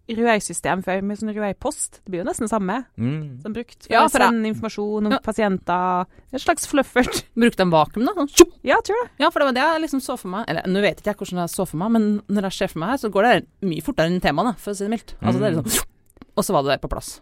rørsystem 0.09 0.81
før 0.85 1.01
med 1.05 1.19
sånn 1.19 1.33
rørpost. 1.35 1.99
Det 2.03 2.09
blir 2.13 2.21
jo 2.23 2.27
nesten 2.27 2.47
det 2.47 2.51
samme. 2.53 2.77
Mm. 2.97 3.41
Som 3.43 3.53
brukt 3.53 3.83
for 3.85 3.93
Ja, 3.93 4.03
for 4.07 4.23
å 4.23 4.29
sende 4.29 4.49
informasjon 4.49 5.05
om 5.09 5.11
Ja. 5.13 5.19
pasienter. 5.21 6.05
En 6.33 6.39
slags 6.41 6.65
fluffert. 6.67 7.23
Brukte 7.37 7.61
de 7.61 7.69
vakuum, 7.69 8.05
da? 8.07 8.25
Sånn! 8.25 8.53
Ja, 8.65 8.79
tror 8.81 8.97
jeg. 9.03 9.09
Ja, 9.21 9.29
for 9.29 9.39
det 9.43 9.49
var 9.51 9.57
det 9.59 9.65
jeg 9.67 9.81
liksom 9.85 10.01
så 10.01 10.17
for 10.17 10.29
meg. 10.33 10.45
Eller 10.49 10.65
nå 10.69 10.81
vet 10.81 11.01
ikke 11.01 11.13
jeg 11.13 11.19
hvordan 11.21 11.43
jeg 11.43 11.53
så 11.53 11.67
for 11.69 11.77
meg, 11.83 11.91
men 11.97 12.07
når 12.27 12.49
jeg 12.49 12.57
ser 12.57 12.73
for 12.73 12.79
meg 12.85 12.89
her, 12.95 13.01
så 13.03 13.11
går 13.13 13.27
det 13.29 13.35
mye 13.69 13.85
fortere 13.85 14.09
enn 14.13 14.21
temaet, 14.23 14.57
for 14.63 14.73
å 14.73 14.75
si 14.79 14.85
det 14.87 14.93
mildt. 14.95 15.15
Altså, 15.21 15.39
det 15.39 15.49
er 15.51 15.57
Mm. 15.57 15.63
liksom 15.63 15.89
Og 16.33 16.45
så 16.45 16.55
var 16.55 16.65
det 16.65 16.75
der 16.75 16.83
på 16.83 16.91
plass. 16.91 17.19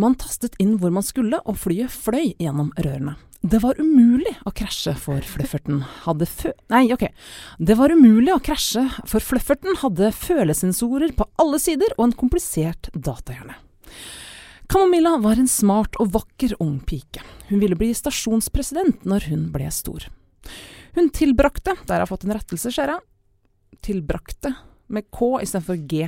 Man 0.00 0.16
tastet 0.16 0.56
inn 0.62 0.78
hvor 0.80 0.92
man 0.94 1.04
skulle, 1.04 1.42
og 1.44 1.58
flyet 1.60 1.92
fløy 1.92 2.32
gjennom 2.40 2.72
rørene. 2.80 3.18
Det 3.42 3.58
var 3.58 3.80
umulig 3.82 4.36
å 4.46 4.52
krasje 4.54 4.94
for 5.02 5.24
flufferten 5.26 5.80
hadde 6.04 6.28
fø... 6.30 6.52
Nei, 6.70 6.84
ok. 6.94 7.08
Det 7.58 7.74
var 7.74 7.90
umulig 7.90 8.30
å 8.30 8.40
krasje, 8.44 8.84
for 9.10 9.24
flufferten 9.24 9.80
hadde 9.82 10.12
følesensorer 10.14 11.12
på 11.18 11.26
alle 11.42 11.58
sider 11.60 11.90
og 11.96 12.06
en 12.06 12.16
komplisert 12.22 12.88
datahjerne. 12.94 13.56
Kamomilla 14.70 15.16
var 15.20 15.42
en 15.42 15.50
smart 15.50 15.98
og 16.00 16.14
vakker 16.14 16.54
ung 16.62 16.78
pike. 16.86 17.20
Hun 17.50 17.60
ville 17.60 17.76
bli 17.76 17.90
stasjonspresident 17.98 19.02
når 19.04 19.26
hun 19.32 19.48
ble 19.52 19.66
stor. 19.74 20.06
Hun 20.94 21.10
tilbrakte, 21.12 21.74
der 21.82 21.98
har 21.98 22.06
jeg 22.06 22.12
fått 22.14 22.28
en 22.28 22.36
rettelse, 22.38 22.70
ser 22.72 22.94
jeg, 22.94 23.02
tilbrakte 23.82 24.54
med 24.92 25.10
K 25.10 25.34
istedenfor 25.42 25.82
G. 25.90 26.06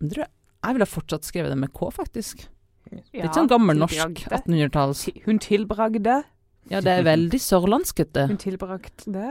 Det 0.00 0.14
tror 0.14 0.24
jeg, 0.24 0.32
jeg 0.60 0.76
ville 0.76 0.88
fortsatt 0.88 1.24
skrevet 1.28 1.52
det 1.52 1.58
med 1.60 1.72
K, 1.72 1.88
faktisk. 1.94 2.46
Ja, 2.90 3.24
Litt 3.24 3.36
sånn 3.38 3.48
gammel 3.50 3.78
norsk 3.80 3.96
1800-talls. 4.28 5.04
Hun 5.24 5.38
tilbragde. 5.42 6.22
Ja, 6.70 6.80
det 6.84 6.96
er 7.00 7.06
veldig 7.06 7.40
sørlandskete. 7.40 8.26
Hun 8.30 8.40
tilbrakte. 8.40 9.30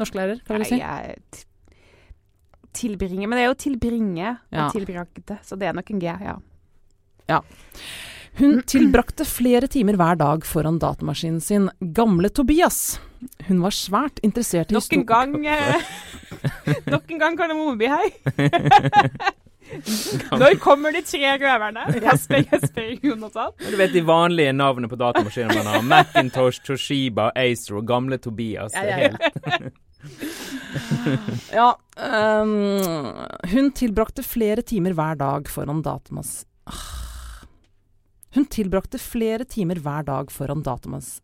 Norsklærer, 0.00 0.40
hva 0.46 0.56
vil 0.56 0.64
du 0.64 0.70
si? 0.70 0.78
Nei, 0.80 1.02
jeg 1.12 1.48
Tilbringe. 2.72 3.26
Men 3.28 3.36
det 3.36 3.42
er 3.44 3.50
jo 3.50 3.58
tilbringe 3.60 4.30
Ja. 4.48 4.64
og 4.64 4.72
tilbragte, 4.72 5.36
så 5.44 5.58
det 5.60 5.68
er 5.68 5.76
nok 5.76 5.90
en 5.92 6.00
G, 6.00 6.08
ja. 6.08 6.38
ja. 7.28 7.40
Hun 8.40 8.62
tilbrakte 8.64 9.26
flere 9.28 9.68
timer 9.68 9.98
hver 10.00 10.16
dag 10.16 10.46
foran 10.48 10.78
datamaskinen 10.80 11.42
sin, 11.44 11.68
gamle 11.92 12.30
Tobias. 12.32 12.96
Hun 13.50 13.60
var 13.60 13.76
svært 13.76 14.22
interessert 14.24 14.72
i 14.72 14.74
Nok 14.78 14.96
en 14.96 15.04
gang 15.06 15.34
eh, 15.46 15.84
Nok 16.94 17.12
en 17.12 17.20
gang 17.20 17.36
Kardemommeby 17.38 17.92
her. 17.92 18.08
Når 20.42 20.58
kommer 20.62 20.94
de 20.94 21.02
tre 21.06 21.34
røverne? 21.40 21.86
Jeg 21.96 22.18
spør, 22.20 22.42
jeg 22.50 22.60
spør 22.68 22.90
Jonathan. 23.08 23.54
Du 23.62 23.76
vet 23.80 23.94
de 23.94 24.02
vanlige 24.06 24.52
navnene 24.56 24.90
på 24.90 24.98
datamaskiner 25.00 25.54
man 25.58 25.70
har. 25.70 25.86
Macintosh, 25.92 26.62
Toshiba, 26.66 27.30
Acer 27.38 27.78
og 27.80 27.86
gamle 27.88 28.18
Tobias. 28.22 28.72
Det 28.72 28.82
er 28.82 28.86
Ja, 28.92 28.98
ja, 28.98 29.08
helt 29.08 29.80
Ja, 31.58 31.68
um, 32.42 32.52
hun 33.52 33.70
tilbrakte 33.78 34.24
flere 34.26 34.64
timer 34.66 34.96
hver 34.98 35.18
dag 35.20 35.50
foran 35.52 35.82
datamas... 35.84 36.42
Ah. 36.66 36.82
Hun 38.32 38.46
tilbrakte 38.48 38.98
flere 38.98 39.44
timer 39.44 39.80
hver 39.82 40.06
dag 40.08 40.32
foran 40.32 40.64
datamas... 40.64 41.20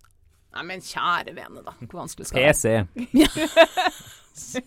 Nei, 0.54 0.64
men 0.64 0.80
kjære 0.82 1.34
vene, 1.37 1.62
da. 1.64 1.74
Hvor 1.84 2.00
vanskelig 2.02 2.28
skal 2.28 2.48
det 2.48 2.56
være? 2.64 2.87
PC. 4.38 4.62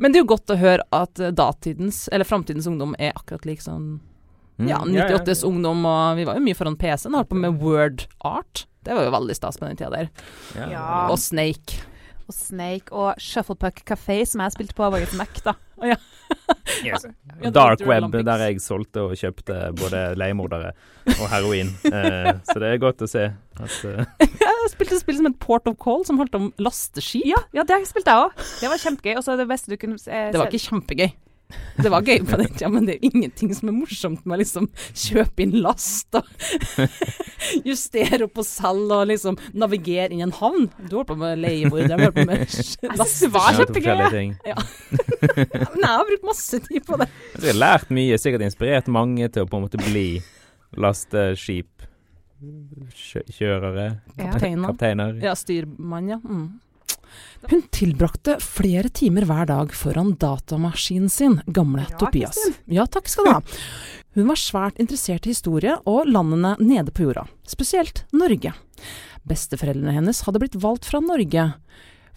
Men 0.00 0.12
det 0.12 0.20
er 0.20 0.24
jo 0.24 0.30
godt 0.34 0.52
å 0.54 0.58
høre 0.60 0.84
at 0.96 1.20
eh, 1.20 1.32
datidens, 1.36 2.08
eller 2.12 2.24
framtidens 2.28 2.68
ungdom 2.70 2.94
er 2.98 3.12
akkurat 3.16 3.46
lik 3.48 3.62
sånn 3.64 3.98
Mm, 4.60 4.68
Ja, 4.68 4.78
98s 4.84 5.40
ungdom, 5.48 5.86
og 5.88 6.18
vi 6.18 6.24
var 6.28 6.36
jo 6.36 6.42
mye 6.44 6.56
foran 6.58 6.74
PC-en. 6.76 7.14
Holdt 7.16 7.30
på 7.30 7.36
med 7.40 7.54
word 7.62 8.02
art. 8.28 8.66
Det 8.84 8.92
var 8.92 9.06
jo 9.06 9.12
veldig 9.14 9.36
stas 9.38 9.56
på 9.56 9.64
den 9.64 9.78
tida 9.80 9.88
der. 9.94 10.10
Ja. 10.52 10.66
Ja. 10.68 10.82
Og 11.08 11.16
Snake. 11.16 11.78
Og 12.30 12.36
Snake 12.36 12.94
og 12.94 13.18
Shufflepuck 13.18 13.82
Café, 13.88 14.22
som 14.28 14.44
jeg 14.44 14.54
spilte 14.54 14.76
på 14.78 14.86
vår 14.94 15.08
Mac, 15.18 15.42
da. 15.42 15.56
Oh, 15.80 15.90
Ja, 16.84 16.96
Dark 17.56 17.80
web, 17.88 18.12
der 18.12 18.42
jeg 18.44 18.60
solgte 18.62 19.02
og 19.08 19.16
kjøpte 19.18 19.56
både 19.74 20.02
leiemordere 20.20 20.70
og 21.16 21.24
heroin. 21.32 21.72
Uh, 21.88 22.36
så 22.46 22.60
det 22.62 22.68
er 22.68 22.82
godt 22.82 23.02
å 23.02 23.08
se 23.10 23.24
at 23.32 23.78
uh... 23.88 24.04
Jeg 24.44 24.70
spilte 24.74 25.00
spill 25.00 25.18
som 25.18 25.30
et 25.30 25.40
Port 25.42 25.66
of 25.66 25.78
Call, 25.82 26.04
som 26.06 26.20
handlet 26.20 26.38
om 26.38 26.50
lasteskip. 26.62 27.26
Ja, 27.26 27.40
ja 27.56 27.64
det 27.66 27.80
spilte 27.88 28.14
jeg 28.14 28.28
òg. 28.28 28.46
Det 28.60 28.70
var 28.70 28.84
kjempegøy. 28.84 29.16
Og 29.16 29.26
så 29.26 29.36
det 29.40 29.48
beste 29.50 29.72
du 29.72 29.80
kunne 29.80 29.98
se 29.98 30.28
Det 30.30 30.38
var 30.38 30.52
ikke 30.52 30.68
kjempegøy. 30.68 31.10
Det 31.80 31.90
var 31.92 32.04
gøy 32.06 32.20
på 32.28 32.38
den 32.40 32.50
tida, 32.52 32.68
men 32.72 32.86
det 32.88 32.96
er 32.96 33.06
ingenting 33.10 33.54
som 33.56 33.70
er 33.70 33.76
morsomt 33.76 34.24
med 34.24 34.36
å 34.36 34.40
liksom 34.42 34.68
kjøpe 34.92 35.44
inn 35.44 35.54
last 35.64 36.14
og 36.18 36.24
justere 37.68 38.26
opp 38.26 38.38
og 38.40 38.46
selge 38.46 38.94
og 39.00 39.08
liksom 39.10 39.38
navigere 39.56 40.12
inn 40.12 40.20
i 40.22 40.26
en 40.26 40.36
havn. 40.36 40.68
Du 40.86 40.96
holdt 40.98 41.10
på 41.12 41.18
med 41.20 41.40
leiebord, 41.42 41.84
jeg 41.86 41.98
holdt 41.98 42.16
på 42.18 42.26
med 42.28 42.38
last. 43.00 43.20
det 43.24 43.30
var 43.34 43.48
ja, 43.50 43.56
kjempegøy. 43.60 43.90
forskjellige. 44.00 44.54
Men 45.74 45.80
jeg 45.80 45.92
har 45.94 46.04
brukt 46.12 46.26
masse 46.30 46.56
tid 46.66 46.82
på 46.86 46.94
det. 47.00 47.08
Jeg 47.36 47.48
har 47.52 47.60
lært 47.60 47.88
mye, 47.94 48.14
sikkert 48.20 48.42
inspirert 48.46 48.86
mange 48.92 49.24
til 49.32 49.40
å 49.44 49.48
på 49.50 49.56
en 49.58 49.64
måte 49.66 49.78
bli 49.82 50.08
lasteskipkjørere, 50.80 51.76
Kjø. 52.94 53.20
Kapteiner. 54.16 54.68
kapteiner. 54.70 55.10
Ja, 55.24 55.32
styrmann, 55.38 56.06
ja. 56.12 56.18
Mm. 56.22 56.48
Hun 57.50 57.62
tilbrakte 57.72 58.36
flere 58.44 58.90
timer 58.92 59.24
hver 59.28 59.48
dag 59.50 59.74
foran 59.76 60.14
datamaskinen 60.20 61.10
sin, 61.12 61.38
gamle 61.46 61.86
Bra, 61.88 61.98
Topias. 62.04 62.38
Ja, 62.70 62.86
takk 62.86 63.08
skal 63.10 63.26
du 63.26 63.32
ha. 63.32 63.40
Hun 64.18 64.26
var 64.28 64.40
svært 64.40 64.80
interessert 64.82 65.26
i 65.26 65.34
historie 65.34 65.76
og 65.88 66.08
landene 66.10 66.56
nede 66.58 66.92
på 66.94 67.06
jorda, 67.06 67.26
spesielt 67.48 68.04
Norge. 68.12 68.52
Besteforeldrene 69.28 69.94
hennes 69.98 70.24
hadde 70.26 70.42
blitt 70.42 70.58
valgt 70.60 70.88
fra 70.90 71.00
Norge, 71.04 71.52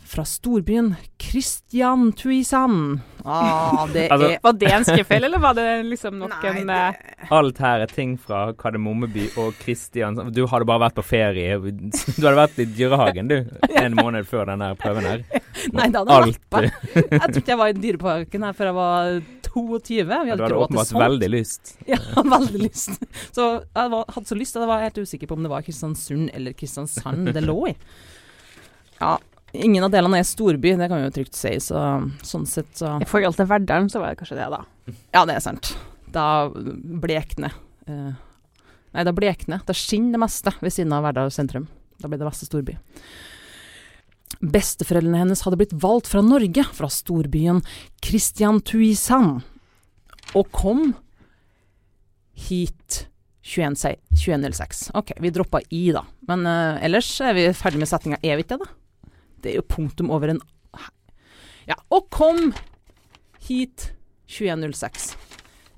fra 0.05 0.23
storbyen 0.27 0.95
Kristiantuisan. 1.17 3.01
Ah, 3.25 3.87
det 3.93 4.07
Altså, 4.11 4.27
er 4.33 4.39
Var 4.43 4.53
det 4.59 4.71
en 4.75 4.83
skrivefeil, 4.85 5.23
eller 5.23 5.39
var 5.39 5.53
det 5.57 5.65
liksom 5.87 6.17
nok 6.19 6.33
Nei, 6.43 6.49
en 6.59 6.67
det- 6.67 6.79
eh, 7.23 7.31
Alt 7.31 7.57
her 7.63 7.79
er 7.85 7.87
ting 7.87 8.17
fra 8.19 8.41
Kardemommeby 8.53 9.29
og 9.39 9.53
Christian 9.63 10.17
Du 10.35 10.41
hadde 10.51 10.67
bare 10.67 10.83
vært 10.89 10.97
på 10.99 11.05
ferie. 11.07 11.55
Du 12.19 12.27
hadde 12.27 12.35
vært 12.37 12.59
i 12.59 12.65
dyrehagen, 12.75 13.31
du, 13.31 13.37
en 13.85 13.95
måned 13.95 14.27
før 14.27 14.51
denne 14.51 14.73
prøven 14.79 15.07
her. 15.07 15.23
Nei, 15.71 15.87
det 15.87 16.01
hadde 16.03 16.19
Alt. 16.19 16.39
Jeg 16.53 17.23
tror 17.23 17.41
ikke 17.41 17.53
jeg 17.55 17.61
var 17.63 17.71
i 17.71 17.79
Dyreparken 17.79 18.43
her 18.49 18.53
før 18.59 18.69
jeg 18.71 18.77
var 18.81 19.17
22. 19.53 19.97
Vi 19.97 20.03
Du 20.03 20.13
hadde 20.13 20.29
hadde 20.29 20.39
ikke 20.43 20.53
råd 20.53 20.63
åpenbart 20.69 20.95
veldig 21.07 21.29
lyst. 21.33 21.75
Ja, 21.87 21.99
veldig 22.37 22.61
lyst. 22.67 22.97
Så 23.35 23.49
jeg 23.63 23.91
var, 23.95 24.05
hadde 24.15 24.27
så 24.29 24.37
lyst, 24.37 24.57
og 24.57 24.65
jeg 24.65 24.71
var 24.75 24.83
helt 24.83 24.97
usikker 25.03 25.29
på 25.31 25.37
om 25.39 25.45
det 25.47 25.51
var 25.53 25.63
Kristiansund 25.65 26.31
eller 26.33 26.55
Kristiansand 26.57 27.31
det 27.35 27.43
lå 27.45 27.59
i. 27.71 27.75
Ja, 28.99 29.15
ingen 29.53 29.85
av 29.85 29.91
delene 29.93 30.19
er 30.19 30.27
storby, 30.27 30.73
det 30.79 30.89
kan 30.89 30.99
vi 30.99 31.07
jo 31.07 31.15
trygt 31.19 31.37
si, 31.37 31.53
så 31.61 31.79
sånn 32.25 32.45
sett 32.49 32.71
så 32.79 32.97
I 33.03 33.07
forhold 33.09 33.37
til 33.37 33.49
Verdalen, 33.49 33.89
så 33.91 34.01
var 34.01 34.13
det 34.13 34.21
kanskje 34.21 34.39
det, 34.39 34.49
da. 34.53 34.63
Ja, 35.13 35.23
det 35.29 35.37
er 35.37 35.45
sant. 35.45 35.73
Da 36.13 36.25
blekner 36.53 37.53
eh, 37.89 38.13
Nei, 38.93 39.03
da 39.07 39.13
blekner 39.15 39.63
Da 39.65 39.73
skinner 39.73 40.13
det 40.13 40.19
meste 40.21 40.51
ved 40.61 40.73
siden 40.75 40.91
av 40.93 41.07
Verdal 41.07 41.31
sentrum. 41.33 41.65
Da 41.97 42.09
blir 42.09 42.19
det 42.21 42.27
meste 42.27 42.45
storby. 42.45 42.75
Besteforeldrene 44.43 45.23
hennes 45.23 45.41
hadde 45.45 45.57
blitt 45.61 45.73
valgt 45.73 46.09
fra 46.11 46.21
Norge, 46.25 46.65
fra 46.75 46.89
storbyen 46.91 47.63
Christian 48.03 48.59
Tuisan, 48.61 49.39
og 50.35 50.49
kom 50.53 50.91
hit 52.33 53.05
21 53.43 53.77
2106. 54.11 54.89
Ok, 54.99 55.15
vi 55.23 55.31
droppa 55.33 55.61
i, 55.69 55.85
da. 55.95 56.03
Men 56.27 56.45
uh, 56.47 56.83
ellers 56.83 57.09
er 57.23 57.35
vi 57.37 57.49
ferdig 57.55 57.81
med 57.81 57.89
setninga. 57.91 58.19
Er 58.23 58.37
vi 58.37 58.45
ikke 58.45 58.57
det, 58.57 58.67
da? 58.67 58.82
Det 59.43 59.51
er 59.51 59.59
jo 59.59 59.67
punktum 59.67 60.11
over 60.13 60.33
en 60.33 60.41
Ja, 61.67 61.77
og 61.95 62.09
kom 62.11 62.49
hit 63.45 63.91
2106. 64.27 65.13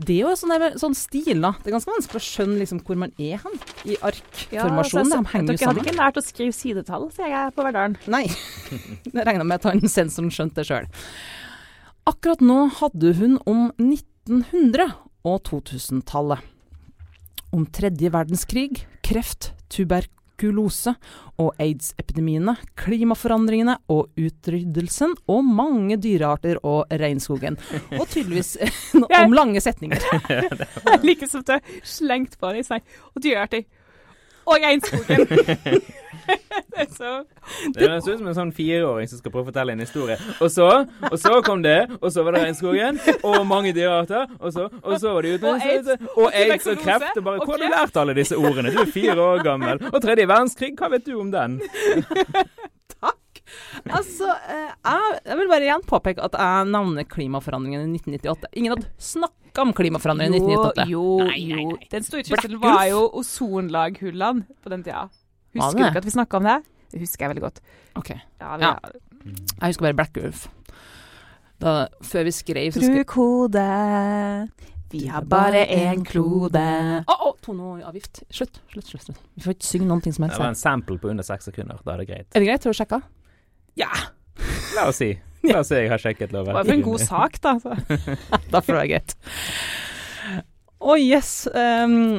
Det 0.01 0.17
er 0.17 0.25
jo 0.25 0.31
sånn, 0.35 0.53
sånn 0.81 0.95
stil, 0.97 1.39
da. 1.43 1.53
Det 1.61 1.69
er 1.69 1.75
ganske 1.77 1.91
vanskelig 1.93 2.19
å 2.19 2.25
skjønne 2.25 2.57
liksom 2.59 2.81
hvor 2.83 2.97
man 2.99 3.13
er 3.21 3.37
hen 3.43 3.53
i 3.87 3.95
arkformasjonen. 4.03 5.13
Ja, 5.13 5.21
de 5.21 5.31
henger 5.31 5.53
jo 5.53 5.55
Dere 5.55 5.55
hadde 5.55 5.61
sammen. 5.61 5.85
ikke 5.85 5.95
lært 6.01 6.17
å 6.19 6.23
skrive 6.25 6.55
sidetall, 6.57 7.05
sier 7.15 7.29
jeg, 7.31 7.53
på 7.55 7.63
Verdalen. 7.63 7.95
Nei. 8.11 8.25
Det 9.13 9.23
regna 9.29 9.45
med 9.47 9.61
at 9.61 9.69
han 9.69 9.85
sensoren 9.87 10.33
skjønte 10.33 10.59
det 10.59 10.67
sjøl. 10.67 10.89
Akkurat 12.11 12.43
nå 12.43 12.57
hadde 12.81 13.13
hun 13.21 13.37
om 13.47 13.69
1900- 13.79 14.89
og 15.25 15.39
2000-tallet. 15.47 16.43
Om 17.55 17.63
tredje 17.71 18.11
verdenskrig, 18.11 18.83
kreft, 19.05 19.53
tuberkulose 19.71 20.11
og 21.35 21.53
aids-epidemiene, 21.59 22.55
klimaforandringene 22.75 23.77
og 23.91 24.09
utryddelsen 24.17 25.15
og 25.27 25.43
mange 25.43 25.97
dyrearter 25.97 26.59
og 26.63 26.85
regnskogen. 26.91 27.57
Og 27.99 28.07
tydeligvis 28.07 28.57
om 28.93 29.33
lange 29.33 29.61
setninger. 29.61 29.99
Jeg 30.91 31.01
liker 31.03 31.27
som 31.27 31.43
du 31.43 31.55
har 31.57 31.61
slengt 31.83 32.39
på 32.39 32.51
det 32.53 32.63
i 32.63 32.67
seg. 32.67 32.81
Og 33.15 33.23
dyrearter. 33.23 33.65
Og 34.45 34.57
regnskogen. 34.61 35.27
det 36.71 36.81
er 36.83 36.89
så 36.93 37.11
Det 37.73 37.87
høres 37.89 38.07
ut 38.07 38.17
som 38.19 38.27
en 38.29 38.37
sånn 38.37 38.51
fireåring 38.55 39.09
som 39.09 39.19
skal 39.19 39.33
prøve 39.33 39.45
å 39.45 39.49
fortelle 39.49 39.75
en 39.75 39.83
historie. 39.83 40.17
Og 40.39 40.51
så, 40.51 40.67
og 41.09 41.17
så 41.21 41.39
kom 41.45 41.63
det, 41.65 41.77
og 41.99 42.07
så 42.13 42.25
var 42.25 42.37
det 42.37 42.43
regnskogen, 42.45 42.99
og 43.21 43.39
mange 43.47 43.73
dyrearter, 43.75 44.29
og 44.39 44.53
så, 44.53 44.67
og 44.81 44.99
så 45.01 45.15
var 45.17 45.27
det 45.27 45.35
Og 45.41 45.67
aids, 45.71 45.91
og 46.15 46.77
og 46.77 46.83
kreft. 46.83 47.11
Og 47.17 47.23
bare, 47.23 47.43
hvor 47.43 47.55
har 47.55 47.63
du 47.63 47.75
lært 47.77 48.01
alle 48.03 48.17
disse 48.17 48.37
ordene? 48.37 48.73
Du 48.73 48.81
er 48.83 48.93
fire 48.93 49.17
år 49.21 49.43
gammel. 49.45 49.83
Og 49.91 50.01
tredje 50.01 50.27
verdenskrig, 50.29 50.73
hva 50.79 50.91
vet 50.93 51.05
du 51.05 51.17
om 51.19 51.33
den? 51.33 51.59
Altså, 53.85 54.29
eh, 54.49 54.69
jeg, 55.25 55.37
vil 55.39 55.49
bare 55.51 55.67
igjen 55.67 55.85
påpeke 55.87 56.23
at 56.25 56.37
jeg 56.39 56.69
navner 56.71 57.07
klimaforandringene 57.09 57.85
i 57.85 57.99
1998. 57.99 58.51
Ingen 58.61 58.75
hadde 58.75 58.91
snakka 59.11 59.65
om 59.65 59.73
klimaforandringene 59.77 60.39
i 60.39 60.43
1998. 60.43 60.87
Jo, 60.91 61.05
Nei, 61.23 61.39
nei, 61.51 61.63
jo. 61.63 61.75
nei. 61.75 61.89
Den 61.91 62.07
store 62.07 62.25
trusselen 62.27 62.61
var 62.63 62.83
jo 62.91 63.05
ozonlaghullene 63.21 64.45
på 64.63 64.73
den 64.73 64.85
tida. 64.85 65.07
Husker 65.55 65.79
du 65.79 65.87
ikke 65.87 66.03
at 66.03 66.09
vi 66.09 66.15
snakka 66.17 66.41
om 66.41 66.49
det? 66.49 66.59
Det 66.91 67.01
husker 67.03 67.25
jeg 67.25 67.35
veldig 67.35 67.45
godt. 67.47 67.63
Ok, 67.99 68.13
Ja, 68.15 68.55
vi, 68.55 68.69
Ja. 68.69 68.75
Jeg 69.25 69.71
husker 69.71 69.87
bare 69.87 69.97
Blekkulf. 69.97 70.47
Da, 71.59 71.87
før 72.03 72.27
vi 72.27 72.31
skrev, 72.35 72.71
så 72.75 72.83
skrev 72.83 72.99
Bruk 72.99 73.13
hodet, 73.15 74.51
vi 74.91 75.07
har 75.07 75.25
bare 75.27 75.65
én 75.71 76.03
klode. 76.07 76.61
Å, 77.09 77.15
å, 77.27 77.31
toneavgift. 77.43 78.21
Slutt, 78.29 78.61
slutt, 78.71 78.87
slutt. 78.91 79.07
slutt. 79.07 79.21
Vi 79.35 79.43
får 79.43 79.57
ikke 79.57 79.67
synge 79.67 79.89
noen 79.89 80.03
ting 80.05 80.13
som 80.15 80.27
Det 80.27 80.37
var 80.39 80.53
en 80.53 80.59
sample 80.59 80.99
på 81.01 81.09
under 81.11 81.25
seks 81.25 81.49
sekunder. 81.49 81.81
Da 81.83 81.95
er 81.95 82.03
det 82.03 82.07
greit. 82.11 82.27
Er 82.31 82.43
det 82.43 82.49
greit? 82.49 82.67
Har 82.67 82.75
du 82.75 82.79
sjekka? 82.79 83.01
Ja! 83.79 83.91
La 84.75 84.87
oss 84.89 84.99
si. 85.03 85.11
La 85.49 85.61
oss 85.61 85.69
si 85.71 85.77
jeg 85.77 85.91
har 85.91 86.01
sjekket 86.01 86.33
Det 86.33 86.43
var 86.47 86.71
en 86.73 86.85
god 86.85 87.03
sak, 87.03 87.39
da. 87.43 87.57
Da 88.53 88.61
får 88.61 88.71
det 88.71 88.79
være 88.79 88.89
greit. 88.93 89.15
Å, 90.85 90.97
yes. 90.99 91.31
Um, 91.53 92.15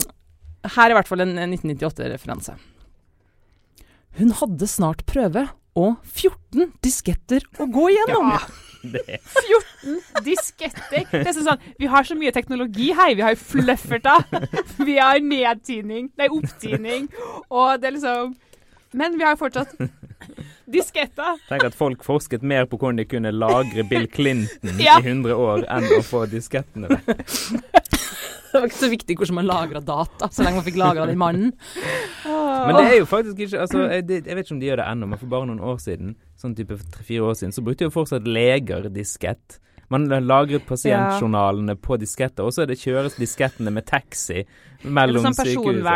her 0.66 0.88
er 0.88 0.95
i 0.95 0.99
hvert 0.99 1.11
fall 1.11 1.23
en 1.25 1.37
en 1.38 1.55
1998-referanse. 1.55 2.57
Hun 4.16 4.33
hadde 4.38 4.69
snart 4.71 5.05
prøve 5.09 5.47
og 5.77 5.99
14 6.09 6.71
disketter 6.85 7.45
å 7.61 7.69
gå 7.69 7.90
igjennom. 7.92 8.33
Det, 8.87 9.19
14 9.42 10.23
disketter. 10.23 11.09
Det 11.11 11.25
er 11.27 11.35
sånn, 11.35 11.62
Vi 11.75 11.88
har 11.90 12.07
så 12.07 12.14
mye 12.14 12.31
teknologi 12.31 12.92
her. 12.95 13.16
Vi 13.19 13.25
har 13.25 13.35
jo 13.35 13.40
flufferter. 13.40 14.23
Vi 14.79 14.95
har 14.95 15.19
nedtining, 15.19 16.12
nei, 16.14 16.29
opptining. 16.31 17.09
Og 17.51 17.81
det 17.83 17.90
er 17.90 17.97
liksom 17.97 18.37
Men 18.95 19.19
vi 19.19 19.27
har 19.27 19.35
jo 19.35 19.40
fortsatt 19.40 19.75
disketter. 20.71 21.39
tenk 21.49 21.65
at 21.69 21.75
folk 21.79 22.03
forsket 22.07 22.43
mer 22.43 22.67
på 22.67 22.79
hvordan 22.81 22.99
de 23.01 23.05
kunne 23.09 23.33
lagre 23.33 23.85
Bill 23.89 24.07
Clinton 24.11 24.81
Ja. 24.83 24.99
i 25.01 25.07
100 25.07 25.35
år, 25.37 25.65
enn 25.71 25.87
å 25.99 26.03
få 26.05 26.25
diskettene 26.31 26.89
vekk. 26.95 27.27
Det 28.57 28.61
var 28.63 28.71
ikke 28.71 28.79
så 28.79 28.89
viktig 28.89 29.15
hvordan 29.19 29.37
man 29.37 29.49
lagra 29.51 29.81
data, 29.85 30.29
så 30.33 30.41
lenge 30.47 30.57
man 30.63 30.65
fikk 30.65 30.79
lagra 30.81 31.05
den 31.11 31.19
mannen. 31.21 31.51
Men 32.25 32.79
det 32.79 32.85
er 32.87 32.95
jo 33.03 33.09
faktisk 33.11 33.43
ikke 33.45 33.59
altså, 33.67 33.83
jeg, 33.93 34.07
jeg 34.09 34.37
vet 34.39 34.47
ikke 34.47 34.55
om 34.55 34.61
de 34.63 34.69
gjør 34.71 34.81
det 34.81 34.87
ennå, 34.95 35.09
men 35.11 35.21
for 35.21 35.29
bare 35.35 35.49
noen 35.51 35.61
år 35.61 35.77
siden, 35.83 36.15
sånn 36.41 36.55
type 36.57 36.79
tre-fire 36.95 37.27
år 37.29 37.37
siden, 37.37 37.53
så 37.53 37.65
brukte 37.67 37.85
jo 37.85 37.93
fortsatt 37.93 38.25
leger 38.31 38.89
diskett. 38.95 39.59
Man 39.92 40.09
lagret 40.09 40.64
pasientjournalene 40.66 41.77
på 41.79 41.96
disketter, 42.01 42.42
og 42.46 42.53
så 42.55 42.64
er 42.64 42.72
det 42.72 42.79
kjøres 42.81 43.14
diskettene 43.20 43.70
med 43.70 43.87
taxi 43.87 44.42
mellom 44.83 45.22
Sånn. 45.25 45.37
Ja, 45.37 45.94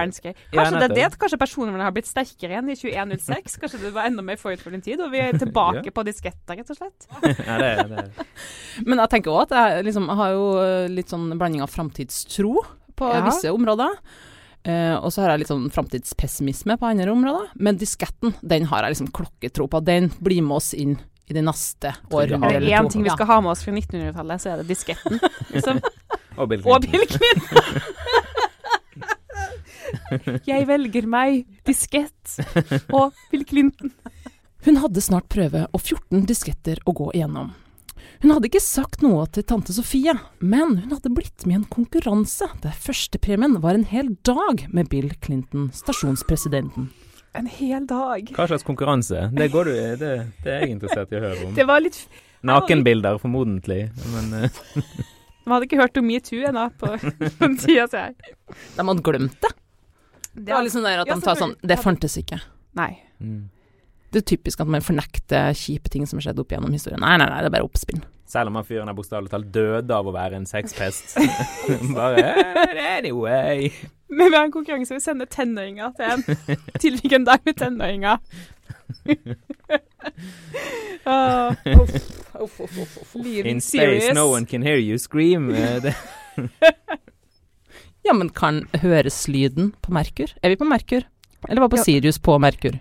Kanskje 0.54 0.78
det 0.80 0.86
er 0.86 0.94
det? 0.94 1.08
Kanskje 1.20 1.38
personvernet 1.40 1.82
har 1.84 1.92
blitt 1.94 2.08
sterkere 2.08 2.54
igjen 2.56 2.70
i 2.70 2.76
2106? 2.78 3.58
Kanskje 3.62 3.80
det 3.82 3.92
var 3.94 4.06
enda 4.08 4.22
mer 4.24 4.38
forut 4.40 4.62
for 4.62 4.70
din 4.74 4.82
tid, 4.84 5.00
og 5.02 5.10
vi 5.12 5.18
er 5.24 5.36
tilbake 5.38 5.84
Ja. 5.90 5.94
på 5.94 6.04
disketter, 6.06 6.56
rett 6.60 6.70
og 6.70 6.78
slett? 6.78 7.08
ja, 7.48 7.58
det, 7.58 7.70
er- 7.70 7.90
det. 7.90 8.06
er- 8.06 8.86
Men 8.86 9.02
jeg 9.02 9.10
tenker 9.16 9.34
òg 9.34 9.46
at 9.48 9.56
jeg 9.58 9.84
liksom 9.90 10.08
har 10.22 10.34
jo 10.38 10.46
eh, 10.62 10.88
litt 10.90 11.10
sånn 11.12 11.28
blanding 11.38 11.62
av 11.66 11.70
framtidstro 11.74 12.56
på 12.96 13.10
Ja. 13.14 13.24
visse 13.26 13.50
områder. 13.52 13.98
Uh, 14.60 15.00
og 15.00 15.08
så 15.08 15.22
har 15.22 15.30
jeg 15.32 15.40
litt 15.40 15.48
sånn 15.48 15.70
framtidspessimisme 15.72 16.74
på 16.76 16.84
andre 16.84 17.08
områder. 17.08 17.46
Men 17.56 17.78
disketten, 17.80 18.34
den 18.44 18.66
har 18.68 18.84
jeg 18.84 18.92
liksom 18.92 19.08
klokketro 19.16 19.64
på. 19.72 19.80
Den 19.86 20.10
blir 20.20 20.42
med 20.44 20.58
oss 20.58 20.74
inn 20.76 20.98
i 21.30 21.36
det 21.36 21.44
neste 21.46 21.94
århundret. 22.10 22.58
Er 22.58 22.64
det 22.64 22.74
én 22.74 22.90
ting 22.90 23.04
vi 23.06 23.12
skal 23.14 23.28
ha 23.30 23.40
med 23.44 23.52
oss 23.54 23.64
fra 23.64 23.74
1900-tallet, 23.74 24.42
så 24.42 24.52
er 24.52 24.62
det 24.62 24.68
disketten. 24.70 25.20
Liksom. 25.54 25.80
Og 26.36 26.48
Bill 26.50 26.62
Clinton. 27.10 27.64
Jeg 30.46 30.66
velger 30.68 31.06
meg 31.10 31.44
diskett 31.66 32.36
og 32.94 33.16
Bill 33.30 33.44
Clinton. 33.46 33.92
Hun 34.66 34.78
hadde 34.82 35.02
snart 35.02 35.28
prøve 35.32 35.66
og 35.70 35.80
14 35.80 36.26
disketter 36.28 36.80
å 36.84 36.94
gå 36.96 37.10
igjennom. 37.14 37.52
Hun 38.20 38.34
hadde 38.34 38.50
ikke 38.50 38.60
sagt 38.60 39.00
noe 39.04 39.24
til 39.32 39.46
tante 39.48 39.72
Sofie, 39.72 40.12
men 40.44 40.74
hun 40.82 40.92
hadde 40.92 41.12
blitt 41.16 41.46
med 41.46 41.54
i 41.54 41.58
en 41.62 41.68
konkurranse 41.72 42.50
der 42.60 42.74
førstepremien 42.76 43.56
var 43.64 43.78
en 43.78 43.86
hel 43.88 44.12
dag 44.28 44.66
med 44.68 44.90
Bill 44.92 45.08
Clinton, 45.24 45.70
stasjonspresidenten. 45.76 46.90
En 47.32 47.46
hel 47.46 47.86
dag. 47.86 48.32
Hva 48.34 48.46
slags 48.50 48.66
konkurranse? 48.66 49.28
Det, 49.32 49.48
går 49.52 49.70
du, 49.70 49.72
det, 50.00 50.10
det 50.42 50.50
er 50.50 50.64
jeg 50.64 50.74
interessert 50.74 51.12
i 51.14 51.18
å 51.18 51.22
høre 51.22 51.46
om. 51.46 51.54
Det 51.58 51.66
var 51.68 51.82
litt 51.84 52.00
Nakenbilder, 52.46 53.18
formodentlig. 53.22 53.82
Men 54.14 54.32
uh. 54.46 54.60
De 55.44 55.52
hadde 55.52 55.66
ikke 55.68 55.80
hørt 55.80 56.00
om 56.00 56.06
metoo 56.08 56.42
ennå 56.48 56.66
på 56.80 56.90
den 57.42 57.56
tida, 57.60 57.86
ser 57.90 58.10
jeg. 58.10 58.34
De 58.76 58.86
hadde 58.86 59.04
glemt 59.06 59.38
det. 59.44 59.52
Det 60.30 60.54
var 60.54 60.62
liksom 60.66 60.84
der 60.86 61.02
at 61.02 61.10
Ja, 61.10 61.16
de 61.18 61.26
tar 61.26 61.38
sånn. 61.38 61.56
Det 61.62 61.78
fantes 61.82 62.14
ikke. 62.20 62.38
Nei. 62.78 62.92
mm. 63.18 63.40
Det 64.10 64.18
er 64.22 64.26
typisk 64.36 64.60
at 64.60 64.66
man 64.70 64.82
fornekter 64.82 65.52
kjipe 65.54 65.88
ting 65.92 66.06
som 66.08 66.18
har 66.18 66.24
skjedd 66.28 66.40
opp 66.42 66.50
gjennom 66.54 66.72
historien. 66.74 67.00
Nei, 67.02 67.16
nei, 67.20 67.28
nei, 67.30 67.40
det 67.44 67.50
er 67.50 67.54
bare 67.54 67.66
oppspinn. 67.68 68.02
Selv 68.30 68.50
om 68.50 68.56
han 68.58 68.66
fyren 68.66 68.88
er 68.90 68.94
bokstavelig 68.98 69.30
talt 69.30 69.48
døde 69.54 69.94
av 69.94 70.06
å 70.06 70.12
være 70.14 70.38
en 70.38 70.46
sexpest. 70.46 71.16
Bare 71.96 72.24
eh, 72.30 72.98
anyway. 72.98 73.70
Men 74.10 74.30
vi 74.30 74.36
har 74.36 74.44
en 74.48 74.54
konkurranse. 74.54 74.94
Vi 74.94 75.02
sender 75.02 75.26
tenåringer 75.30 75.92
til 75.98 76.06
en 76.10 76.22
tilbringe 76.82 77.16
en 77.20 77.26
dag 77.30 77.46
med 77.46 77.58
tenåringer. 77.58 78.18
Åh, 81.06 81.54
Liv 83.14 83.46
In 83.46 83.60
serious. 83.60 84.04
space 84.04 84.14
no 84.14 84.26
one 84.32 84.46
can 84.46 84.62
hear 84.62 84.76
you 84.78 84.98
scream. 84.98 85.50
Eh, 85.54 85.92
Ja, 88.02 88.14
men 88.16 88.30
kan 88.32 88.62
høres 88.80 89.26
lyden 89.28 89.74
på 89.84 89.92
Merkur? 89.92 90.30
Er 90.42 90.48
vi 90.48 90.56
på 90.56 90.64
Merkur? 90.64 91.04
Eller 91.48 91.60
var 91.60 91.68
på 91.68 91.76
Ja. 91.76 91.84
Sirius 91.84 92.18
på 92.18 92.38
Merkur? 92.40 92.78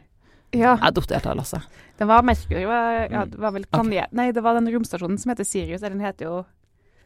Ja, 0.56 0.78
Jeg 0.82 0.94
datt 0.98 1.12
helt 1.14 1.26
av 1.30 1.36
lasset. 1.38 1.62
Det 2.00 2.08
var 2.08 2.24
Merkur. 2.26 2.56
Det 2.58 2.66
var, 2.66 2.92
ja, 3.12 3.24
Mm. 3.26 3.30
det 3.32 3.40
var 3.40 3.52
vel 3.52 3.66
okay. 3.72 4.06
Nei, 4.12 4.32
det 4.32 4.42
var 4.42 4.54
den 4.58 4.70
romstasjonen 4.74 5.20
som 5.20 5.30
heter 5.34 5.46
Sirius. 5.46 5.84
Eller 5.84 5.96
den 5.98 6.06
heter 6.06 6.26
jo 6.26 6.46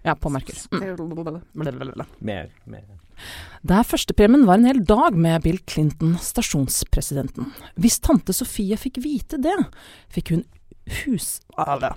Ja, 0.05 0.15
på 0.15 0.29
Merkur. 0.31 0.55
Mm. 0.71 1.43
Mer, 2.19 2.49
mer. 2.65 2.81
Der 3.63 3.83
førstepremien 3.83 4.45
var 4.45 4.55
en 4.59 4.65
hel 4.65 4.83
dag 4.83 5.15
med 5.15 5.43
Bill 5.43 5.59
Clinton, 5.65 6.17
stasjonspresidenten. 6.19 7.51
Hvis 7.79 7.99
tante 8.03 8.33
Sofie 8.35 8.75
fikk 8.79 8.97
vite 9.03 9.37
det, 9.41 9.55
fikk 10.11 10.33
hun 10.33 10.43
hus... 11.05 11.39
Alle. 11.55 11.93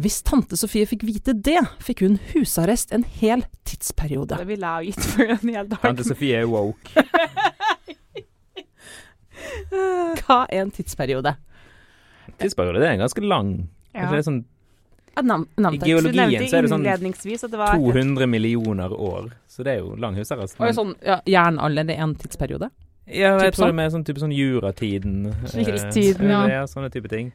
Hvis 0.00 0.22
tante 0.24 0.56
Sofie 0.56 0.86
fikk 0.88 1.02
vite 1.04 1.34
det, 1.34 1.58
fikk 1.84 2.00
hun 2.06 2.18
husarrest 2.32 2.92
en 2.96 3.04
hel 3.20 3.44
tidsperiode. 3.68 4.38
Det 4.40 4.46
ville 4.48 4.64
jeg 4.64 4.72
ha 4.72 4.86
gitt 4.88 5.10
for 5.12 5.34
en 5.34 5.52
hel 5.52 5.68
dag. 5.68 5.82
Tante 5.82 6.06
Sofie 6.08 6.40
er 6.40 6.48
woke. 6.48 6.94
Hva 10.22 10.44
er 10.48 10.64
en 10.64 10.72
tidsperiode? 10.74 11.34
Tidsperiode, 12.38 12.80
det 12.80 12.88
er 12.88 12.96
en 12.96 13.04
ganske 13.04 13.24
lang. 13.24 13.52
Ja. 13.92 14.08
Det 14.10 14.22
er 14.22 14.26
sånn 14.26 14.42
nevnte 15.12 15.84
I 15.84 15.90
Geologien 15.90 16.46
så 16.48 16.56
er 16.56 16.64
det 16.64 16.70
sånn 16.72 16.86
at 16.88 17.52
det 17.52 17.58
var 17.60 17.74
200 17.76 18.28
millioner 18.32 18.94
år. 18.96 19.28
Så 19.44 19.66
det 19.66 19.74
er 19.74 19.82
jo 19.82 19.92
lang 20.00 20.16
husarrest. 20.16 20.56
Men... 20.60 20.72
sånn, 20.76 20.94
ja, 21.04 21.18
Jernalder 21.28 21.92
er 21.92 22.00
en 22.06 22.14
tidsperiode? 22.16 22.70
Ja, 23.04 23.34
jeg 23.42 23.52
tror 23.52 23.66
sånn? 23.66 23.76
det 23.76 23.84
er 23.84 23.92
sånn 23.92 24.06
type 24.08 24.22
sånn 24.22 24.32
juratiden. 24.32 25.16
eh, 25.52 26.30
ja. 26.30 26.42
ja. 26.48 26.62
Sånne 26.70 26.88
type 26.94 27.10
ting. 27.12 27.32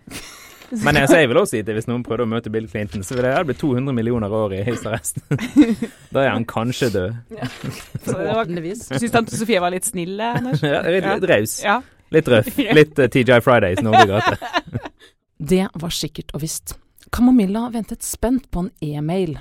Men 0.85 0.97
jeg, 0.99 1.09
jeg 1.15 1.29
vil 1.31 1.37
også 1.39 1.55
si 1.55 1.59
at 1.63 1.69
hvis 1.77 1.87
noen 1.87 2.03
prøvde 2.03 2.25
å 2.25 2.29
møte 2.29 2.51
Bill 2.51 2.65
Clinton, 2.71 3.03
så 3.05 3.15
ville 3.15 3.29
det 3.31 3.45
blitt 3.49 3.59
200 3.61 3.95
millioner 3.95 4.33
år 4.35 4.55
i 4.57 4.63
husarrest. 4.67 5.21
da 6.13 6.23
er 6.25 6.33
han 6.33 6.45
kanskje 6.49 6.89
død. 6.93 7.13
Ja. 7.37 7.47
det 7.47 7.71
var- 8.05 8.13
Forhåpentligvis. 8.13 8.85
Syns 8.91 9.13
tante 9.15 9.37
Sofie 9.39 9.61
var 9.63 9.71
litt 9.75 9.87
snill, 9.87 10.17
eh, 10.19 10.39
Anders? 10.41 10.63
Ja, 10.65 10.81
litt, 10.91 11.29
raus. 11.31 11.57
Ja. 11.63 11.77
Litt 12.15 12.27
røff. 12.31 12.49
Litt 12.57 12.99
uh, 12.99 13.07
TJ 13.11 13.39
Fridays 13.43 13.83
Norge 13.85 14.07
gate. 14.11 14.51
Det 15.53 15.67
var 15.77 15.91
sikkert 15.93 16.31
og 16.33 16.41
visst. 16.41 16.73
Kamomilla 17.13 17.67
ventet 17.71 18.03
spent 18.03 18.47
på 18.51 18.65
en 18.65 18.71
e-mail. 18.83 19.35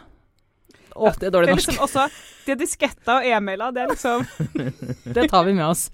Å, 0.97 1.11
det 1.19 1.29
er 1.29 1.33
dårlig 1.35 1.55
norsk. 1.55 1.71
Det 1.71 1.77
er 1.77 1.81
liksom 1.81 1.85
også 1.85 2.45
Det 2.47 2.53
er 2.55 2.59
disketter 2.61 3.19
og 3.19 3.27
e-mailer, 3.29 3.73
det 3.75 3.83
er 3.83 3.91
liksom 3.91 4.23
Det 5.17 5.25
tar 5.33 5.45
vi 5.49 5.55
med 5.57 5.67
oss. 5.67 5.87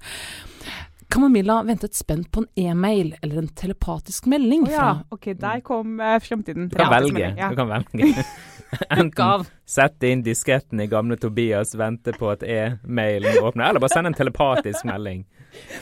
Kamomilla 1.12 1.62
ventet 1.62 1.94
spent 1.94 2.31
på 2.33 2.40
en 2.40 2.46
e-mail 2.55 3.16
eller 3.22 3.42
en 3.42 3.48
telepatisk 3.48 4.27
melding 4.33 4.62
Oh, 4.62 4.72
ja, 4.72 4.79
fra 4.79 5.16
OK, 5.16 5.25
der 5.37 5.61
kom 5.61 6.01
uh, 6.01 6.16
fremtiden. 6.25 6.70
Du 6.72 6.77
kan 6.77 6.88
velge. 6.90 7.35
Ja. 7.37 7.51
Du 7.51 7.57
kan 7.57 7.68
velge. 7.68 8.25
Enten 8.88 9.44
sette 9.68 10.09
inn 10.09 10.22
disketten 10.25 10.81
i 10.81 10.87
gamle 10.88 11.18
Tobias, 11.20 11.75
vente 11.75 12.14
på 12.16 12.31
at 12.33 12.42
e-mailen 12.42 13.44
åpner, 13.44 13.68
eller 13.68 13.85
bare 13.85 13.92
sende 13.92 14.14
en 14.14 14.16
telepatisk 14.16 14.88
melding. 14.88 15.27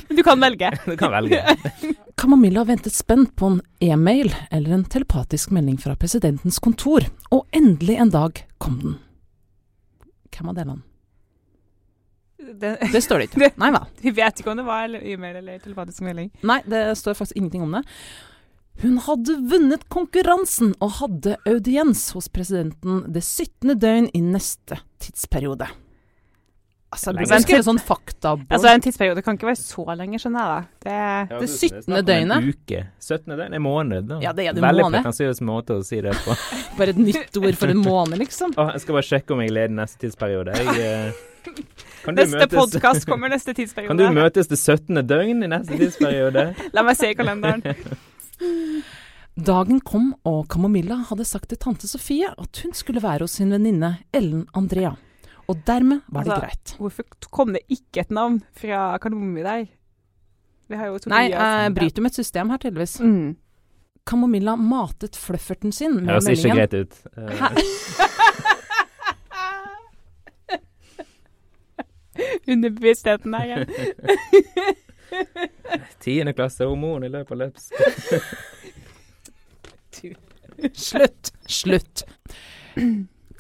Men 0.09 0.17
du 0.19 0.23
kan 0.27 0.41
velge. 0.43 0.73
Du 0.91 0.97
kan 0.97 1.15
velge. 1.15 1.45
Kamomilla 2.19 2.65
ventet 2.65 2.95
spent 2.95 3.37
på 3.37 3.47
en 3.47 3.61
e-mail 3.81 4.35
eller 4.51 4.75
en 4.75 4.85
telepatisk 4.85 5.55
melding 5.55 5.79
fra 5.79 5.95
presidentens 5.95 6.59
kontor, 6.59 7.07
og 7.31 7.47
endelig 7.55 8.01
en 8.03 8.11
dag 8.11 8.47
kom 8.59 8.81
den. 8.83 8.99
Hvem 10.35 10.51
av 10.51 10.59
delene? 10.59 10.90
Det, 12.61 12.73
Det 12.93 13.03
står 13.05 13.19
det 13.23 13.29
ikke. 13.31 13.51
Nei 13.63 13.71
hva. 13.75 13.83
vi 14.01 14.11
vet 14.17 14.41
ikke 14.41 14.51
om 14.53 14.57
det 14.61 14.65
var 14.67 14.85
eller 14.89 15.05
e-mail 15.07 15.37
eller 15.43 15.59
telefonisk 15.63 16.01
melding. 16.07 16.31
Nei, 16.43 16.61
det 16.67 16.83
står 16.99 17.15
faktisk 17.19 17.37
ingenting 17.41 17.63
om 17.67 17.73
det. 17.79 17.85
Hun 18.81 18.97
hadde 19.05 19.35
vunnet 19.51 19.83
konkurransen 19.93 20.73
og 20.81 20.95
hadde 21.03 21.37
audiens 21.47 22.07
hos 22.17 22.31
presidenten 22.33 23.03
det 23.13 23.21
17. 23.27 23.75
døgn 23.79 24.09
i 24.17 24.23
neste 24.25 24.79
tidsperiode. 25.05 25.69
Altså, 26.91 27.13
det 27.15 27.23
er 27.31 27.37
en, 27.55 27.63
sånn 27.63 27.79
faktaboard. 27.79 28.49
Altså, 28.51 28.67
en 28.73 28.83
tidsperiode 28.83 29.23
kan 29.23 29.37
ikke 29.37 29.47
være 29.47 29.61
så 29.61 29.85
lenge, 29.95 30.19
skjønner 30.19 30.41
jeg 30.43 30.51
da. 30.51 30.63
Det 30.83 30.95
Ja, 30.97 31.39
Det 31.39 31.47
du- 31.47 31.53
17. 31.53 31.83
snakk 31.85 31.99
om 32.01 32.07
døgnet. 32.09 32.37
En 32.41 32.49
uke. 32.49 32.81
17. 32.99 33.37
døgn 33.39 33.55
er 33.55 33.63
måned, 33.63 34.09
da. 34.09 34.19
Ja, 34.25 34.33
det 34.33 34.47
er 34.49 34.53
det 34.57 34.63
Veldig 34.65 34.83
måned. 34.89 35.05
pretensiøs 35.05 35.41
måte 35.47 35.77
å 35.79 35.85
si 35.87 36.01
det 36.01 36.17
på. 36.25 36.35
Bare 36.81 36.89
et 36.91 36.99
nytt 36.99 37.37
ord 37.39 37.55
for 37.61 37.69
en 37.69 37.85
måned, 37.93 38.19
liksom. 38.19 38.57
Åh, 38.59 38.73
jeg 38.75 38.81
skal 38.81 38.95
bare 38.99 39.07
sjekke 39.07 39.31
om 39.37 39.41
jeg 39.45 39.53
leder 39.55 39.77
neste 39.77 39.99
tidsperiode. 40.03 40.57
Jeg, 40.57 40.81
eh, 40.81 41.13
Neste 42.09 42.47
podkast 42.49 43.07
kommer 43.09 43.29
neste 43.29 43.53
tidsperiode. 43.55 43.93
kan 43.93 44.01
du 44.01 44.17
møtes 44.17 44.49
det 44.49 44.59
17. 44.59 45.03
døgn 45.07 45.45
i 45.45 45.51
neste 45.51 45.77
tidsperiode? 45.81 46.47
La 46.77 46.85
meg 46.87 46.97
se 46.97 47.11
i 47.13 47.17
kalenderen. 47.19 47.65
Dagen 49.51 49.81
kom, 49.87 50.15
og 50.27 50.47
Kamomilla 50.53 50.97
hadde 51.09 51.25
sagt 51.29 51.49
til 51.53 51.61
tante 51.61 51.89
Sofie 51.89 52.29
at 52.33 52.63
hun 52.65 52.73
skulle 52.77 53.03
være 53.03 53.25
hos 53.25 53.37
sin 53.39 53.53
venninne 53.55 53.99
Ellen 54.17 54.47
Andrea. 54.57 54.95
Og 55.51 55.61
dermed 55.67 56.03
var 56.09 56.25
det 56.27 56.33
Altså, 56.33 56.41
greit. 56.47 56.75
Hvorfor 56.79 57.29
kom 57.31 57.53
det 57.57 57.63
ikke 57.69 58.05
et 58.05 58.11
navn 58.15 58.41
fra 58.55 58.97
Kardemomme 59.03 59.43
der? 59.45 59.69
Vi 60.71 60.77
har 60.79 60.87
jo 60.93 60.99
Tobias. 60.99 61.15
Nei, 61.15 61.31
jeg 61.33 61.75
bryter 61.75 62.05
med 62.05 62.13
et 62.13 62.21
system 62.21 62.51
her, 62.53 62.61
tydeligvis. 62.63 63.01
Mm. 63.03 63.33
Kamomilla 64.07 64.55
matet 64.57 65.17
flufferten 65.19 65.73
sin 65.75 65.97
med 65.99 66.11
Høres 66.11 66.29
ikke 66.33 66.55
greit 66.55 66.75
ut. 66.75 67.01
Eh, 67.17 68.51
Underbevisstheten 72.47 73.33
der 73.33 73.45
igjen. 73.45 73.67
Tiende 76.05 76.33
klasse 76.37 76.65
hormon 76.69 77.05
i 77.05 77.09
løpet 77.13 77.33
av 77.35 77.39
løps. 77.45 77.65
Slutt! 80.73 81.33
Slutt. 81.47 82.05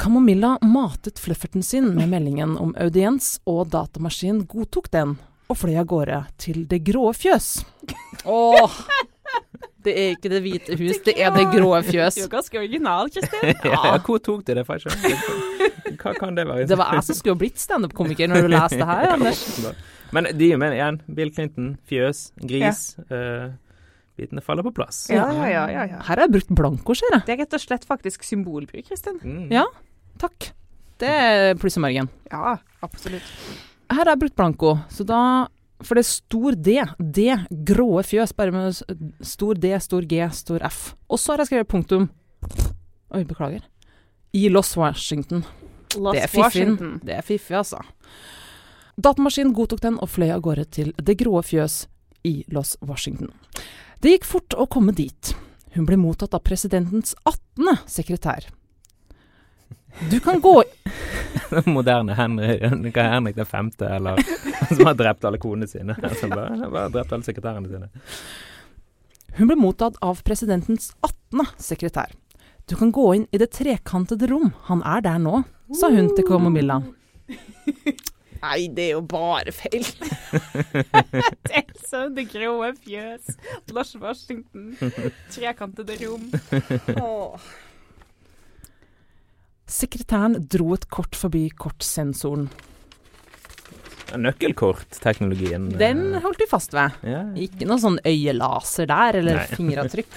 Kamomilla 0.00 0.58
matet 0.62 1.18
flufferten 1.18 1.62
sin 1.62 1.94
med 1.94 2.08
meldingen 2.08 2.56
om 2.56 2.72
audiens, 2.80 3.40
og 3.44 3.68
datamaskinen 3.74 4.46
godtok 4.48 4.88
den, 4.90 5.18
og 5.50 5.58
fløy 5.60 5.76
av 5.76 5.84
gårde 5.90 6.22
til 6.40 6.62
Det 6.70 6.78
grå 6.86 7.10
fjøs. 7.12 7.64
Åh! 8.24 8.80
Det 9.84 9.92
er 9.96 10.10
ikke 10.16 10.28
Det 10.32 10.40
hvite 10.44 10.76
hus, 10.76 10.98
det 11.06 11.14
er 11.16 11.30
Det 11.34 11.46
grå 11.54 11.70
fjøs. 11.86 12.18
Du 12.18 12.24
er 12.26 12.32
ganske 12.34 12.58
original, 12.60 13.08
Kristin. 13.14 13.54
Ja, 13.72 13.94
hvor 14.04 14.18
tok 14.20 14.42
du 14.44 14.52
det 14.58 14.66
fra? 14.68 14.76
Hva 14.80 16.12
kan 16.18 16.36
det 16.36 16.44
være? 16.48 16.66
Det 16.68 16.76
var 16.80 16.92
jeg 16.98 17.06
som 17.08 17.18
skulle 17.18 17.38
blitt 17.40 17.60
standup-komiker 17.60 18.28
når 18.30 18.46
du 18.46 18.52
leste 18.52 18.86
her, 18.90 19.14
Anders. 19.14 19.40
Men 20.12 20.26
de 20.36 20.48
mener 20.58 20.76
igjen. 20.76 21.00
Bill 21.16 21.32
Clinton, 21.34 21.74
fjøs, 21.88 22.30
gris. 22.42 22.82
eh, 23.08 23.50
bitene 24.20 24.42
faller 24.44 24.66
på 24.66 24.72
plass. 24.76 25.04
Ja, 25.12 25.28
ja, 25.32 25.46
ja, 25.48 25.64
ja, 25.70 25.84
ja. 25.94 26.00
Her 26.04 26.14
har 26.16 26.26
jeg 26.26 26.34
brukt 26.34 26.52
blanko, 26.58 26.96
ser 26.98 27.14
jeg. 27.14 27.24
Det 27.28 27.36
er 27.36 27.42
rett 27.44 27.56
og 27.56 27.62
slett 27.62 27.86
faktisk 27.88 28.26
symbolbruk, 28.26 28.84
Kristin. 28.88 29.20
Mm. 29.22 29.46
Ja. 29.54 29.64
Takk. 30.20 30.50
Det 31.00 31.08
er 31.08 31.54
pluss 31.60 31.78
i 31.80 31.84
margen. 31.84 32.10
Ja, 32.32 32.58
absolutt. 32.84 33.24
Her 33.90 34.02
har 34.04 34.12
jeg 34.12 34.20
brukt 34.26 34.36
blanko, 34.36 34.74
så 34.92 35.06
da 35.08 35.20
For 35.80 35.96
det 35.96 36.04
er 36.04 36.08
stor 36.10 36.56
D. 36.56 36.76
D. 37.00 37.26
Gråe 37.70 38.02
fjøs, 38.04 38.34
bare 38.36 38.52
med 38.54 38.80
stor 39.24 39.60
D, 39.60 39.72
stor 39.80 40.04
G, 40.08 40.20
stor 40.36 40.64
F. 40.68 40.80
Og 41.08 41.20
så 41.20 41.32
har 41.32 41.42
jeg 41.42 41.52
skrevet 41.52 41.70
punktum. 41.70 42.10
Oi, 43.10 43.24
beklager. 43.24 43.64
I 44.36 44.48
Los 44.52 44.76
Washington. 44.76 45.44
Los 45.96 46.14
det 46.14 46.26
er 46.26 46.30
fiffig. 46.30 46.66
Det 47.02 47.16
er 47.16 47.24
fiffig, 47.26 47.56
altså. 47.56 47.80
Datamaskinen 49.00 49.54
godtok 49.56 49.80
den 49.82 49.96
og 49.98 50.10
fløy 50.12 50.28
av 50.34 50.42
gårde 50.44 50.66
til 50.76 50.92
Det 51.00 51.16
gråe 51.18 51.42
fjøs 51.46 51.86
i 52.28 52.42
Los 52.52 52.76
Washington. 52.84 53.32
Det 54.00 54.14
gikk 54.14 54.28
fort 54.28 54.56
å 54.56 54.68
komme 54.70 54.92
dit. 54.96 55.32
Hun 55.74 55.86
ble 55.88 55.96
mottatt 56.00 56.34
av 56.36 56.44
presidentens 56.44 57.14
18. 57.24 57.80
sekretær. 57.88 58.50
Du 60.08 60.20
kan 60.20 60.40
gå 60.40 60.64
Moderne 61.64 62.14
Henrik, 62.14 62.96
Henrik 62.96 63.36
den 63.36 63.46
femte, 63.46 63.88
eller 63.88 64.16
som 64.68 64.86
har 64.86 64.94
drept 64.94 65.24
alle 65.24 65.38
konene 65.38 65.68
sine. 65.68 65.96
Som 66.20 66.30
bare, 66.30 66.70
bare 66.70 66.88
drept 66.88 67.12
alle 67.12 67.26
sekretærene 67.26 67.68
sine. 67.68 67.88
Hun 69.36 69.50
ble 69.50 69.56
mottatt 69.60 69.98
av 70.04 70.22
presidentens 70.26 70.92
18. 71.06 71.46
sekretær. 71.58 72.14
Du 72.70 72.76
kan 72.78 72.92
gå 72.94 73.06
inn 73.18 73.26
i 73.34 73.40
det 73.40 73.50
trekantede 73.56 74.30
rom, 74.30 74.52
han 74.70 74.82
er 74.86 75.02
der 75.04 75.18
nå, 75.22 75.42
sa 75.74 75.90
hun 75.90 76.12
til 76.14 76.26
Komomilla. 76.28 76.80
Nei, 78.40 78.70
det 78.72 78.86
er 78.86 78.94
jo 78.94 79.02
bare 79.04 79.52
feil. 79.52 79.84
det 81.44 81.58
er 81.60 81.66
sånn 81.84 82.14
det 82.16 82.24
grå 82.32 82.54
fjøs. 82.80 83.34
Lars 83.74 83.92
Washington. 84.00 84.70
Trekantede 85.34 85.98
rom. 86.00 86.30
Sekretæren 89.70 90.34
dro 90.50 90.72
et 90.74 90.88
kort 90.90 91.14
forbi 91.14 91.44
kortsensoren. 91.54 92.48
Nøkkelkortteknologien. 94.18 95.68
eh, 95.72 95.78
Den 95.78 96.14
holdt 96.22 96.38
de 96.42 96.46
fast 96.50 96.72
ved. 96.74 96.90
ja. 97.06 97.22
Ikke 97.38 97.66
noe 97.68 97.78
sånn 97.78 98.00
øyelaser 98.04 98.86
der, 98.90 99.20
eller 99.20 99.36
Nei. 99.38 99.46
fingeravtrykk. 99.58 100.16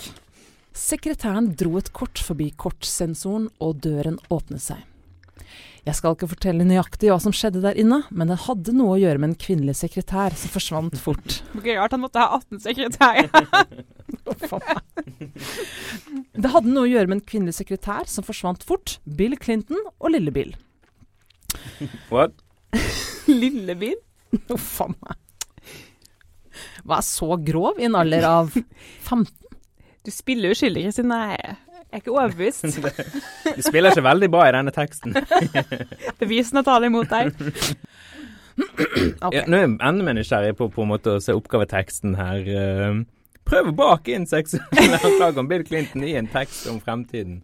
Sekretæren 0.74 1.52
dro 1.56 1.78
et 1.78 1.92
kort 1.94 2.18
forbi 2.18 2.50
kortsensoren, 2.58 3.50
og 3.62 3.78
døren 3.86 4.18
åpnet 4.34 4.62
seg. 4.62 4.82
Jeg 5.84 5.98
skal 5.98 6.14
ikke 6.16 6.30
fortelle 6.32 6.64
nøyaktig 6.64 7.10
hva 7.12 7.18
som 7.20 7.34
skjedde 7.36 7.60
der 7.64 7.76
inne, 7.80 7.98
men 8.08 8.30
det 8.32 8.46
hadde 8.46 8.72
noe 8.76 8.94
å 8.96 9.02
gjøre 9.02 9.20
med 9.20 9.34
en 9.34 9.40
kvinnelig 9.40 9.76
sekretær 9.82 10.36
som 10.40 10.54
forsvant 10.54 10.96
fort. 11.02 11.42
Gøy 11.66 11.76
rart 11.76 11.96
han 11.96 12.04
måtte 12.06 12.24
ha 12.24 12.40
18 12.40 12.64
sekretærer. 12.64 13.28
Det 16.34 16.50
hadde 16.52 16.72
noe 16.72 16.86
å 16.86 16.90
gjøre 16.90 17.10
med 17.10 17.18
en 17.18 17.26
kvinnelig 17.28 17.58
sekretær 17.58 18.08
som 18.10 18.26
forsvant 18.26 18.64
fort, 18.66 18.98
Bill 19.04 19.36
Clinton 19.40 19.80
og 20.00 20.14
Lille 20.14 20.32
Bill. 20.34 20.54
What? 22.12 22.40
Lille 23.44 23.76
Bill? 23.80 24.00
Uff 24.54 24.80
a 24.84 24.90
meg. 24.94 25.20
Hva 26.84 27.00
er 27.00 27.06
så 27.08 27.36
grov 27.44 27.80
i 27.82 27.88
en 27.88 27.98
alder 28.00 28.26
av 28.28 28.52
15? 28.54 29.26
Du 30.04 30.12
spiller 30.12 30.52
uskyldig, 30.52 30.88
Kristin. 30.88 31.14
Jeg 31.94 32.00
er 32.00 32.02
ikke 32.02 32.14
overbevist. 32.16 32.64
Du 33.58 33.62
spiller 33.62 33.94
ikke 33.94 34.02
veldig 34.08 34.30
bra 34.34 34.48
i 34.50 34.54
denne 34.56 34.72
teksten. 34.74 35.14
Bevisene 36.22 36.64
taler 36.66 36.90
imot 36.90 37.12
deg. 37.14 37.34
Okay. 38.54 39.40
Ja, 39.40 39.42
nå 39.50 39.58
er 39.58 39.64
jeg 39.64 39.70
enda 39.82 40.04
mer 40.06 40.14
nysgjerrig 40.14 40.52
på, 40.60 40.68
på 40.70 40.84
en 40.84 40.90
måte 40.92 41.16
å 41.16 41.22
se 41.24 41.34
oppgaveteksten 41.34 42.12
her. 42.20 42.44
eh, 42.46 43.00
Prøv 43.50 43.72
å 43.72 43.74
bake 43.80 44.14
inn 44.14 44.28
seksuelle 44.30 45.00
anklager 45.08 45.42
om 45.42 45.48
Bill 45.50 45.64
Clinton 45.66 46.06
i 46.06 46.12
en 46.20 46.28
tekst 46.30 46.68
om 46.70 46.78
fremtiden. 46.84 47.40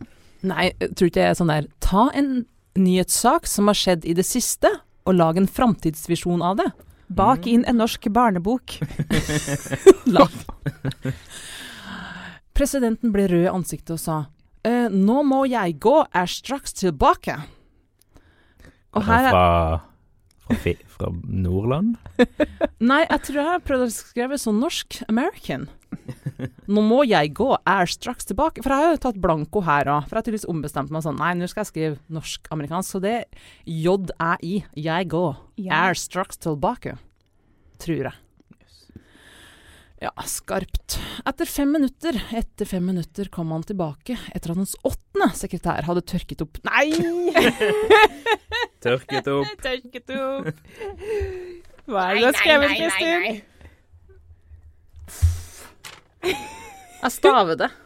Nei, 0.46 0.68
tror 0.94 1.10
ikke 1.10 1.24
jeg 1.24 1.32
er 1.34 1.40
sånn 1.40 1.50
der 1.50 1.66
Ta 1.82 2.06
en 2.14 2.30
nyhetssak 2.78 3.50
som 3.50 3.72
har 3.74 3.80
skjedd 3.80 4.06
i 4.06 4.14
det 4.20 4.28
siste, 4.30 4.70
og 5.10 5.18
lag 5.18 5.42
en 5.42 5.50
framtidsvisjon 5.50 6.46
av 6.46 6.60
det. 6.62 6.70
Bak 7.10 7.50
inn 7.50 7.66
en 7.66 7.82
norsk 7.82 8.06
barnebok. 8.14 8.78
Presidenten 12.54 13.14
ble 13.16 13.26
rød 13.32 13.48
i 13.48 13.52
ansiktet 13.54 13.96
og 13.98 14.02
sa 14.04 14.20
«Eh, 14.68 14.90
Nå 14.92 15.22
må 15.24 15.46
jeg 15.48 15.78
gå, 15.80 15.96
er 16.14 16.28
straks 16.28 16.74
tilbake. 16.74 17.38
Og 18.98 19.04
her 19.06 19.28
er 19.30 19.32
fra, 19.32 19.82
fra, 20.48 20.56
fi, 20.64 20.74
fra 20.90 21.12
Nordland? 21.30 21.96
Nei, 22.90 23.04
jeg 23.06 23.22
tror 23.28 23.38
jeg 23.40 23.48
har 23.54 23.62
prøvd 23.64 23.86
å 23.86 23.92
skrive 23.94 24.40
sånn 24.42 24.60
norsk 24.60 25.04
American. 25.08 25.68
Nå 26.70 26.82
må 26.86 27.04
jeg 27.08 27.32
gå, 27.38 27.48
er 27.68 27.90
straks 27.90 28.28
tilbake. 28.30 28.64
For 28.66 28.74
jeg 28.74 28.84
har 28.88 28.96
jo 28.96 29.02
tatt 29.06 29.20
blanko 29.22 29.62
her 29.66 29.90
òg. 29.90 30.08
For 30.08 30.16
jeg 30.18 30.20
har 30.20 30.26
tydeligvis 30.28 30.50
ombestemt 30.52 30.92
meg 30.94 31.06
sånn 31.06 31.18
Nei, 31.22 31.32
nå 31.38 31.48
skal 31.50 31.64
jeg 31.64 31.72
skrive 31.72 32.00
norsk-amerikansk. 32.18 32.96
Så 32.98 33.02
det 33.04 33.14
er 33.16 33.26
J-æ-i. 33.66 34.64
Jeg 34.76 35.10
går, 35.14 35.38
Ja. 35.62 35.86
er 35.90 35.98
straks 36.00 36.38
tilbake. 36.42 36.98
Tror 37.80 38.10
jeg. 38.10 38.16
Ja, 40.00 40.14
skarpt. 40.24 40.96
Etter 41.28 41.46
fem 41.50 41.74
minutter, 41.76 42.16
etter 42.32 42.66
fem 42.66 42.86
minutter 42.88 43.28
kom 43.34 43.50
han 43.52 43.66
tilbake 43.68 44.16
etter 44.32 44.54
at 44.54 44.60
hans 44.62 44.78
åttende 44.88 45.28
sekretær 45.36 45.84
hadde 45.90 46.06
tørket 46.08 46.40
opp 46.46 46.56
Nei! 46.64 46.88
Tørket 48.86 49.28
opp. 49.28 49.50
Tørket 49.66 50.14
opp. 50.16 50.48
Hva 51.90 52.06
er 52.06 52.16
det 52.16 52.22
du 52.22 52.28
har 52.30 52.38
skrevet, 52.40 52.70
Kristin? 52.80 53.44
Jeg 57.04 57.12
staver 57.18 57.56
det. 57.60 57.72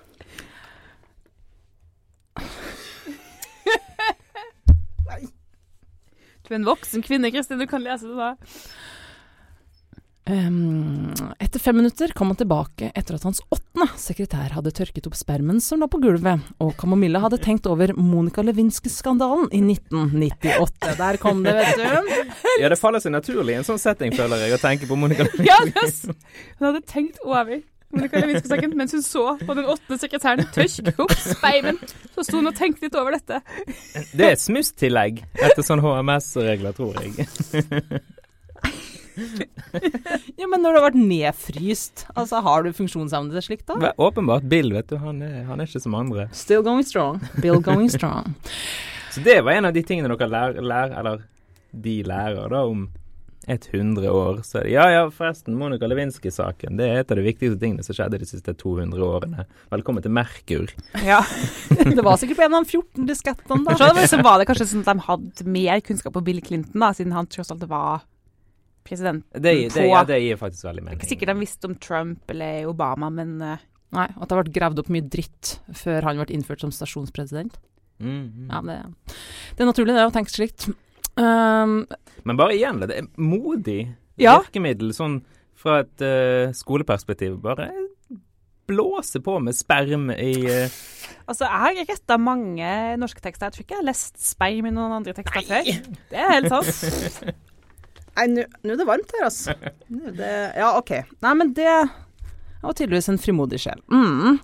Du 6.43 6.51
er 6.51 6.57
en 6.59 6.65
voksen 6.67 6.99
kvinne, 6.99 7.29
Kristin. 7.31 7.55
Du 7.61 7.65
kan 7.71 7.79
lese 7.81 8.03
det 8.03 8.17
da. 8.19 8.33
Ehm, 10.25 11.11
etter 11.39 11.59
fem 11.59 11.75
minutter 11.75 12.11
kom 12.15 12.29
han 12.31 12.37
tilbake 12.39 12.91
etter 12.95 13.17
at 13.17 13.25
hans 13.27 13.41
åttende 13.51 13.89
sekretær 13.99 14.53
hadde 14.55 14.71
tørket 14.71 15.09
opp 15.09 15.17
spermen 15.19 15.59
som 15.61 15.81
lå 15.83 15.89
på 15.91 15.99
gulvet, 15.99 16.45
og 16.63 16.71
Kamomilla 16.79 17.19
hadde 17.25 17.41
tenkt 17.43 17.67
over 17.67 17.91
Monica 17.97 18.45
Lewinsky-skandalen 18.45 19.49
i 19.51 19.59
1998. 19.59 20.95
Der 21.01 21.19
kom 21.19 21.43
det, 21.43 21.57
vet 21.59 21.81
du. 21.81 22.31
Ja, 22.61 22.71
det 22.71 22.79
faller 22.79 23.03
seg 23.03 23.11
naturlig 23.15 23.57
i 23.57 23.59
en 23.59 23.67
sånn 23.67 23.81
setting, 23.81 24.15
føler 24.15 24.45
jeg, 24.45 24.55
å 24.55 24.61
tenke 24.63 24.87
på 24.87 24.95
Monica 24.99 25.27
Ja, 25.43 25.59
det 25.67 25.75
er 25.75 25.91
Hun 26.13 26.67
hadde 26.69 26.83
tenkt 26.87 27.19
over 27.25 27.59
Monica 27.93 28.23
Lewinsky-saken 28.23 28.77
mens 28.79 28.95
hun 28.95 29.03
så 29.05 29.25
på 29.43 29.57
den 29.59 29.67
åttende 29.69 29.99
sekretæren 30.01 30.47
tørke 30.55 30.95
opp 31.03 31.13
spermen. 31.19 31.77
Så 32.15 32.23
sto 32.25 32.39
hun 32.39 32.49
og 32.49 32.55
tenkte 32.57 32.87
litt 32.87 32.95
over 32.97 33.17
dette. 33.17 33.43
Det 34.15 34.31
er 34.31 34.39
smusstillegg 34.39 35.19
etter 35.35 35.65
sånn 35.65 35.83
HMS-regler, 35.83 36.73
tror 36.79 36.95
jeg. 37.03 37.27
Ja, 40.39 40.47
men 40.49 40.63
når 40.63 40.73
du 40.73 40.79
har 40.79 40.85
vært 40.87 40.99
nedfryst, 40.99 42.05
altså 42.15 42.41
har 42.45 42.65
du 42.65 42.71
funksjonshemmede 42.75 43.43
slikt 43.45 43.67
da? 43.69 43.77
Men 43.79 44.01
Åpenbart. 44.01 44.47
Bill, 44.49 44.73
vet 44.73 44.89
du, 44.89 44.97
han 45.01 45.21
er, 45.25 45.43
han 45.47 45.61
er 45.61 45.69
ikke 45.69 45.83
som 45.83 45.95
andre. 45.97 46.27
Still 46.35 46.65
going 46.65 46.83
strong. 46.87 47.21
Bill 47.43 47.61
going 47.63 47.91
strong. 47.97 48.33
Så 49.13 49.21
det 49.25 49.41
var 49.45 49.57
en 49.59 49.69
av 49.69 49.75
de 49.75 49.83
tingene 49.85 50.09
dere 50.09 50.29
lærer, 50.31 50.65
lærer 50.65 50.99
eller 50.99 51.23
de 51.73 51.99
lærer 52.05 52.49
da 52.53 52.63
om 52.69 52.87
et 53.51 53.65
hundre 53.73 54.11
år. 54.11 54.39
Så 54.47 54.61
ja, 54.71 54.85
ja, 54.91 55.03
forresten, 55.11 55.57
Monica 55.59 55.87
Lewinsky-saken, 55.89 56.77
det 56.79 56.87
er 56.87 57.01
et 57.01 57.11
av 57.11 57.19
de 57.19 57.25
viktigste 57.25 57.59
tingene 57.59 57.83
som 57.85 57.97
skjedde 57.97 58.21
de 58.21 58.27
siste 58.29 58.53
200 58.59 59.03
årene. 59.03 59.45
Velkommen 59.73 60.05
til 60.05 60.13
Merkur. 60.15 60.71
Ja. 61.03 61.19
Det 61.93 62.05
var 62.05 62.17
sikkert 62.21 62.39
på 62.39 62.45
en 62.47 62.55
av 62.55 62.63
de 62.63 62.71
14 62.79 63.09
diskettene 63.09 63.67
da. 63.67 63.75
Så 64.07 64.21
var 64.23 64.39
det 64.39 64.47
kanskje 64.49 64.69
sånn 64.71 64.85
at 64.85 64.93
de 64.95 65.07
hadde 65.09 65.47
mer 65.59 65.83
kunnskap 65.83 66.15
om 66.17 66.25
Bill 66.25 66.39
Clinton, 66.45 66.79
da, 66.79 66.93
siden 66.95 67.15
han 67.15 67.27
tross 67.31 67.51
alt 67.53 67.67
var 67.69 68.05
president 68.85 69.25
Det, 69.33 69.41
det, 69.43 69.69
på 69.75 69.85
ja, 69.87 70.03
det 70.07 70.19
gir 70.23 70.39
faktisk 70.39 70.67
veldig 70.67 70.83
mening. 70.85 70.99
Ikke 70.99 71.11
sikkert 71.11 71.33
de 71.33 71.37
visste 71.41 71.69
om 71.69 71.75
Trump 71.81 72.33
eller 72.33 72.69
Obama, 72.71 73.11
men 73.13 73.37
eh, 73.41 73.69
Nei, 73.93 74.07
at 74.09 74.25
det 74.25 74.33
har 74.33 74.41
vært 74.41 74.55
gravd 74.55 74.79
opp 74.81 74.87
mye 74.93 75.05
dritt 75.05 75.51
før 75.77 76.07
han 76.07 76.17
ble 76.17 76.33
innført 76.33 76.63
som 76.63 76.71
stasjonspresident. 76.73 77.59
Mm, 78.01 78.23
mm. 78.25 78.47
Ja, 78.49 78.61
det, 78.65 78.77
det 79.53 79.61
er 79.61 79.69
naturlig 79.69 79.93
det 79.93 80.07
å 80.07 80.13
tenke 80.15 80.33
slikt. 80.33 80.65
Um, 81.13 81.83
Men 82.25 82.39
bare 82.39 82.55
igjen, 82.57 82.81
det 82.81 82.97
er 82.97 83.09
modig 83.21 83.93
Ja. 84.17 84.39
virkemiddel 84.41 84.95
sånn 84.97 85.19
fra 85.53 85.83
et 85.83 86.01
uh, 86.01 86.49
skoleperspektiv. 86.57 87.37
Bare 87.43 87.69
blåse 88.65 89.21
på 89.21 89.37
med 89.43 89.55
sperm 89.55 90.09
i 90.15 90.33
uh... 90.49 90.81
Altså, 91.29 91.45
jeg 91.45 91.61
har 91.63 91.93
retta 91.93 92.17
mange 92.19 92.67
norske 92.99 93.21
tekster. 93.23 93.47
Jeg 93.47 93.55
tror 93.55 93.65
ikke 93.67 93.75
jeg 93.77 93.83
har 93.83 93.91
lest 93.91 94.19
sperm 94.25 94.67
i 94.67 94.73
noen 94.73 94.97
andre 94.97 95.13
tekster 95.15 95.45
før. 95.47 95.73
Det 96.09 96.19
er 96.19 96.33
helt 96.33 96.51
sant. 96.51 97.33
Nei, 98.13 98.27
nå 98.29 98.73
er 98.73 98.79
det 98.79 98.87
varmt 98.87 99.13
her, 99.17 99.25
altså. 99.25 99.55
Det, 99.89 100.31
ja, 100.59 100.71
OK. 100.77 100.91
Nei, 101.25 101.35
men 101.39 101.53
det 101.57 101.69
var 102.61 102.75
tydeligvis 102.77 103.09
en 103.09 103.21
frimodig 103.21 103.61
sjel. 103.63 103.81
Mm. 103.91 104.37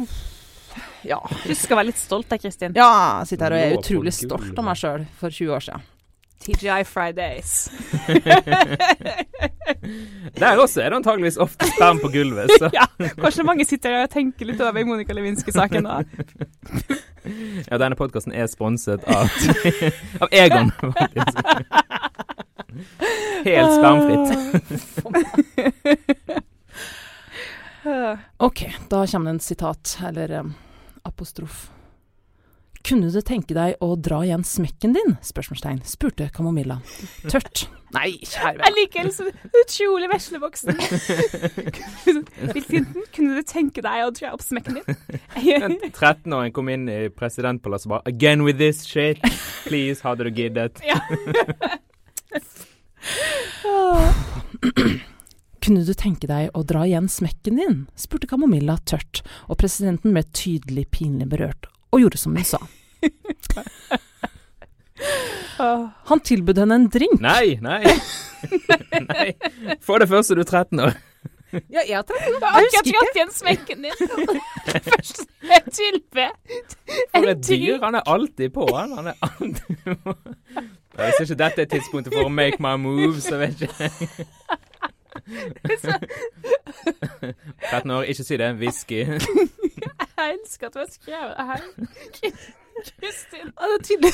Uff. 0.00 0.20
Ja. 1.02 1.18
Du 1.46 1.54
skal 1.58 1.80
være 1.80 1.90
litt 1.90 2.00
stolt 2.00 2.28
da, 2.30 2.38
Kristin. 2.38 2.76
ja, 2.78 2.90
jeg 3.22 3.32
sitter 3.32 3.50
her 3.50 3.56
og 3.56 3.64
er 3.64 3.80
utrolig 3.80 4.14
stolt 4.16 4.54
av 4.54 4.66
meg 4.66 4.78
sjøl 4.78 5.08
for 5.18 5.34
20 5.34 5.56
år 5.56 5.66
siden. 5.66 5.88
TGI 6.42 6.84
Fridays. 6.84 7.70
Der 10.38 10.58
også 10.58 10.80
er 10.82 10.90
det 10.90 10.96
antageligvis 10.96 11.36
ofte 11.38 11.68
sperm 11.70 12.00
på 12.02 12.08
gulvet. 12.10 12.50
Så. 12.58 12.70
ja, 12.78 12.86
kanskje 13.20 13.44
mange 13.46 13.66
sitter 13.68 13.94
her 13.94 14.08
og 14.08 14.10
tenker 14.10 14.48
litt 14.48 14.62
over 14.62 14.88
Monica 14.88 15.14
Lewinsky-saken 15.14 15.86
da. 15.86 16.00
Ja, 17.70 17.78
denne 17.78 17.94
podkasten 17.94 18.32
er 18.34 18.48
sponset 18.50 19.04
av, 19.06 19.30
av 20.18 20.32
Egon, 20.34 20.72
faktisk. 20.82 21.38
Helt 23.44 23.72
spermfritt. 23.76 24.28
OK, 28.38 28.60
da 28.88 29.06
kommer 29.06 29.30
det 29.30 29.36
en 29.36 29.40
sitat, 29.40 29.98
eller 30.06 30.32
um, 30.40 30.54
apostrof. 31.02 31.70
Kunne 32.82 33.10
du 33.14 33.20
tenke 33.22 33.54
deg 33.54 33.76
å 33.82 33.92
dra 33.94 34.24
igjen 34.26 34.42
smekken 34.46 34.94
din? 34.96 35.12
spørsmålstegn, 35.22 35.84
spurte 35.86 36.26
Kamomilla. 36.34 36.80
Tørt. 37.30 37.68
Nei, 37.92 38.16
kjære 38.24 38.56
Jeg 38.56 38.58
venn. 38.62 38.74
liker 38.78 39.06
liksom 39.06 39.28
utrolig 39.60 40.08
vesleboksen. 40.10 40.80
Hvilken, 42.54 42.88
kunne 43.14 43.36
du 43.36 43.42
tenke 43.46 43.84
deg 43.84 44.06
å 44.06 44.10
dra 44.16 44.32
opp 44.34 44.42
smekken 44.42 44.80
din? 44.80 44.98
En 45.60 45.76
13-åring 45.92 46.54
kom 46.56 46.72
inn 46.72 46.88
i 46.90 46.98
presidentpalasset 47.14 47.86
og 47.90 47.94
bare 47.98 48.08
'Again 48.10 48.42
with 48.48 48.58
this 48.58 48.82
shit. 48.88 49.20
Please, 49.68 50.00
hadde 50.02 50.24
du 50.26 50.32
giddet?' 50.34 50.82
Kunne 55.62 55.84
du 55.86 55.92
tenke 55.94 56.26
deg 56.26 56.50
å 56.58 56.62
dra 56.66 56.82
igjen 56.88 57.08
smekken 57.10 57.58
din? 57.60 57.76
spurte 57.98 58.26
Kamomilla 58.30 58.78
tørt, 58.88 59.22
og 59.46 59.58
presidenten 59.62 60.14
ble 60.14 60.24
tydelig 60.34 60.88
pinlig 60.94 61.28
berørt, 61.30 61.68
og 61.94 62.02
gjorde 62.02 62.18
som 62.18 62.36
hun 62.36 62.46
sa. 62.46 62.60
Han 66.10 66.20
tilbød 66.22 66.58
henne 66.62 66.74
en 66.80 66.88
drink. 66.90 67.20
Nei, 67.22 67.58
nei. 67.62 67.82
nei. 69.06 69.30
For 69.82 70.02
det 70.02 70.08
første, 70.10 70.34
du 70.38 70.42
er 70.44 70.50
13 70.50 70.82
år. 70.82 70.98
Ja, 71.68 71.82
jeg 71.84 71.92
er 71.98 72.04
tror 72.08 72.16
jeg 72.16 72.38
har 72.40 72.64
akkurat 72.64 72.86
dratt 72.88 73.16
igjen 73.18 73.32
smekken 73.36 73.82
din. 73.84 73.96
Først 74.86 75.26
tilbød 75.76 76.22
en 76.24 76.62
drink. 76.72 77.08
For 77.12 77.28
et 77.34 77.42
dyr. 77.44 77.76
Han 77.82 77.98
er 77.98 78.08
alltid 78.14 78.54
på, 78.54 78.64
han. 78.72 78.94
Han 78.96 79.10
er 79.12 79.16
alltid 79.28 79.76
på. 79.84 80.14
Ja, 80.98 81.10
syns 81.16 81.30
ikke 81.30 81.44
dette 81.44 81.62
er 81.62 81.70
tidspunktet 81.72 82.14
for 82.14 82.28
å 82.28 82.32
make 82.32 82.60
my 82.60 82.76
moves, 82.76 83.30
jeg 83.30 83.38
vet 83.40 83.62
ikke 83.62 83.74
jeg. 83.80 83.90
13 87.70 87.90
år, 87.90 88.02
ikke 88.02 88.24
si 88.24 88.36
det. 88.36 88.54
Whisky. 88.60 88.98
Jeg 90.22 90.34
elsker 90.38 90.66
at 90.66 90.74
du 90.74 90.78
har 90.78 90.90
skrevet 90.90 91.34
det 91.38 91.46
her. 91.46 91.60
Kristin. 93.00 93.46
Det 93.46 93.68
er 93.68 93.82
tydelig 93.84 94.12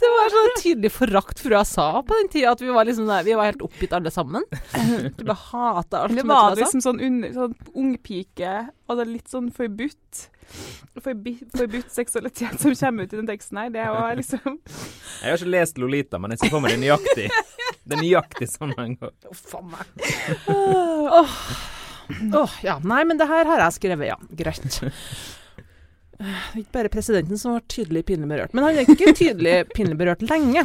Det 0.00 0.08
var 0.14 0.28
sånn 0.34 0.50
tydelig 0.68 0.92
forakt 0.94 1.40
for 1.42 1.56
USA 1.56 1.88
på 2.06 2.16
den 2.20 2.30
tida, 2.32 2.52
at 2.54 2.62
vi 2.62 2.70
var 2.74 2.86
liksom 2.88 3.08
der, 3.10 3.26
vi 3.26 3.34
var 3.38 3.48
helt 3.50 3.62
oppgitt 3.66 3.92
alle 3.96 4.12
sammen. 4.14 4.44
Du 5.18 5.24
bare 5.24 5.38
hata 5.50 6.04
alt 6.04 6.14
Det 6.16 6.22
som 6.24 6.32
var 6.32 6.50
het 6.50 6.58
USA. 6.58 6.64
liksom 6.64 6.82
sånn, 6.84 7.00
under, 7.08 7.32
sånn 7.36 7.54
ungpike, 7.74 8.52
og 8.88 8.98
det 9.00 9.06
er 9.06 9.10
litt 9.16 9.32
sånn 9.32 9.48
forbudt. 9.54 10.26
Forbi, 11.04 11.34
forbudt 11.52 11.90
seksualitet 11.92 12.56
som 12.62 12.72
kommer 12.78 13.04
ut 13.04 13.12
i 13.12 13.18
den 13.20 13.26
teksten 13.28 13.58
her. 13.60 13.68
Det 13.74 13.84
var 13.92 14.14
liksom 14.16 14.54
Jeg 15.20 15.26
har 15.28 15.36
ikke 15.36 15.50
lest 15.52 15.80
Lolita, 15.82 16.20
men 16.22 16.32
jeg 16.34 16.44
ser 16.44 16.54
for 16.54 16.64
meg 16.64 16.72
det 16.76 16.80
nøyaktig. 16.86 17.26
Det 17.84 17.96
er 17.98 18.00
nøyaktig 18.00 18.48
sånn 18.52 18.72
den 18.78 18.96
går. 19.00 19.12
Uff 19.32 19.52
a 19.58 19.60
meg. 19.64 20.06
Åh. 20.54 21.34
Åh, 22.40 22.54
ja. 22.64 22.78
Nei, 22.88 23.02
men 23.04 23.20
det 23.20 23.28
her 23.28 23.44
har 23.48 23.60
jeg 23.66 23.76
skrevet, 23.76 24.08
ja. 24.08 24.16
Greit. 24.40 24.80
Det 26.18 26.26
er 26.54 26.60
ikke 26.62 26.74
bare 26.74 26.90
presidenten 26.92 27.38
som 27.38 27.54
var 27.54 27.62
tydelig 27.70 28.04
pinlig 28.08 28.28
berørt, 28.30 28.54
men 28.56 28.64
han 28.66 28.78
er 28.80 28.88
ikke 28.88 29.12
tydelig 29.16 29.56
pinlig 29.76 29.98
berørt 30.00 30.24
lenge. 30.26 30.64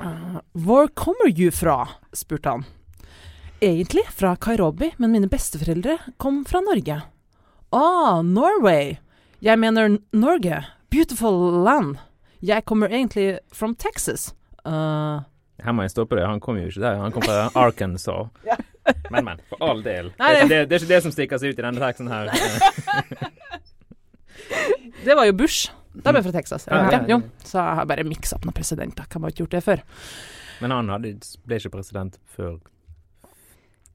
Uh, 0.00 0.40
Hvor 0.66 0.88
kommer 0.98 1.30
du 1.32 1.46
fra? 1.54 1.76
spurte 2.16 2.50
han. 2.56 2.64
Egentlig 3.62 4.02
fra 4.12 4.34
Kairobi, 4.36 4.90
men 5.00 5.14
mine 5.14 5.28
besteforeldre 5.32 5.94
kom 6.20 6.42
fra 6.44 6.60
Norge. 6.66 6.98
Ah, 7.72 8.18
Norway. 8.22 8.96
Jeg 9.40 9.58
mener 9.62 9.96
Norge. 10.12 10.58
Beautiful 10.92 11.62
land. 11.64 11.96
Jeg 12.44 12.64
kommer 12.68 12.92
egentlig 12.92 13.38
from 13.52 13.74
Texas. 13.74 14.28
Uh, 14.66 15.22
Her 15.64 15.72
må 15.72 15.86
jeg 15.86 15.94
stoppe 15.94 16.18
det. 16.18 16.26
Han 16.28 16.40
kom 16.44 16.58
jo 16.60 16.66
ikke 16.68 16.82
der. 16.84 16.98
Han 17.00 17.14
kom 17.14 17.24
fra 17.24 17.46
Arkansas. 17.64 18.28
Men, 19.10 19.24
men. 19.26 19.40
For 19.48 19.62
all 19.64 19.80
del. 19.82 20.12
Det- 20.20 20.48
det, 20.50 20.60
det 20.68 20.76
er 20.76 20.82
ikke 20.84 20.92
det 20.92 21.02
som 21.06 21.14
stikker 21.16 21.40
seg 21.40 21.54
ut 21.54 21.58
i 21.58 21.64
denne 21.64 21.80
teksten 21.80 22.12
her. 22.12 22.28
Det 25.04 25.16
var 25.16 25.26
jo 25.28 25.34
Bush. 25.36 25.70
De 25.96 26.12
er 26.12 26.22
fra 26.22 26.32
Texas. 26.34 26.66
Ja, 26.68 26.76
Ja, 26.76 26.90
ja, 26.90 26.98
ja. 27.00 27.16
Jo, 27.16 27.20
så 27.44 27.56
jeg 27.58 27.76
har 27.80 27.86
bare 27.88 28.04
miksa 28.04 28.36
opp 28.36 28.44
noen 28.44 28.56
presidenter. 28.56 29.06
Kan 29.08 29.22
har 29.24 29.32
ikke 29.32 29.46
gjort 29.46 29.54
det 29.56 29.62
før? 29.64 29.82
Men 30.60 30.70
han 30.74 30.88
hadde, 30.92 31.14
ble 31.46 31.58
ikke 31.60 31.72
president 31.72 32.18
før 32.36 32.58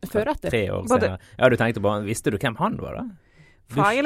Før 0.09 0.31
etter. 0.33 0.49
tre 0.49 0.63
år 0.73 0.87
senere. 0.89 1.19
Ja, 1.37 1.49
du 1.49 1.55
tenkte 1.61 1.81
bare 1.81 2.01
Visste 2.07 2.31
du 2.33 2.37
hvem 2.41 2.55
han 2.57 2.77
var, 2.81 2.97
da? 3.01 3.03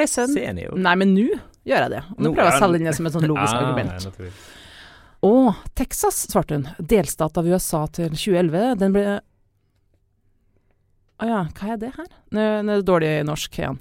Sønn? 0.06 0.34
Senior. 0.34 0.76
Nei, 0.78 0.96
men 1.00 1.14
nå 1.16 1.24
gjør 1.66 1.86
jeg 1.88 1.92
det. 1.96 2.02
Nå 2.18 2.28
Nå 2.28 2.34
prøver 2.36 2.52
jeg 2.52 2.58
å 2.60 2.64
selge 2.66 2.82
inn 2.82 2.90
det 2.90 2.96
som 2.98 3.08
et 3.10 3.16
sånn 3.16 3.28
logisk 3.32 3.56
Ah, 3.56 3.64
argument. 3.64 4.20
Å, 5.26 5.32
Texas, 5.74 6.20
svarte 6.30 6.60
hun. 6.60 6.68
Delstat 6.78 7.40
av 7.42 7.48
USA 7.50 7.86
til 7.88 8.12
2011. 8.14 8.76
Den 8.84 8.94
ble 8.94 9.06
Å 11.16 11.30
ja, 11.32 11.40
hva 11.56 11.72
er 11.74 11.80
det 11.82 11.94
her? 11.96 12.10
Nå 12.36 12.44
er 12.44 12.64
det 12.68 12.82
dårlig 12.86 13.12
norsk 13.26 13.58
igjen. 13.62 13.80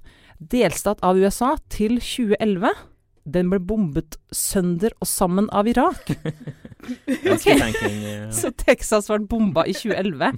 Delstat 0.51 1.01
av 1.07 1.19
USA 1.21 1.55
til 1.73 1.97
2011. 2.03 2.75
Den 3.25 3.49
ble 3.53 3.61
bombet 3.65 4.19
sønder 4.35 4.93
og 5.01 5.09
sammen 5.09 5.51
av 5.53 5.71
Irak. 5.71 6.15
Eh. 6.85 8.27
Så 8.29 8.51
Texas 8.61 9.07
ble 9.09 9.23
bomba 9.25 9.63
i 9.65 9.73
2011 9.73 10.35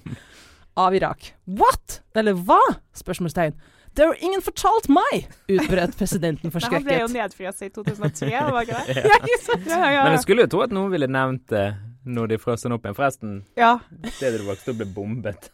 av 0.78 0.94
Irak. 0.94 1.32
What? 1.58 1.96
Eller 2.14 2.36
hva? 2.38 2.60
Spørsmålstegn. 2.94 3.56
Det 3.96 4.06
har 4.06 4.22
ingen 4.22 4.42
fortalt 4.44 4.86
meg! 4.92 5.26
utbrøt 5.48 5.96
presidenten 5.98 6.52
forskrekket. 6.54 6.84
Han 6.84 6.86
ble 6.86 7.00
jo 7.00 7.08
nedfrøst 7.16 7.64
i 7.66 7.70
2003, 7.74 8.30
var 8.30 8.62
ikke 8.62 8.78
det? 8.78 8.96
Ja. 9.10 9.18
Ja, 9.18 9.58
ja, 9.66 9.90
ja. 9.96 10.04
Men 10.04 10.14
jeg 10.14 10.22
skulle 10.26 10.46
jo 10.46 10.52
tro 10.52 10.62
at 10.66 10.74
noen 10.76 10.92
ville 10.92 11.08
nevnt 11.10 11.48
det 11.50 11.66
når 12.06 12.30
de 12.30 12.38
frøs 12.38 12.62
den 12.62 12.76
opp 12.76 12.84
igjen. 12.86 12.94
Forresten, 13.00 13.36
ja. 13.58 13.72
stedet 14.20 14.42
du 14.42 14.46
vokste 14.46 14.70
opp 14.70 14.82
ble 14.84 14.90
bombet. 14.94 15.50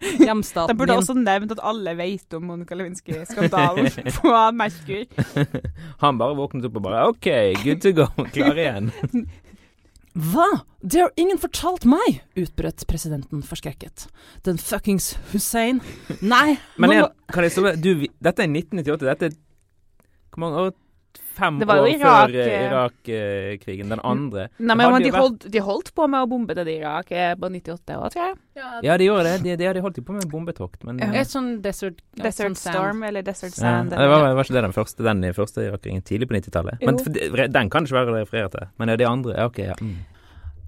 Hjemstaten 0.24 0.72
De 0.72 0.78
burde 0.78 0.94
min. 0.96 1.02
også 1.02 1.14
nevnt 1.18 1.52
at 1.52 1.60
alle 1.70 1.92
vet 1.98 2.36
om 2.38 2.46
Monica 2.48 2.74
Lewinsky-skandalen 2.78 3.90
på 4.16 4.32
Merkur. 4.56 5.04
Han 6.04 6.18
bare 6.20 6.36
våknet 6.38 6.64
opp 6.70 6.78
og 6.80 6.86
bare 6.88 7.02
OK, 7.12 7.28
good 7.64 7.82
to 7.84 7.92
go. 7.98 8.06
Klar 8.32 8.56
igjen. 8.58 8.90
Hva? 10.16 10.46
Det 10.82 11.02
har 11.04 11.12
ingen 11.20 11.38
fortalt 11.38 11.84
meg! 11.86 12.22
utbrøt 12.40 12.82
presidenten 12.90 13.44
forskrekket. 13.46 14.08
Den 14.48 14.56
fuckings 14.58 15.12
Hussein. 15.34 15.78
Nei, 16.24 16.56
Men 16.80 16.90
nå 16.90 16.96
jeg, 16.96 17.04
må- 17.04 17.34
kan 17.36 17.46
jeg 17.46 17.52
så, 17.54 17.62
du, 17.76 17.92
dette 18.18 18.42
er 18.46 18.50
1998. 18.50 19.04
Dette 19.06 19.28
er 19.30 19.36
hvor 20.30 20.42
mange 20.46 20.64
år? 20.64 20.72
Fem 21.40 21.58
Det 21.58 21.66
år 21.68 21.86
Irak, 21.88 22.30
før 22.30 22.34
eh, 22.36 22.48
eh, 22.52 22.64
Irak-krigen. 22.66 23.88
den 23.88 24.00
andre. 24.04 24.48
Nei, 24.58 24.74
men, 24.76 24.92
men 24.92 25.02
de, 25.02 25.10
holdt, 25.14 25.46
de 25.52 25.62
holdt 25.64 25.92
på 25.96 26.06
med 26.10 26.26
å 26.26 26.28
bombe 26.28 26.54
det 26.58 26.66
i 26.68 26.74
Irak 26.82 27.12
eh, 27.16 27.32
på 27.40 27.48
98 27.48 27.96
år, 27.96 28.12
tror 28.12 28.26
jeg. 28.26 28.36
Ja, 28.84 28.96
de 29.00 29.06
gjorde 29.08 29.24
det. 29.24 29.34
De, 29.46 29.56
de 29.56 29.72
de 29.78 29.84
holdt 29.84 30.00
jo 30.02 30.04
på 30.04 30.16
med 30.18 30.28
bombetokt, 30.30 30.84
men 30.84 31.00
Ja. 31.00 31.08
Et 31.22 31.30
sånn 31.32 31.62
desert, 31.64 32.02
ja, 32.18 32.24
Desert 32.28 32.58
sånn. 32.58 32.74
Storm 32.74 33.02
eller 33.08 33.24
Desert 33.24 33.56
ja, 33.56 33.82
det 33.88 33.96
var, 33.96 34.26
var 34.34 34.44
ikke 34.44 34.58
det 34.58 34.64
den 34.68 34.76
første 34.76 35.06
den 35.06 35.24
første 35.36 35.64
Irak-krigen 35.70 36.02
tidlig 36.04 36.28
på 36.28 36.36
90-tallet? 36.36 36.82
Men 36.84 36.98
Jo. 36.98 37.04
for 37.04 37.10
det- 37.16 37.52
den 37.52 37.70
kan 37.70 37.84
ikke 37.88 37.98
være 38.00 38.20
referert 38.20 38.52
til. 38.52 38.68
Men 38.78 38.88
ja, 38.88 38.96
de 38.96 39.04
andre 39.08 39.36
Ja, 39.38 39.46
OK, 39.46 39.58
ja. 39.58 39.74
Mm. 39.80 39.96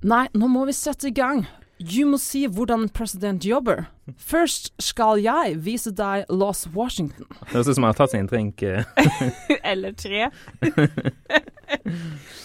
Nei, 0.02 0.26
nå 0.34 0.48
må 0.50 0.64
vi 0.66 0.72
sette 0.72 1.06
i 1.08 1.14
gang. 1.14 1.44
Du 1.82 2.04
må 2.06 2.18
si 2.20 2.44
hvordan 2.46 2.88
president 2.94 3.42
jobber. 3.44 3.84
Først 4.18 4.70
skal 4.82 5.18
jeg 5.22 5.56
vise 5.64 5.90
deg 5.98 6.24
Los 6.30 6.66
Washington. 6.74 7.26
Det 7.42 7.52
høres 7.56 7.68
ut 7.72 7.76
som 7.78 7.84
han 7.86 7.92
har 7.94 7.98
tatt 7.98 8.12
seg 8.14 8.20
en 8.22 8.30
drink. 8.30 8.62
eh. 8.62 8.84
eller 9.72 9.92
tre. 9.98 10.28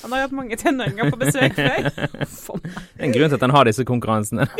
Han 0.02 0.14
har 0.14 0.20
hatt 0.24 0.32
mange 0.32 0.56
tenåringer 0.58 1.10
på 1.12 1.18
besøk 1.20 1.54
før. 1.58 1.90
Det 1.92 3.02
er 3.02 3.06
en 3.10 3.14
grunn 3.14 3.28
til 3.28 3.36
at 3.36 3.42
han 3.44 3.52
har 3.54 3.68
disse 3.68 3.84
konkurransene. 3.86 4.46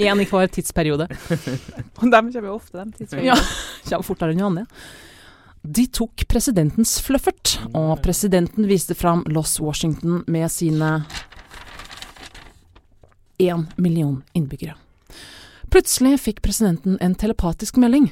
Én 0.00 0.20
i 0.22 0.26
hver 0.30 0.46
tidsperiode. 0.54 1.08
Og 1.10 2.06
dem 2.06 2.30
kommer 2.32 2.48
jo 2.48 2.54
ofte, 2.54 2.78
den 2.78 2.92
tidspunktene. 2.94 3.26
Ja, 3.26 3.34
kommer 3.90 4.06
fortere 4.06 4.32
enn 4.36 4.44
vanlig. 4.46 4.64
De 5.60 5.84
tok 5.92 6.22
presidentens 6.30 6.94
fluffert, 7.04 7.58
og 7.76 7.98
presidenten 8.04 8.64
viste 8.70 8.94
fram 8.96 9.24
Los 9.28 9.58
Washington 9.60 10.22
med 10.30 10.48
sine 10.54 11.02
én 13.40 13.66
million 13.76 14.20
innbyggere. 14.36 14.76
Plutselig 15.70 16.18
fikk 16.20 16.42
presidenten 16.42 16.98
en 17.00 17.14
telepatisk 17.14 17.78
melding. 17.80 18.10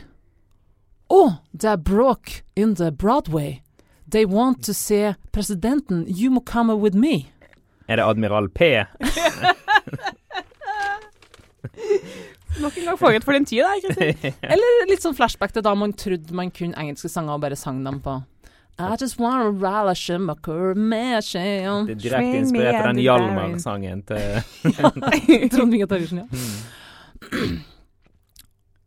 Å, 1.11 1.22
det 1.53 1.72
er 1.72 1.81
bråk 1.81 2.43
in 2.55 2.76
the 2.79 2.91
Broadway. 2.93 3.62
They 4.09 4.24
want 4.24 4.64
to 4.64 4.74
se 4.74 5.14
presidenten. 5.33 6.05
You 6.09 6.31
må 6.31 6.41
come 6.45 6.76
with 6.76 6.97
me. 6.97 7.29
Er 7.89 7.97
det 7.97 8.05
Admiral 8.05 8.49
P? 8.49 8.85
Nok 12.59 12.79
en 12.79 12.85
gang 12.85 12.99
forut 12.99 13.24
for 13.24 13.33
din 13.37 13.47
tid, 13.49 13.64
da. 13.64 13.74
Eller 14.53 14.89
litt 14.91 15.05
sånn 15.05 15.16
flashback 15.16 15.53
til 15.55 15.64
da 15.64 15.74
man 15.79 15.93
trodde 15.97 16.35
man 16.37 16.51
kunne 16.55 16.76
engelske 16.81 17.11
sanger 17.12 17.37
og 17.37 17.45
bare 17.45 17.59
sang 17.59 17.83
dem 17.87 18.01
på 18.05 18.18
I 18.79 18.97
just 19.01 19.18
wanna 19.18 19.51
rally 19.51 19.95
Schumacher 19.95 20.74
med 20.74 21.24
seg 21.26 21.64
Det 21.89 21.97
er 21.97 22.03
direkte 22.05 22.37
inspirert 22.39 22.79
av 22.79 22.87
den 22.93 23.01
Hjalmar-sangen 23.03 24.05
til 24.07 25.51
Trond-Viggo 25.51 25.89
Torgersen, 25.91 26.22
ja. 26.22 26.29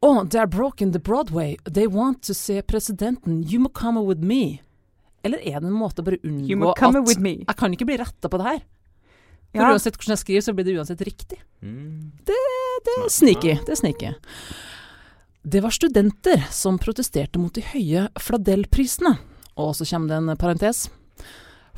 Oh, 0.04 0.24
they're 0.24 0.48
broken 0.48 0.94
the 0.94 1.00
Broadway. 1.00 1.58
They 1.64 1.86
want 1.86 2.24
to 2.24 2.34
se 2.34 2.62
presidenten. 2.64 3.44
You 3.44 3.60
må 3.60 3.70
come 3.70 4.02
with 4.02 4.24
me. 4.24 4.60
Eller 5.24 5.38
er 5.46 5.60
det 5.62 5.70
en 5.70 5.76
måte 5.78 6.02
å 6.02 6.06
bare 6.08 6.18
You 6.24 6.56
unngå 6.58 6.72
come 6.80 6.98
at 7.04 7.08
with 7.08 7.20
me. 7.22 7.36
Jeg 7.46 7.58
kan 7.60 7.76
ikke 7.76 7.86
bli 7.86 7.98
retta 8.02 8.32
på 8.32 8.39
det 8.42 8.48
her. 8.48 8.64
For 9.52 9.62
Ja. 9.62 9.70
uansett 9.76 9.98
hvordan 10.00 10.16
jeg 10.16 10.22
skriver, 10.24 10.42
så 10.42 10.54
blir 10.56 10.66
det 10.66 10.74
uansett 10.80 11.02
riktig. 11.06 11.38
Mm. 11.62 12.12
Det 12.26 12.34
er 12.34 13.10
sneaky. 13.14 13.60
Det 13.68 13.76
er 13.76 13.76
sneaky. 13.76 14.14
Det 15.46 15.62
var 15.62 15.70
studenter 15.70 16.48
som 16.50 16.80
protesterte 16.80 17.38
mot 17.38 17.54
de 17.54 17.62
høye 17.62 18.08
fladellprisene. 18.18 19.20
Og 19.58 19.76
så 19.76 19.86
kommer 19.89 20.08
det 20.08 20.18
en 20.22 20.38
parentes. 20.38 20.89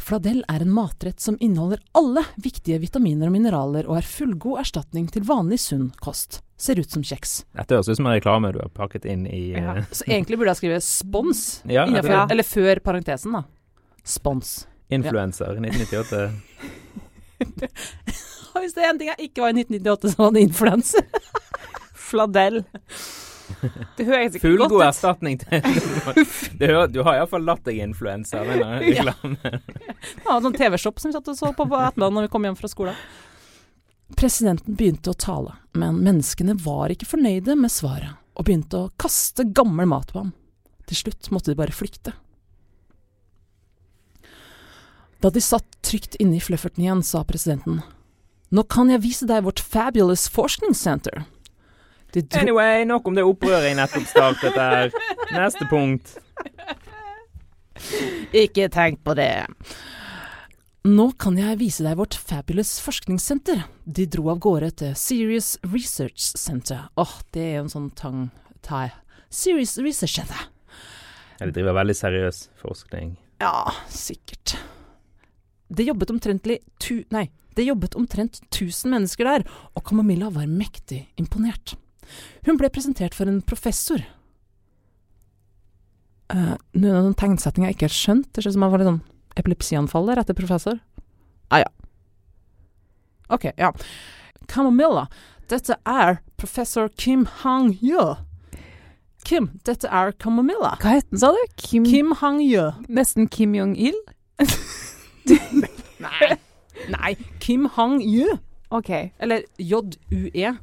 Fladell 0.04 0.42
er 0.50 0.62
en 0.66 0.72
matrett 0.74 1.20
som 1.22 1.38
inneholder 1.40 1.80
alle 1.96 2.24
viktige 2.42 2.80
vitaminer 2.82 3.30
og 3.30 3.34
mineraler, 3.36 3.86
og 3.88 3.98
er 4.00 4.08
fullgod 4.10 4.60
erstatning 4.64 5.06
til 5.14 5.24
vanlig 5.28 5.60
sunn 5.62 5.92
kost. 6.02 6.42
Ser 6.58 6.80
ut 6.80 6.90
som 6.92 7.04
kjeks. 7.06 7.44
Dette 7.56 7.76
høres 7.76 7.90
ut 7.92 7.98
som 8.00 8.08
en 8.10 8.16
reklame 8.18 8.52
du 8.56 8.60
har 8.64 8.70
pakket 8.74 9.06
inn 9.06 9.26
i 9.28 9.52
Ja. 9.54 9.76
eh, 9.78 9.84
Så 9.92 10.04
egentlig 10.08 10.38
burde 10.40 10.50
jeg 10.54 10.58
skrive 10.62 10.82
spons 10.82 11.62
Ja, 11.70 11.86
innenfor, 11.86 12.10
Ja. 12.12 12.28
eller 12.32 12.44
før 12.44 12.80
parentesen, 12.84 13.34
da. 13.38 13.44
Spons. 14.04 14.66
Influenser 14.90 15.58
1998. 15.60 16.32
Hvis 18.64 18.74
det 18.76 18.84
er 18.84 18.90
en 18.94 19.00
ting 19.00 19.10
jeg 19.10 19.30
ikke 19.30 19.42
var 19.44 19.50
i 19.54 19.64
1998, 19.64 20.14
så 20.14 20.18
var 20.24 20.32
det 20.36 20.44
influenser. 20.46 21.06
Fladell. 21.94 22.64
Det 23.98 24.06
høres 24.08 24.36
ikke 24.38 24.48
Full 24.48 24.58
godt 24.64 24.74
ut. 24.76 24.84
erstatning 24.88 25.40
til 25.42 25.62
det 26.60 26.70
hører, 26.70 26.88
Du 26.92 27.02
har 27.06 27.20
iallfall 27.22 27.46
latt 27.48 27.64
deg 27.68 27.80
influense 27.84 28.38
av 28.40 28.50
denne 28.50 28.80
reklamen. 28.84 29.38
Det 29.44 30.24
var 30.26 30.38
en 30.40 30.48
sånn 30.50 30.58
TV-shop 30.58 31.00
som 31.02 31.12
vi 31.12 31.18
satt 31.18 31.32
og 31.34 31.38
så 31.40 31.52
på 31.56 31.68
på 31.68 31.80
ettermiddagen 31.80 32.18
når 32.20 32.28
vi 32.28 32.34
kom 32.36 32.48
hjem 32.50 32.58
fra 32.60 32.72
skolen. 32.72 32.98
Presidenten 34.20 34.76
begynte 34.78 35.14
å 35.14 35.18
tale, 35.18 35.56
men 35.74 36.02
menneskene 36.06 36.54
var 36.62 36.92
ikke 36.94 37.08
fornøyde 37.10 37.56
med 37.58 37.72
svaret, 37.74 38.14
og 38.38 38.46
begynte 38.46 38.84
å 38.86 38.92
kaste 39.02 39.46
gammel 39.58 39.88
mat 39.90 40.12
på 40.14 40.22
ham. 40.26 40.34
Til 40.90 41.00
slutt 41.06 41.32
måtte 41.34 41.50
de 41.54 41.58
bare 41.58 41.74
flykte. 41.74 42.14
Da 45.24 45.32
de 45.32 45.42
satt 45.42 45.66
trygt 45.88 46.18
inne 46.20 46.38
i 46.38 46.44
flufferten 46.44 46.84
igjen, 46.84 47.04
sa 47.06 47.24
presidenten, 47.24 47.80
nå 48.54 48.64
kan 48.70 48.92
jeg 48.92 49.02
vise 49.06 49.26
deg 49.30 49.46
vårt 49.48 49.62
fabulous 49.64 50.28
forskningssenter. 50.30 51.24
Anyway, 52.38 52.84
nok 52.86 53.08
om 53.10 53.16
det 53.18 53.26
opprøret 53.26 53.72
jeg 53.72 53.80
nettopp 53.80 54.06
startet 54.10 54.58
der. 54.58 54.94
Neste 55.34 55.66
punkt. 55.72 56.14
Ikke 58.34 58.70
tenk 58.74 59.02
på 59.06 59.16
det. 59.18 59.46
Nå 60.84 61.06
kan 61.16 61.38
jeg 61.40 61.58
vise 61.62 61.84
deg 61.86 61.96
vårt 61.96 62.16
fabulous 62.20 62.76
forskningssenter. 62.84 63.64
De 63.88 64.06
dro 64.12 64.28
av 64.34 64.42
gårde 64.44 64.70
til 64.82 64.96
Serious 65.00 65.56
Research 65.64 66.34
Center. 66.38 66.90
Åh, 67.00 67.14
det 67.32 67.46
er 67.46 67.54
jo 67.56 67.66
en 67.66 67.72
sånn 67.72 67.92
tang 67.96 68.26
tai. 68.68 68.90
Serious 69.32 69.78
Research 69.80 70.18
Center. 70.20 70.50
Ja, 71.40 71.48
de 71.48 71.54
driver 71.56 71.80
veldig 71.80 71.96
seriøs 71.98 72.48
forskning. 72.62 73.16
Ja, 73.42 73.72
sikkert. 73.90 74.58
Det 75.74 75.88
jobbet 75.88 76.12
omtrentlig 76.14 76.60
tu... 76.84 77.02
Nei, 77.16 77.30
det 77.56 77.66
jobbet 77.66 77.96
omtrent 77.98 78.42
1000 78.52 78.94
mennesker 78.94 79.30
der, 79.30 79.48
og 79.74 79.88
Camomilla 79.88 80.30
var 80.36 80.52
mektig 80.52 81.06
imponert. 81.22 81.78
Hun 82.48 82.60
ble 82.60 82.70
presentert 82.74 83.16
for 83.18 83.30
en 83.30 83.42
professor. 83.46 84.04
Uh, 86.34 86.56
noen 86.74 87.14
tegnsetninger 87.20 87.70
jeg 87.72 87.78
ikke 87.78 87.90
har 87.90 87.98
skjønt. 87.98 88.30
Det 88.32 88.44
ser 88.44 88.54
ut 88.54 88.58
som 88.58 88.66
han 88.66 88.74
får 88.74 88.84
litt 88.84 88.92
sånn 88.92 89.04
epilepsianfall 89.42 90.10
der 90.10 90.22
etter 90.24 90.38
professor. 90.38 90.80
Ah, 91.54 91.64
ja. 91.64 91.70
Ok, 93.34 93.50
ja. 93.58 93.72
Camomilla, 94.50 95.08
dette 95.50 95.78
er 95.88 96.20
professor 96.38 96.90
Kim 96.98 97.26
Hang-yeo. 97.42 98.18
Kim, 99.24 99.52
dette 99.66 99.88
er 99.88 100.12
Camomilla. 100.20 100.76
Hva 100.84 100.98
het 100.98 101.08
den, 101.12 101.22
sa 101.22 101.32
du? 101.32 101.40
Kim, 101.56 101.86
Kim 101.88 102.12
Hang-yeo. 102.20 102.74
Nesten 102.90 103.30
Kim 103.32 103.56
Jong-il? 103.56 103.96
Nei. 106.04 106.36
Nei, 106.92 107.14
Kim 107.40 107.70
Hang-yu. 107.78 108.40
OK. 108.74 108.90
Eller 109.20 109.46
J-U-E. 109.58 110.54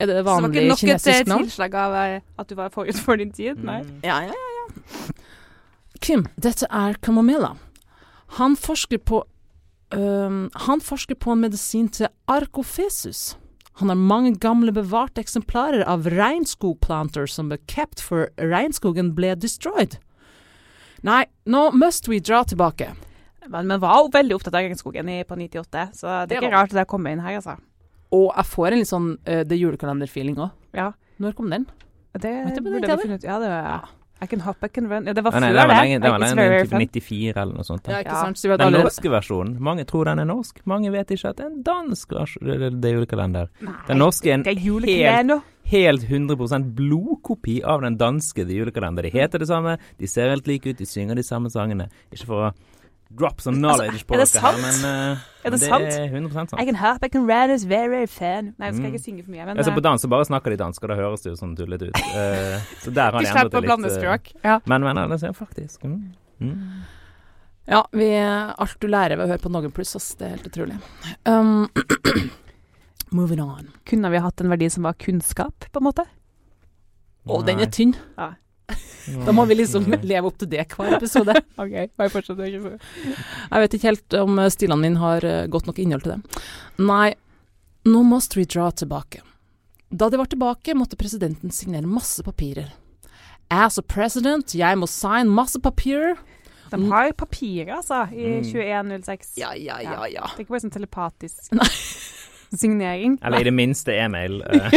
Er 0.00 0.08
det 0.08 0.14
Så 0.14 0.16
det 0.16 0.24
var 0.24 0.46
ikke 0.48 0.68
nok 0.68 0.78
et 0.78 0.84
eh, 0.84 0.86
kinesisk 0.88 1.26
navn? 1.28 1.48
tilslag 1.48 1.74
av 1.76 1.96
eh, 2.00 2.20
at 2.38 2.48
du 2.48 2.54
var 2.56 2.70
forut 2.72 2.96
for 3.04 3.20
din 3.20 3.32
tid? 3.36 3.60
Nei. 3.60 3.82
Mm. 3.84 3.98
Ja, 4.04 4.20
ja, 4.24 4.32
ja, 4.32 4.54
ja. 4.56 5.18
Kim, 6.00 6.24
dette 6.40 6.66
er 6.72 6.96
Camomilla. 7.04 7.56
Han 8.40 8.56
forsker 8.56 8.98
på 8.98 9.24
um, 9.92 10.48
Han 10.54 10.80
forsker 10.80 11.18
på 11.20 11.34
en 11.34 11.44
medisin 11.44 11.88
til 11.88 12.08
arkofesus. 12.30 13.36
Han 13.80 13.88
har 13.88 13.96
mange 13.96 14.34
gamle 14.40 14.72
bevarte 14.72 15.20
eksemplarer 15.20 15.84
av 15.88 16.08
regnskogplanter 16.08 17.28
som 17.28 17.48
ble 17.52 17.58
kept 17.68 18.00
for 18.00 18.28
regnskogen 18.36 19.14
ble 19.16 19.34
destroyed. 19.36 19.98
Nei, 21.06 21.24
nå 21.48 21.70
must 21.72 22.08
we 22.08 22.20
dra 22.20 22.42
tilbake. 22.44 22.90
Men, 23.48 23.68
vi 23.72 23.78
var 23.80 24.02
jo 24.02 24.10
veldig 24.12 24.36
opptatt 24.36 24.54
av 24.54 24.66
regnskogen 24.66 25.08
i, 25.08 25.22
på 25.24 25.36
98, 25.36 25.86
så 25.96 26.06
det 26.06 26.28
Det 26.28 26.36
er 26.36 26.44
ikke 26.44 26.56
rart 26.56 26.76
det 26.76 26.86
kommer 26.88 27.12
inn 27.14 27.24
her, 27.24 27.40
altså. 27.40 27.56
Og 28.16 28.26
jeg 28.34 28.48
får 28.50 28.72
en 28.72 28.82
litt 28.82 28.90
sånn 28.90 29.12
uh, 29.18 29.42
det 29.46 29.60
julekalenderfeeling 29.60 30.36
òg. 30.40 30.50
Ja. 30.76 30.90
Når 31.20 31.36
kom 31.38 31.50
den? 31.52 31.66
Det 32.16 32.30
Vet 32.46 32.56
du 32.58 32.62
på 32.64 32.72
burde 32.72 32.90
vi 32.90 33.02
funnet 33.04 33.22
ut. 33.22 33.26
Ja, 33.28 33.38
det 33.38 33.50
var 33.52 33.88
I 34.20 34.26
can 34.26 34.40
hop, 34.44 34.64
I 34.64 34.68
can 34.68 34.88
run. 34.90 35.06
Ja, 35.06 35.14
det 35.16 35.22
var 35.24 35.32
før 35.32 35.46
det 35.46 35.54
var 35.56 35.70
lenge, 35.70 36.00
det 36.02 36.10
var 36.12 36.20
lenge, 36.20 36.64
typ 36.68 36.74
94 37.00 37.40
eller 37.40 37.54
noe 37.56 37.64
sånt. 37.64 37.86
Ja, 37.88 38.00
ikke 38.04 38.16
sant? 38.18 38.36
Så 38.36 38.56
Den 38.60 38.74
norske 38.76 39.12
versjonen, 39.12 39.54
mange 39.64 39.86
tror 39.88 40.10
den 40.10 40.20
er 40.20 40.28
norsk. 40.28 40.60
Mange 40.68 40.90
vet 40.92 41.14
ikke 41.14 41.30
at 41.30 41.38
det 41.38 41.46
er 41.46 41.52
en 41.54 41.62
dansk 41.64 42.12
versjon. 42.12 42.50
Det, 42.50 42.90
er 42.90 42.98
julekalender. 42.98 43.48
Nei, 43.64 43.76
Den 43.88 44.02
norske 44.02 44.28
er 44.28 44.36
en 44.36 44.44
det 44.44 44.52
er 44.52 44.60
julekalender. 44.60 45.40
helt 45.70 46.04
100% 46.04 46.68
blodkopi 46.76 47.62
av 47.64 47.80
den 47.86 47.96
danske 47.96 48.44
The 48.44 48.58
Julekalender. 48.58 49.08
De 49.08 49.14
heter 49.14 49.40
det 49.40 49.48
samme, 49.48 49.78
de 49.96 50.10
ser 50.10 50.28
helt 50.34 50.50
like 50.50 50.68
ut, 50.68 50.76
de 50.76 50.88
synger 50.88 51.16
de 51.16 51.24
samme 51.24 51.48
sangene. 51.48 51.88
Ikke 52.12 52.26
for 52.26 52.50
å 52.50 52.52
drop 53.16 53.40
some 53.40 53.58
knowledge 53.58 54.04
på 54.06 54.14
dere 54.14 54.26
sant? 54.26 54.44
her, 54.44 54.60
men, 54.62 54.76
uh, 54.84 55.18
Er 55.44 55.50
det 55.50 55.60
det 55.60 55.68
sant? 55.68 55.84
er 55.90 56.04
100 56.12 56.32
sant. 56.36 56.52
I 56.60 56.64
can 56.68 56.76
hop, 56.78 57.02
I 57.04 57.08
can 57.08 57.26
run, 57.26 57.50
it's 57.50 57.64
very, 57.66 57.88
very 57.90 58.06
fun. 58.06 58.52
Nei, 58.58 58.68
jeg 58.70 58.76
skal 58.76 58.86
jeg 58.86 58.94
ikke 58.94 59.04
synge 59.04 59.24
for 59.24 59.34
mye, 59.34 59.46
men 59.48 59.58
Altså, 59.58 59.72
på 59.74 59.82
eh, 59.82 59.86
dans 59.88 60.02
så 60.04 60.08
bare 60.12 60.28
snakker 60.28 60.54
de 60.54 60.60
dansk, 60.60 60.82
og 60.84 60.92
da 60.92 60.96
høres 61.00 61.24
det 61.24 61.32
jo 61.32 61.36
sånn 61.40 61.56
tullete 61.58 61.90
ut. 61.90 62.00
Uh, 62.14 62.60
så 62.84 62.92
der 62.94 63.10
har 63.10 63.18
de 63.18 63.26
de 63.26 63.30
endret 63.30 63.34
slipper 63.34 63.50
det 63.50 63.60
å 63.60 63.66
blande 63.66 63.88
litt. 63.90 63.96
eh, 63.96 64.02
språk. 64.04 64.32
Ja. 64.44 64.58
Men, 64.70 64.86
men, 64.86 65.02
altså, 65.06 65.32
faktisk. 65.34 65.84
Mm. 65.84 66.12
Mm. 66.40 66.60
Ja, 67.70 67.82
vi, 67.92 68.08
alt 68.18 68.76
du 68.80 68.86
lærer 68.90 69.16
ved 69.18 69.26
å 69.26 69.32
høre 69.34 69.42
på 69.42 69.50
Noen 69.52 69.74
pluss, 69.74 69.96
ass. 69.98 70.12
Det 70.18 70.26
er 70.26 70.36
helt 70.36 70.46
utrolig. 70.50 70.78
Um, 71.26 71.68
moving 73.10 73.42
on. 73.42 73.68
Kunne 73.86 74.10
vi 74.10 74.22
hatt 74.22 74.40
en 74.40 74.50
verdi 74.50 74.70
som 74.70 74.86
var 74.86 74.94
kunnskap, 74.98 75.66
på 75.70 75.82
en 75.82 75.86
måte? 75.90 76.06
Å, 77.26 77.42
den 77.46 77.60
er 77.60 77.70
tynn. 77.70 77.92
Ja. 78.18 78.32
Da 79.26 79.32
må 79.34 79.46
vi 79.48 79.56
liksom 79.58 79.86
leve 80.02 80.28
opp 80.28 80.36
til 80.38 80.50
det 80.52 80.66
hver 80.74 80.94
episode. 80.98 81.34
OK, 81.62 81.72
jeg 81.72 82.12
fortsett. 82.12 82.38
ikke 82.46 82.76
Jeg 82.76 83.62
vet 83.64 83.74
ikke 83.78 83.88
helt 83.88 84.16
om 84.20 84.38
stilene 84.52 84.80
mine 84.84 85.00
har 85.02 85.24
eh, 85.26 85.46
godt 85.50 85.66
nok 85.70 85.80
innhold 85.82 86.04
til 86.04 86.14
det. 86.16 86.44
Nei, 86.84 87.14
nå 87.88 88.02
må 88.06 88.20
Street 88.22 88.52
dra 88.52 88.68
tilbake. 88.70 89.22
Da 89.90 90.06
de 90.12 90.20
var 90.20 90.28
tilbake, 90.30 90.76
måtte 90.78 90.98
presidenten 91.00 91.50
signere 91.50 91.88
masse 91.90 92.22
papirer. 92.22 92.68
As 93.50 93.80
a 93.80 93.82
president, 93.82 94.52
jeg 94.54 94.78
må 94.78 94.86
sign 94.86 95.32
masse 95.34 95.58
papirer. 95.58 96.20
De 96.70 96.78
har 96.92 97.10
papirer, 97.18 97.72
altså, 97.80 98.04
i 98.14 98.36
Mm. 98.38 98.44
2106. 98.46 99.32
Ja, 99.40 99.50
ja, 99.58 99.80
ja, 99.82 100.04
ja. 100.06 100.28
Det 100.36 100.44
er 100.44 100.44
ikke 100.44 100.54
bare 100.54 100.62
sånn 100.68 100.76
telepatisk 100.76 101.50
signering. 102.56 103.18
Eller 103.22 103.40
i 103.40 103.44
det 103.50 103.54
minste 103.54 103.94
e-mail. 103.94 104.40
eh. 104.42 104.70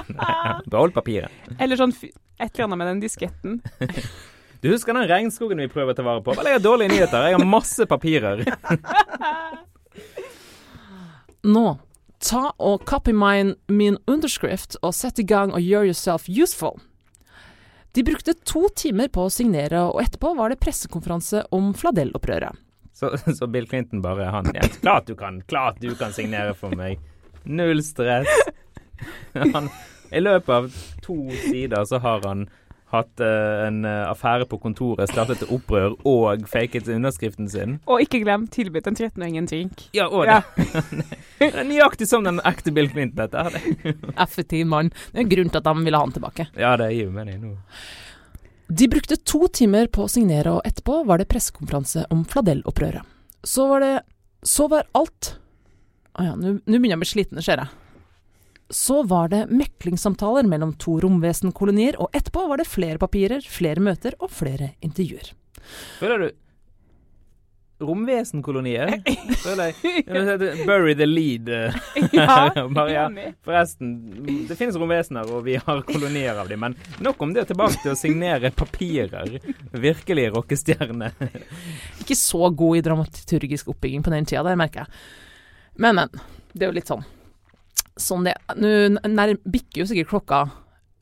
Behold 0.70 0.94
papiret. 0.94 1.30
Eller 1.58 1.76
sånn 1.80 1.92
et 1.92 2.12
eller 2.54 2.64
annet 2.68 2.78
med 2.80 2.86
den 2.92 3.00
disketten. 3.04 3.58
Du 4.62 4.70
husker 4.70 4.94
den 4.94 5.08
regnskogen 5.10 5.58
vi 5.58 5.68
prøver 5.70 5.92
å 5.92 5.98
ta 5.98 6.04
vare 6.06 6.22
på? 6.22 6.34
Vel, 6.38 6.46
jeg 6.50 6.58
har 6.60 6.64
dårlige 6.64 6.92
nyheter. 6.94 7.28
Jeg 7.28 7.38
har 7.38 7.44
masse 7.46 7.86
papirer. 7.90 8.44
Nå, 11.42 11.64
ta 12.22 12.42
og 12.62 12.84
copy 12.86 13.12
min, 13.16 13.54
min 13.66 13.98
underskrift 14.06 14.76
og 14.82 14.94
sett 14.94 15.18
i 15.18 15.26
gang 15.26 15.50
og 15.54 15.62
gjør 15.66 15.88
yourself 15.90 16.28
useful. 16.30 16.78
De 17.92 18.04
brukte 18.06 18.32
to 18.48 18.68
timer 18.78 19.10
på 19.12 19.26
å 19.26 19.32
signere, 19.32 19.82
og 19.90 19.98
etterpå 20.00 20.30
var 20.38 20.48
det 20.54 20.60
pressekonferanse 20.62 21.42
om 21.52 21.72
fladellopprøret. 21.76 22.56
Så, 23.02 23.34
så 23.38 23.46
Bill 23.50 23.66
Clinton 23.68 24.02
bare 24.02 24.30
han 24.30 24.50
ja, 24.54 24.62
Klart 24.80 25.06
du 25.06 25.14
kan, 25.18 25.42
klart 25.50 25.80
du 25.82 25.94
kan 25.98 26.12
signere 26.14 26.54
for 26.54 26.74
meg. 26.78 27.00
Null 27.42 27.82
stress. 27.82 28.28
Han, 29.54 29.66
I 30.14 30.20
løpet 30.22 30.52
av 30.54 30.68
to 31.02 31.16
sider 31.48 31.82
så 31.88 31.98
har 32.04 32.20
han 32.28 32.44
hatt 32.92 33.22
uh, 33.24 33.64
en 33.66 33.80
uh, 33.88 34.10
affære 34.12 34.44
på 34.46 34.58
kontoret, 34.60 35.08
startet 35.10 35.40
et 35.42 35.50
opprør 35.56 35.94
og 36.06 36.44
faket 36.52 36.90
underskriften 36.92 37.48
sin. 37.50 37.78
Og 37.88 38.04
ikke 38.04 38.20
glem 38.22 38.44
tilbudt 38.52 38.86
en 38.90 38.98
13-åring 38.98 39.40
en 39.40 39.48
drink. 39.48 39.86
Ja, 39.96 40.06
og 40.12 40.28
Ja. 40.28 40.42
det 41.40 41.50
nøyaktig 41.72 42.06
som 42.06 42.28
den 42.28 42.38
ekte 42.46 42.70
Bill 42.76 42.92
Clinton, 42.92 43.24
dette. 43.24 43.96
Effektiv 44.20 44.68
mann. 44.68 44.92
Det 45.10 45.22
er 45.22 45.24
en 45.24 45.32
grunn 45.32 45.50
til 45.50 45.62
at 45.64 45.70
de 45.72 45.86
ville 45.88 45.98
ha 45.98 46.04
han 46.06 46.14
tilbake. 46.14 46.46
Ja, 46.54 46.76
det 46.78 46.92
gir 46.92 47.08
jo 47.08 47.16
mening 47.16 47.40
nå. 47.42 47.56
De 48.74 48.88
brukte 48.88 49.16
to 49.16 49.48
timer 49.52 49.90
på 49.92 50.06
å 50.06 50.08
signere, 50.08 50.54
og 50.56 50.64
etterpå 50.64 51.02
var 51.04 51.20
det 51.20 51.28
pressekonferanse 51.28 52.06
om 52.14 52.22
fladellopprøret. 52.24 53.04
Så 53.44 53.66
var 53.68 53.82
det 53.82 53.94
Så 54.42 54.68
var 54.70 54.86
alt 54.92 55.34
Å 56.18 56.24
ja, 56.24 56.32
nå 56.36 56.54
begynner 56.64 56.92
jeg 56.92 56.98
å 56.98 57.02
bli 57.02 57.08
sliten, 57.10 57.42
ser 57.42 57.60
jeg. 57.60 57.68
Så 58.72 59.02
var 59.08 59.28
det 59.32 59.46
meklingssamtaler 59.52 60.48
mellom 60.48 60.72
to 60.80 60.98
romvesenkolonier, 61.00 61.98
og 62.00 62.12
etterpå 62.16 62.46
var 62.48 62.60
det 62.60 62.68
flere 62.68 63.00
papirer, 63.00 63.44
flere 63.44 63.80
møter 63.80 64.16
og 64.20 64.32
flere 64.32 64.72
intervjuer. 64.84 65.32
Føler 66.00 66.24
du 66.24 66.28
Romvesenkolonier? 67.82 68.92
Føler 69.44 69.72
jeg 69.72 70.66
Bury 70.68 70.94
the 70.98 71.06
lead. 71.08 71.48
eh. 71.52 71.76
Ja, 72.14 72.50
Bare, 72.76 72.90
ja. 72.94 73.06
Forresten, 73.44 73.92
det 74.48 74.56
finnes 74.58 74.78
romvesener, 74.80 75.28
og 75.32 75.44
vi 75.46 75.56
har 75.60 75.82
kolonier 75.88 76.38
av 76.42 76.50
dem. 76.52 76.62
Men 76.64 76.76
nok 77.04 77.22
om 77.26 77.34
det. 77.36 77.46
Tilbake 77.50 77.80
til 77.82 77.94
å 77.94 77.98
signere 77.98 78.52
papirer. 78.54 79.38
Virkelig 79.72 80.28
rockestjerne. 80.36 81.10
Ikke 82.02 82.16
så 82.18 82.50
god 82.50 82.78
i 82.78 82.84
dramaturgisk 82.86 83.72
oppbygging 83.74 84.04
på 84.06 84.12
den 84.14 84.28
tida, 84.28 84.44
der 84.46 84.58
merker 84.60 84.84
jeg. 84.84 85.02
Men, 85.82 85.98
men. 86.02 86.22
Det 86.52 86.66
er 86.66 86.72
jo 86.72 86.76
litt 86.76 86.90
sånn 86.90 87.04
Sånn 87.96 88.26
det 88.26 88.34
Nå 88.60 89.24
bikker 89.48 89.82
jo 89.82 89.86
sikkert 89.88 90.10
klokka 90.10 90.40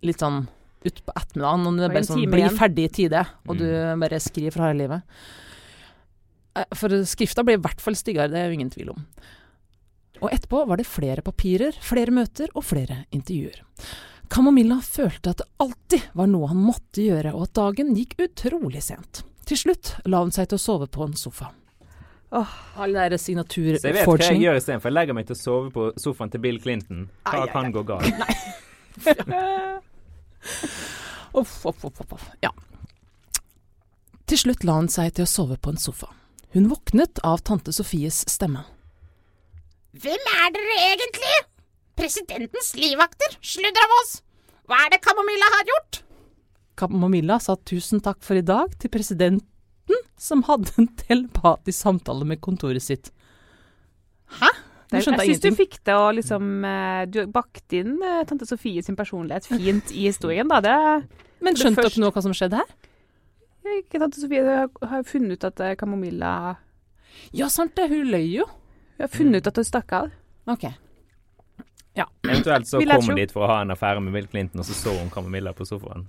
litt 0.06 0.22
sånn 0.22 0.44
utpå 0.86 1.12
ettermiddagen, 1.12 1.66
og 1.68 1.76
det 1.76 1.84
er 1.88 1.92
bare 1.92 2.08
sånn 2.08 2.22
Bli 2.32 2.46
ferdig 2.56 2.86
i 2.88 2.92
tide, 3.00 3.20
og 3.46 3.58
du 3.60 3.66
bare 4.00 4.20
skriver 4.22 4.54
for 4.54 4.64
harde 4.64 4.78
livet. 4.78 5.02
Eh, 6.56 6.64
For 6.74 6.88
skrifta 7.06 7.44
ble 7.46 7.54
i 7.58 7.62
hvert 7.62 7.80
fall 7.80 7.94
styggere, 7.98 8.30
det 8.32 8.38
er 8.40 8.48
jo 8.50 8.56
ingen 8.58 8.70
tvil 8.74 8.90
om. 8.94 9.04
Og 10.20 10.28
etterpå 10.34 10.64
var 10.68 10.76
det 10.76 10.86
flere 10.88 11.22
papirer, 11.24 11.72
flere 11.80 12.12
møter 12.12 12.50
og 12.54 12.64
flere 12.66 13.04
intervjuer. 13.14 13.62
Kamomilla 14.30 14.76
følte 14.84 15.32
at 15.32 15.40
det 15.42 15.46
alltid 15.62 16.02
var 16.14 16.28
noe 16.30 16.50
han 16.52 16.60
måtte 16.62 17.02
gjøre, 17.02 17.32
og 17.34 17.48
at 17.48 17.54
dagen 17.58 17.94
gikk 17.96 18.18
utrolig 18.22 18.82
sent. 18.84 19.22
Til 19.48 19.56
slutt 19.58 19.94
la 20.06 20.20
hun 20.22 20.30
seg 20.34 20.50
til 20.52 20.58
å 20.60 20.62
sove 20.62 20.86
på 20.92 21.02
en 21.08 21.16
sofa. 21.18 21.48
Åh. 22.30 22.50
All 22.78 22.92
den 22.94 23.10
der 23.10 23.18
Så 23.18 23.32
jeg 23.32 23.40
vet 23.40 23.56
hva 23.56 23.72
jeg 23.72 23.80
signaturforging. 23.80 24.42
gjør 24.44 24.58
istedenfor. 24.60 24.90
Jeg 24.92 24.94
legger 25.00 25.14
meg 25.18 25.26
til 25.26 25.34
å 25.34 25.40
sove 25.40 25.72
på 25.74 25.88
sofaen 25.98 26.30
til 26.30 26.40
Bill 26.44 26.60
Clinton. 26.62 27.08
Hva 27.26 27.40
Ai, 27.40 27.48
ai, 27.48 27.52
kan 27.56 27.72
gå 27.74 27.82
galt? 27.88 28.20
Nei. 28.20 29.80
off, 31.32 31.66
off, 31.66 31.84
off, 31.84 32.00
off. 32.12 32.28
Ja. 32.42 32.50
Til 34.30 34.38
slutt 34.38 34.62
la 34.64 34.76
hun 34.78 34.88
seg 34.92 35.10
til 35.16 35.26
å 35.26 35.30
sove 35.30 35.56
på 35.58 35.72
en 35.74 35.80
sofa. 35.80 36.06
Hun 36.52 36.66
våknet 36.68 37.20
av 37.22 37.38
tante 37.46 37.72
Sofies 37.72 38.24
stemme. 38.30 38.64
Hvem 40.02 40.30
er 40.32 40.48
dere 40.54 40.78
egentlig? 40.88 41.36
Presidentens 41.98 42.72
livvakter? 42.74 43.36
Sludder 43.38 43.86
av 43.86 43.94
oss! 44.00 44.16
Hva 44.66 44.80
er 44.86 44.90
det 44.94 45.00
Kamomilla 45.04 45.50
har 45.54 45.70
gjort? 45.70 46.00
Kamomilla 46.80 47.36
sa 47.42 47.54
tusen 47.54 48.02
takk 48.02 48.18
for 48.26 48.38
i 48.38 48.42
dag 48.46 48.74
til 48.82 48.90
presidenten, 48.90 50.02
som 50.18 50.42
hadde 50.48 50.74
en 50.78 50.90
telepatisk 51.04 51.78
samtale 51.78 52.26
med 52.26 52.42
kontoret 52.42 52.82
sitt. 52.82 53.12
Hæ? 54.40 54.50
Jeg, 54.90 55.06
syns 55.06 55.42
du 55.44 55.52
fikk 55.54 55.76
det 55.86 55.94
å 55.94 56.08
liksom 56.10 56.64
eh, 56.66 57.04
Du 57.06 57.20
bakte 57.30 57.78
inn 57.78 58.00
eh, 58.02 58.24
tante 58.26 58.46
Sofie 58.48 58.82
sin 58.82 58.96
personlighet 58.98 59.46
fint 59.46 59.92
i 59.94 60.08
historien, 60.08 60.50
da. 60.50 60.58
Det 60.64 60.74
Men 61.38 61.54
det 61.54 61.62
skjønte 61.62 61.84
dere 61.86 62.02
nå 62.02 62.10
hva 62.10 62.24
som 62.24 62.34
skjedde 62.34 62.58
her? 62.58 62.72
Ikke 63.78 64.02
Tante 64.02 64.20
Sofie 64.20 64.42
har, 64.44 64.68
jo 65.00 65.06
funnet 65.08 65.38
ut 65.38 65.48
at 65.48 65.64
Kamomilla 65.80 66.34
Ja, 67.36 67.48
sant 67.52 67.76
det, 67.78 67.88
hun 67.90 68.10
løy 68.10 68.26
jo. 68.40 68.46
Hun 68.98 69.06
har 69.06 69.12
funnet 69.12 69.42
ut 69.42 69.50
at 69.50 69.60
hun 69.60 69.68
stakk 69.68 69.96
av. 69.96 70.14
Ok. 70.50 70.68
Eventuelt 72.22 72.68
så 72.68 72.80
kom 72.80 73.08
hun 73.08 73.18
dit 73.18 73.32
for 73.32 73.44
å 73.44 73.48
ha 73.50 73.56
en 73.64 73.72
affære 73.74 74.00
med 74.04 74.14
Bill 74.14 74.26
Clinton, 74.30 74.62
og 74.62 74.66
så 74.68 74.76
så 74.76 74.92
hun 74.94 75.10
Kamomilla 75.12 75.52
på 75.56 75.66
sofaen. 75.68 76.06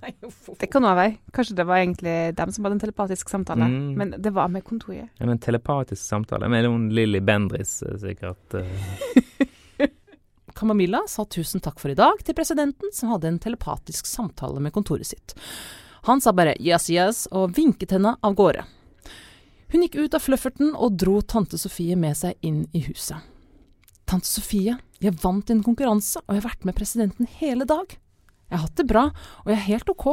Det 0.60 0.68
kan 0.70 0.86
òg 0.86 0.96
være. 0.98 1.14
Kanskje 1.34 1.56
det 1.58 1.66
var 1.68 1.82
egentlig 1.82 2.16
dem 2.38 2.52
som 2.54 2.66
hadde 2.66 2.78
en 2.78 2.84
telepatisk 2.84 3.32
samtale. 3.32 3.68
Mm. 3.72 3.88
Men 3.98 4.14
det 4.22 4.32
var 4.36 4.52
med 4.52 4.64
kontoret. 4.64 5.10
Ja, 5.18 5.26
men 5.26 5.40
telepatisk 5.42 6.02
samtale 6.02 6.50
med 6.52 6.66
noen 6.68 6.88
Lilly 6.94 7.20
Bendris, 7.24 7.80
eh, 7.82 7.96
sikkert. 8.02 8.58
eh. 8.60 9.88
Kamomilla 10.58 11.02
sa 11.08 11.24
tusen 11.24 11.62
takk 11.64 11.80
for 11.80 11.90
i 11.90 11.98
dag 11.98 12.20
til 12.22 12.36
presidenten, 12.36 12.92
som 12.92 13.14
hadde 13.14 13.30
en 13.32 13.40
telepatisk 13.42 14.06
samtale 14.06 14.60
med 14.62 14.74
kontoret 14.74 15.08
sitt. 15.08 15.34
Han 16.08 16.20
sa 16.20 16.32
bare 16.34 16.56
yes, 16.58 16.88
yes, 16.90 17.26
og 17.30 17.54
vinket 17.56 17.94
henne 17.94 18.16
av 18.18 18.34
gårde. 18.34 18.64
Hun 19.72 19.84
gikk 19.84 20.00
ut 20.02 20.16
av 20.16 20.24
flufferten 20.24 20.72
og 20.74 20.96
dro 20.98 21.20
tante 21.22 21.56
Sofie 21.60 21.94
med 21.96 22.18
seg 22.18 22.34
inn 22.44 22.64
i 22.74 22.82
huset. 22.88 23.22
Tante 24.10 24.26
Sofie, 24.28 24.74
jeg 25.00 25.14
vant 25.22 25.48
en 25.52 25.62
konkurranse, 25.64 26.20
og 26.26 26.34
jeg 26.34 26.42
har 26.42 26.50
vært 26.50 26.66
med 26.68 26.76
presidenten 26.76 27.30
hele 27.38 27.64
dag. 27.68 27.94
Jeg 28.50 28.58
har 28.58 28.66
hatt 28.66 28.82
det 28.82 28.88
bra, 28.90 29.04
og 29.44 29.52
jeg 29.52 29.56
er 29.56 29.68
helt 29.70 29.92
ok. 29.94 30.08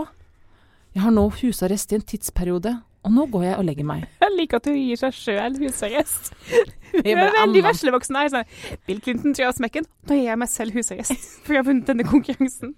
Jeg 0.96 1.04
har 1.04 1.12
nå 1.16 1.26
husarrest 1.42 1.92
i 1.92 1.98
en 1.98 2.06
tidsperiode, 2.14 2.76
og 3.04 3.16
nå 3.16 3.26
går 3.34 3.48
jeg 3.50 3.58
og 3.58 3.66
legger 3.68 3.90
meg. 3.90 4.06
Jeg 4.22 4.36
liker 4.38 4.62
at 4.62 4.70
hun 4.70 4.78
gir 4.78 5.02
seg 5.02 5.18
sjøl 5.18 5.58
husarrest. 5.60 6.32
Hun 6.94 7.10
er 7.10 7.34
veldig 7.36 7.66
veslevoksen 7.66 8.18
her. 8.20 8.32
Sånn. 8.34 8.80
Bill 8.88 9.02
Clinton 9.04 9.34
tror 9.34 9.44
jeg 9.44 9.52
har 9.52 9.58
smekken. 9.58 9.90
Nå 10.10 10.22
gir 10.22 10.30
jeg 10.30 10.42
meg 10.42 10.54
selv 10.54 10.78
husarrest, 10.80 11.28
for 11.44 11.58
jeg 11.58 11.64
har 11.64 11.68
vunnet 11.68 11.90
denne 11.90 12.08
konkurransen. 12.08 12.78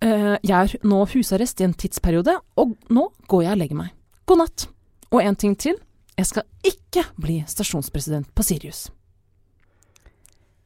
Eh, 0.00 0.36
jeg 0.40 0.56
er 0.56 0.86
nå 0.88 1.02
husarrest 1.12 1.60
i 1.60 1.66
en 1.66 1.76
tidsperiode, 1.76 2.38
og 2.56 2.72
nå 2.88 3.06
går 3.28 3.44
jeg 3.44 3.52
og 3.52 3.60
legger 3.60 3.80
meg. 3.82 3.92
God 4.28 4.40
natt. 4.40 4.66
Og 5.10 5.20
en 5.20 5.36
ting 5.36 5.56
til. 5.58 5.76
Jeg 6.16 6.28
skal 6.28 6.46
ikke 6.66 7.04
bli 7.20 7.40
stasjonspresident 7.48 8.30
på 8.36 8.44
Sirius. 8.46 8.88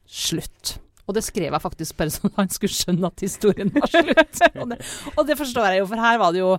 Slutt. 0.05 0.77
Og 1.05 1.17
det 1.17 1.23
skrev 1.25 1.51
jeg 1.51 1.61
faktisk 1.61 1.97
bare 1.99 2.13
sånn 2.15 2.31
at 2.31 2.41
han 2.43 2.51
skulle 2.53 2.75
skjønne 2.75 3.11
at 3.11 3.23
historien 3.25 3.71
var 3.75 3.91
slutt. 3.91 4.43
og, 4.61 4.69
det, 4.71 4.79
og 5.15 5.23
det 5.27 5.39
forstår 5.39 5.71
jeg 5.71 5.83
jo, 5.83 5.89
for 5.91 6.05
her 6.07 6.21
var 6.21 6.35
det 6.35 6.43
jo 6.43 6.53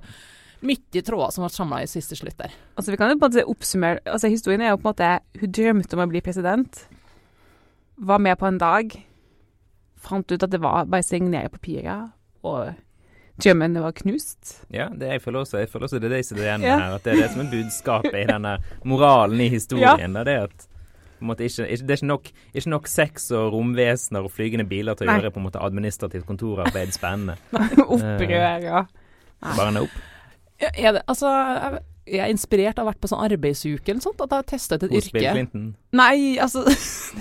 mye 0.67 1.03
tråder 1.05 1.33
som 1.33 1.45
ble 1.45 1.53
samla 1.53 1.81
i 1.85 1.89
siste 1.89 2.17
slutt 2.19 2.37
der. 2.41 2.53
Altså, 2.77 2.93
vi 2.93 3.01
kan 3.01 3.13
jo 3.13 3.19
på 3.21 3.29
en 3.29 3.33
måte 3.33 3.49
oppsummere 3.53 4.01
altså, 4.09 4.31
Historien 4.33 4.65
er 4.65 4.73
jo 4.73 4.79
på 4.81 4.89
en 4.89 4.95
måte 4.95 5.11
Hun 5.43 5.53
drømte 5.53 5.97
om 5.97 6.05
å 6.05 6.09
bli 6.11 6.23
president. 6.25 6.81
Var 7.97 8.23
med 8.25 8.41
på 8.41 8.49
en 8.49 8.61
dag. 8.61 8.97
Fant 10.07 10.33
ut 10.33 10.43
at 10.43 10.53
det 10.53 10.61
var 10.65 10.89
bare 10.89 11.05
å 11.05 11.07
signere 11.07 11.53
papirer. 11.53 12.09
Og 12.47 12.75
drømmene 13.43 13.83
var 13.85 13.93
knust. 13.99 14.55
Ja, 14.73 14.87
det 14.89 15.11
jeg 15.13 15.23
føler 15.25 15.43
også, 15.45 15.59
jeg 15.61 15.69
føler 15.73 15.89
også 15.91 15.99
det 16.01 16.09
er 16.11 16.17
det 16.17 16.23
som 16.29 16.39
er 16.39 16.47
igjen 16.47 16.65
Ja. 16.65 16.79
her. 16.81 16.95
At 16.97 17.05
det 17.05 17.13
er 17.13 17.23
det 17.27 17.31
som 17.35 17.43
er 17.45 17.51
budskapet 17.53 18.15
i 18.23 18.25
denne 18.31 18.55
moralen 18.85 19.41
i 19.45 19.49
historien. 19.53 20.17
Ja. 20.17 20.25
Det 20.25 20.35
er 20.39 20.49
at 20.49 20.67
måte 21.21 21.45
ikke, 21.49 21.65
ikke, 21.73 21.83
det 21.89 21.91
er 21.91 21.97
ikke 22.01 22.07
nok, 22.13 22.27
ikke 22.55 22.71
nok 22.71 22.87
sex 22.93 23.31
og 23.33 23.53
romvesener 23.55 24.25
og 24.27 24.31
flygende 24.31 24.67
biler 24.69 24.95
til 24.95 25.09
å 25.09 25.13
Nei. 25.13 25.21
gjøre 25.21 25.33
på 25.33 25.41
en 25.41 25.47
måte 25.49 25.63
administrativt 25.65 26.27
kontorarbeid 26.29 26.93
spennende. 26.93 27.37
Opprør 27.89 28.61
ja. 28.65 28.83
Bare 29.43 29.73
nope. 29.73 30.05
Ja, 30.61 30.93
det 30.97 31.03
Altså, 31.09 31.29
jeg, 32.07 32.15
jeg 32.15 32.23
er 32.25 32.31
inspirert 32.33 32.79
av 32.79 32.85
å 32.85 32.87
ha 32.87 32.93
vært 32.93 33.01
på 33.03 33.09
sånn 33.11 33.25
arbeidsuke 33.27 33.91
eller 33.93 34.01
sånt, 34.05 34.21
at 34.23 34.31
jeg 34.31 34.39
har 34.39 34.47
testa 34.53 34.79
ut 34.79 34.85
et 34.87 34.93
Hos 34.95 35.09
Bill 35.11 35.23
yrke. 35.23 35.33
Clinton. 35.35 35.65
Nei, 35.99 36.39
altså 36.43 36.63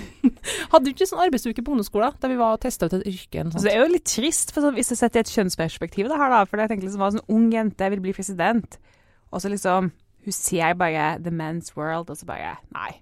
Hadde 0.71 0.83
du 0.85 0.91
ikke 0.93 1.07
sånn 1.09 1.23
arbeidsuke 1.25 1.63
på 1.65 1.73
ungdomsskolen 1.73 2.15
der 2.21 2.31
vi 2.33 2.37
var 2.39 2.55
og 2.57 2.61
testa 2.65 2.87
ut 2.89 2.95
et 2.99 3.07
yrke 3.09 3.39
eller 3.41 3.51
sånt? 3.53 3.61
Så 3.63 3.67
det 3.69 3.75
er 3.75 3.83
jo 3.85 3.91
litt 3.93 4.05
trist, 4.09 4.53
for 4.55 4.65
sånn, 4.65 4.75
hvis 4.77 4.91
jeg 4.93 4.99
setter 5.01 5.21
i 5.21 5.25
et 5.25 5.33
kjønnsperspektiv 5.33 6.09
det 6.11 6.19
her, 6.21 6.29
da. 6.33 6.43
For 6.49 6.61
jeg 6.61 6.71
tenker 6.73 6.87
liksom, 6.87 7.03
en 7.05 7.17
sånn 7.17 7.35
ung 7.37 7.47
jente 7.53 7.89
vil 7.95 8.03
bli 8.05 8.13
president, 8.17 8.77
og 9.31 9.41
så 9.43 9.51
liksom 9.51 9.91
Hun 10.25 10.33
ser 10.33 10.73
bare 10.73 11.19
The 11.21 11.29
Men's 11.29 11.73
World, 11.77 12.09
og 12.09 12.17
så 12.17 12.25
bare 12.25 12.55
Nei. 12.73 12.95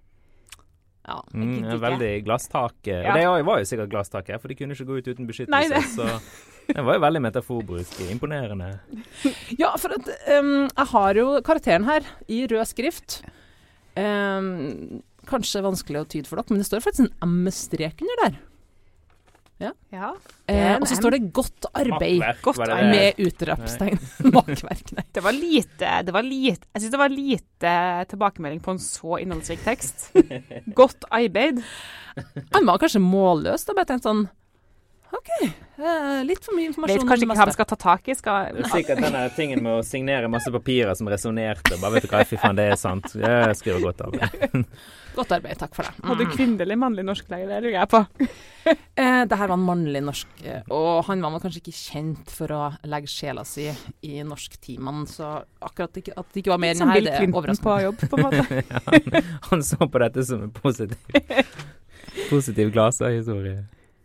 Ja. 1.07 1.21
Mm, 1.35 1.53
gidder 1.53 1.69
ikke. 1.75 1.81
veldig 1.83 2.11
glasstak. 2.25 2.75
eh, 2.87 3.01
Ja. 3.03 3.11
Og 3.11 3.37
det 3.39 3.45
var 3.47 3.59
jo 3.59 3.65
sikkert 3.67 3.89
glasstak 3.91 4.27
her, 4.31 4.37
for 4.39 4.47
de 4.47 4.55
kunne 4.55 4.71
ikke 4.75 4.85
gå 4.87 4.97
ut 4.99 5.07
uten 5.07 5.27
beskyttelse. 5.27 5.69
Nei, 5.69 5.81
Så 5.95 6.07
det 6.75 6.85
var 6.85 6.97
jo 6.97 7.03
veldig 7.03 7.21
metaforbruk. 7.27 7.95
Imponerende. 8.11 8.71
Ja, 9.61 9.73
for 9.79 9.95
at 9.95 10.07
um, 10.39 10.69
jeg 10.69 10.87
har 10.93 11.19
jo 11.19 11.27
karakteren 11.45 11.87
her 11.87 12.07
i 12.31 12.43
rød 12.49 12.65
skrift. 12.69 13.21
Um, 13.97 15.03
kanskje 15.29 15.63
vanskelig 15.63 16.01
å 16.01 16.09
tyde 16.09 16.29
for 16.29 16.39
dere, 16.39 16.53
men 16.55 16.63
det 16.63 16.69
står 16.69 16.83
faktisk 16.83 17.05
en 17.05 17.29
M-strek 17.29 18.01
under 18.03 18.25
der. 18.25 18.41
Ja. 19.93 20.09
Eh, 20.49 20.75
og 20.75 20.85
så 20.89 20.97
står 20.97 21.15
det 21.15 21.31
'godt 21.31 21.67
arbeid' 21.71 22.19
Makkverk, 22.19 22.41
Godt 22.43 22.59
arbeid. 22.65 22.89
med 22.91 23.21
utropstegn. 23.27 23.99
Makkverk, 24.35 24.91
nei. 24.97 25.05
Det 25.13 25.23
var 25.23 25.31
lite, 25.37 25.91
det 26.03 26.13
var 26.13 26.25
lite 26.27 26.67
Jeg 26.73 26.81
syns 26.81 26.91
det 26.91 26.99
var 26.99 27.13
lite 27.13 27.73
tilbakemelding 28.11 28.59
på 28.65 28.73
en 28.75 28.81
så 28.83 29.19
innholdsrik 29.21 29.63
tekst. 29.63 30.09
Godt 30.75 31.05
arbeid. 31.11 31.63
Han 32.51 32.65
var 32.67 32.81
kanskje 32.81 32.99
målløs. 32.99 33.63
Da 33.65 33.77
bare 33.77 33.93
tenkt 33.93 34.07
sånn 34.09 34.25
OK, 35.13 35.53
Uh, 35.73 36.21
litt 36.21 36.43
for 36.45 36.53
mye 36.53 36.69
informasjon. 36.69 36.99
Vet 37.01 37.09
kanskje 37.09 37.25
ikke 37.25 37.35
hva 37.39 37.45
vi 37.49 37.53
skal 37.55 37.67
ta 37.71 37.77
tak 37.81 38.09
i. 38.11 38.13
Skal 38.13 38.51
Det 38.53 38.61
er 38.67 38.73
sikkert 38.75 38.99
denne 39.01 39.23
tingen 39.33 39.63
med 39.65 39.79
å 39.79 39.85
signere 39.85 40.29
masse 40.29 40.51
papirer 40.53 40.93
som 40.95 41.09
resonnerte. 41.09 41.79
Bare 41.81 41.95
vet 41.95 42.05
du 42.05 42.11
hva, 42.11 42.21
fy 42.29 42.37
faen, 42.37 42.59
det 42.59 42.67
er 42.75 42.77
sant. 42.77 43.09
Jeg 43.17 43.57
skriver 43.57 43.81
godt 43.87 44.03
arbeid. 44.05 44.69
Godt 45.13 45.33
arbeid, 45.35 45.57
takk 45.57 45.75
for 45.77 45.85
det. 45.85 46.05
Hadde 46.05 46.25
du 46.25 46.31
kvinnelig 46.33 46.77
mannlig 46.81 47.03
norsklærer? 47.09 47.49
Det 47.49 47.59
lurer 47.65 47.75
jeg 47.79 47.89
på. 47.89 47.99
uh, 48.05 49.25
det 49.29 49.41
her 49.41 49.49
var 49.49 49.57
en 49.57 49.65
mannlig 49.65 50.01
norsk, 50.05 50.31
eh, 50.45 50.71
og 50.73 51.03
han 51.09 51.25
var 51.25 51.41
kanskje 51.43 51.61
ikke 51.61 51.75
kjent 51.77 52.33
for 52.33 52.53
å 52.53 52.61
legge 52.89 53.11
sjela 53.13 53.43
si 53.45 53.67
i 54.09 54.15
norsktimene, 54.25 55.05
så 55.09 55.35
akkurat 55.61 56.01
ikke, 56.01 56.15
at 56.17 56.33
det 56.33 56.41
ikke 56.45 56.53
var 56.55 56.63
mer 56.65 56.73
enn 56.73 56.95
her, 56.95 57.05
det 57.05 57.13
Clinton 57.19 57.39
overrasker 57.41 57.65
på 57.69 57.75
meg. 57.75 57.85
jobb, 57.89 58.03
på 58.09 58.17
en 58.17 58.25
måte. 58.29 58.65
han, 58.89 59.29
han 59.51 59.69
så 59.73 59.85
på 59.85 60.05
dette 60.05 60.25
som 60.29 60.49
en 60.49 60.53
positiv 60.53 60.97
Positiv 62.29 62.69
glaserhistorie. 62.73 63.63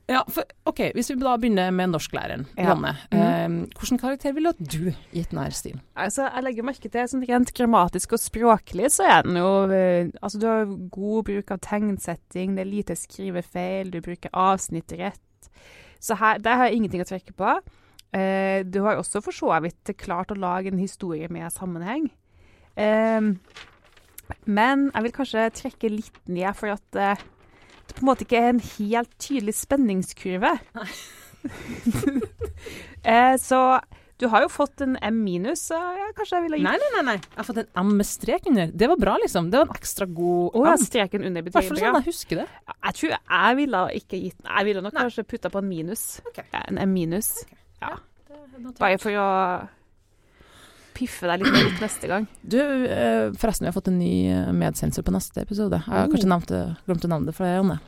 Ja, 0.09 0.22
for, 0.32 0.46
OK, 0.64 0.78
hvis 0.96 1.11
vi 1.12 1.18
da 1.20 1.34
begynner 1.36 1.68
med 1.74 1.90
norsklæreren, 1.92 2.46
Ja. 2.56 2.70
Janne. 2.70 2.94
Eh, 3.12 3.48
hvilken 3.76 3.98
karakter 4.00 4.32
ville 4.32 4.54
du 4.56 4.94
gitt 5.12 5.34
denne 5.34 5.50
stilen? 5.52 5.82
Altså, 5.94 6.30
jeg 6.32 6.44
legger 6.46 6.64
merke 6.64 6.88
til 6.88 7.11
sånn 7.12 7.26
rent 7.28 7.52
grammatisk 7.52 8.14
og 8.16 8.22
språklig, 8.22 8.88
så 8.94 9.04
er 9.04 9.22
den 9.28 9.36
jo 9.36 9.50
eh, 9.68 10.09
Altså, 10.22 10.40
du 10.40 10.46
har 10.48 10.64
god 10.96 11.24
bruk 11.28 11.52
av 11.52 11.61
tegnsetting, 11.61 12.56
det 12.56 12.64
er 12.64 12.70
lite 12.72 12.96
skrivefeil, 12.96 13.90
du 13.92 14.00
bruker 14.00 14.32
avsnitt 14.32 14.96
rett. 14.96 15.50
Så 16.00 16.16
her, 16.16 16.38
der 16.38 16.56
har 16.56 16.68
jeg 16.70 16.80
ingenting 16.80 17.04
å 17.04 17.09
trekke 17.09 17.36
på. 17.36 17.59
Eh, 18.16 18.64
du 18.64 18.80
har 18.86 18.96
også 18.96 19.20
for 19.20 19.36
så 19.36 19.52
vidt 19.61 19.92
klart 20.00 20.32
å 20.32 20.40
lage 20.40 20.72
en 20.72 20.80
historie 20.80 21.28
med 21.28 21.52
sammenheng. 21.52 22.09
Eh, 22.80 23.20
men 24.46 24.90
jeg 24.94 25.02
vil 25.04 25.12
kanskje 25.12 25.50
trekke 25.52 25.90
litt 25.92 26.22
ned, 26.28 26.54
for 26.56 26.72
at 26.78 27.02
på 27.97 28.03
en 28.05 28.11
måte 28.11 28.26
ikke 28.26 28.41
er 28.41 28.51
en 28.55 28.64
helt 28.64 29.12
tydelig 29.22 29.55
spenningskurve. 29.59 30.57
eh, 33.12 33.36
så 33.41 33.62
du 34.18 34.26
har 34.26 34.43
jo 34.43 34.49
fått 34.51 34.82
en 34.82 34.97
M 34.99 35.20
minus, 35.22 35.61
så 35.70 35.78
ja, 35.78 36.09
kanskje 36.16 36.41
jeg 36.41 36.45
ville 36.49 36.59
gitt 36.59 36.66
Nei, 36.66 36.74
nei, 36.82 36.89
nei, 36.97 37.03
nei. 37.07 37.16
Jeg 37.22 37.39
har 37.39 37.47
fått 37.47 37.61
en 37.62 37.68
M 37.84 37.93
med 38.01 38.09
strek 38.09 38.49
under. 38.51 38.72
Det 38.74 38.89
var 38.91 38.99
bra, 38.99 39.14
liksom. 39.22 39.51
Det 39.53 39.61
var 39.61 39.68
en 39.70 39.78
ekstra 39.78 40.09
god 40.11 40.59
Å, 40.59 40.64
ja, 40.66 40.74
M. 40.74 40.82
streken 40.82 41.26
under 41.28 41.45
I 41.45 41.53
hvert 41.55 41.68
fall 41.68 41.78
sånn 41.78 41.99
jeg 42.01 42.07
husker 42.09 42.41
det. 42.43 42.47
Jeg 42.74 42.99
tror 42.99 43.14
jeg 43.14 43.59
ville 43.61 43.82
ikke 44.01 44.22
gitt 44.24 44.41
Jeg 44.43 44.68
ville 44.68 44.82
nok 44.82 44.97
Nei. 44.97 45.05
kanskje 45.07 45.26
putta 45.30 45.53
på 45.55 45.62
en 45.62 45.70
minus. 45.70 46.05
Okay. 46.32 46.49
Ja, 46.51 46.64
en 46.66 46.82
M 46.82 46.95
minus. 46.97 47.30
Ja. 47.78 47.95
Bare 48.59 48.74
Bare 48.80 48.99
for 48.99 49.22
å 49.22 49.28
piffe 50.99 51.28
deg 51.30 51.42
litt 51.44 51.55
mer 51.55 51.68
opp 51.70 51.80
neste 51.86 52.09
gang. 52.11 52.26
Du, 52.42 52.59
eh, 52.61 53.28
forresten, 53.38 53.64
vi 53.66 53.70
har 53.70 53.76
fått 53.78 53.88
en 53.92 53.99
ny 54.03 54.12
eh, 54.32 54.49
medsensor 54.53 55.07
på 55.07 55.14
neste 55.14 55.44
episode. 55.46 55.78
Jeg 55.78 55.86
har 55.94 56.07
Oh. 56.09 56.12
kanskje 56.12 56.28
nevnt 56.34 56.51
glemt 56.86 57.05
å 57.07 57.12
nevne 57.14 57.30
det 57.30 57.36
for 57.38 57.46
deg, 57.46 57.61
Anne. 57.62 57.78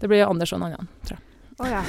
Det 0.00 0.10
blir 0.10 0.26
Anders 0.28 0.52
og 0.52 0.60
en 0.60 0.66
annen, 0.68 0.88
tror 1.06 1.16
jeg. 1.16 1.30
Å 1.54 1.68
ja. 1.70 1.82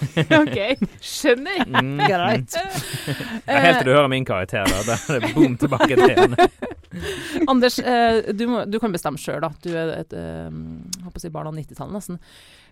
OK. 0.40 0.58
Skjønner. 1.02 1.64
Mm. 1.80 1.98
Greit. 2.06 2.54
Ja, 3.50 3.58
helt 3.64 3.80
til 3.80 3.88
du 3.90 3.92
hører 3.96 4.08
min 4.12 4.24
karakter, 4.24 4.64
da. 4.70 4.82
Da 4.86 4.96
er 5.16 5.20
det 5.24 5.32
boom 5.34 5.56
tilbake 5.58 5.88
til 5.98 6.12
igjen. 6.12 6.36
Anders, 7.50 7.78
eh, 7.82 8.32
du, 8.32 8.44
må, 8.50 8.62
du 8.70 8.78
kan 8.82 8.92
bestemme 8.94 9.18
sjøl, 9.20 9.40
da. 9.42 9.50
Du 9.64 9.70
er 9.74 9.92
et 9.98 10.14
jeg 10.14 11.04
håper 11.04 11.18
å 11.18 11.22
si 11.24 11.30
barn 11.34 11.50
av 11.50 11.54
90-tallet, 11.58 11.92
nesten. 11.98 12.18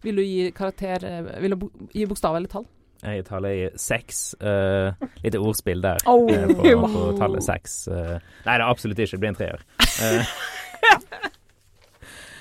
Vil 0.07 0.18
du 0.20 0.22
gi 0.22 0.51
karakter 0.55 1.03
Vil 1.43 1.55
du 1.57 1.68
gi 1.93 2.07
bokstav 2.07 2.37
eller 2.39 2.51
tall? 2.53 2.66
Jeg 3.03 3.25
taler 3.29 3.49
i 3.55 3.69
seks. 3.79 4.35
Uh, 4.43 4.91
litt 5.23 5.37
ordspill 5.39 5.81
der 5.85 6.01
Oh. 6.11 6.25
uh, 6.27 6.49
på, 6.59 6.73
på 6.91 7.03
tallet 7.21 7.45
seks. 7.47 7.77
Uh, 7.87 8.17
nei, 8.47 8.57
det 8.57 8.63
er 8.65 8.67
absolutt 8.69 8.99
ikke. 9.05 9.13
Det 9.17 9.21
blir 9.23 9.33
en 9.35 9.39
treer. 9.39 9.63
Uh. 10.03 11.29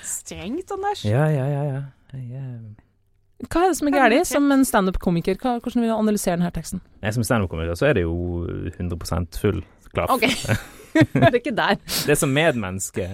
Strengt, 0.02 0.70
Anders. 0.74 1.04
ja, 1.04 1.26
ja, 1.30 1.46
ja. 1.48 1.62
ja. 1.68 1.80
Jeg, 2.12 2.24
eh, 2.40 3.46
Hva 3.48 3.62
er 3.66 3.70
det 3.72 3.76
som 3.78 3.88
er 3.90 3.94
galt 3.94 4.26
som 4.28 4.50
en 4.54 4.64
standup-komiker? 4.66 5.36
Hvordan 5.40 5.82
vil 5.84 5.90
du 5.90 5.94
analysere 5.94 6.38
denne 6.38 6.50
teksten? 6.54 6.80
nei, 7.04 7.12
som 7.14 7.24
standup-komiker 7.26 7.76
så 7.78 7.90
er 7.90 7.98
det 8.00 8.04
jo 8.06 8.44
100 8.74 9.38
full 9.38 9.60
klaff. 9.92 10.10
OK. 10.16 10.26
det 11.14 11.28
er 11.28 11.36
ikke 11.38 11.54
der. 11.56 11.76
Det 11.84 12.14
er 12.16 12.18
som 12.18 12.32
medmenneske. 12.34 13.06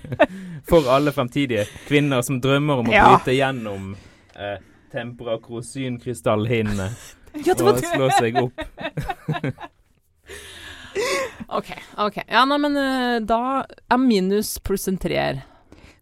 For 0.70 0.88
alle 0.90 1.12
fremtidige 1.14 1.66
kvinner 1.88 2.22
som 2.26 2.40
drømmer 2.42 2.82
om 2.84 2.90
å 2.90 2.94
Ja. 2.94 3.08
bryte 3.12 3.34
gjennom 3.36 3.92
eh, 4.38 4.56
temperakrosynkrystallhinnene 4.92 6.88
Ja, 7.46 7.54
det 7.54 7.62
var 7.62 7.72
og 7.78 7.84
slå 7.86 8.08
seg 8.18 8.36
opp. 8.40 8.56
OK. 11.50 11.70
ok. 11.98 12.16
Ja, 12.26 12.44
nei, 12.46 12.58
men 12.62 12.76
eh, 12.78 13.20
da 13.26 13.62
er 13.90 14.00
minus 14.02 14.58
pluss 14.62 14.88
en 14.90 14.98
treer. 14.98 15.42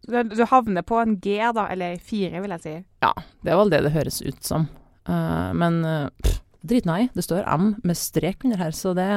Du, 0.09 0.17
du 0.23 0.45
havner 0.49 0.85
på 0.89 0.97
en 1.01 1.19
G, 1.21 1.37
da. 1.55 1.69
Eller 1.73 1.97
fire, 2.01 2.41
vil 2.41 2.55
jeg 2.57 2.65
si. 2.65 2.75
Ja, 3.05 3.13
det 3.45 3.53
er 3.53 3.61
vel 3.61 3.73
det 3.73 3.83
det 3.87 3.95
høres 3.97 4.23
ut 4.25 4.41
som. 4.45 4.69
Uh, 5.09 5.53
men 5.57 5.81
uh, 5.85 6.33
drit 6.65 6.89
nei. 6.89 7.07
Det 7.17 7.25
står 7.25 7.45
M 7.49 7.75
med 7.85 7.97
strek 8.01 8.45
under 8.45 8.61
her, 8.61 8.73
så 8.77 8.95
det 8.97 9.09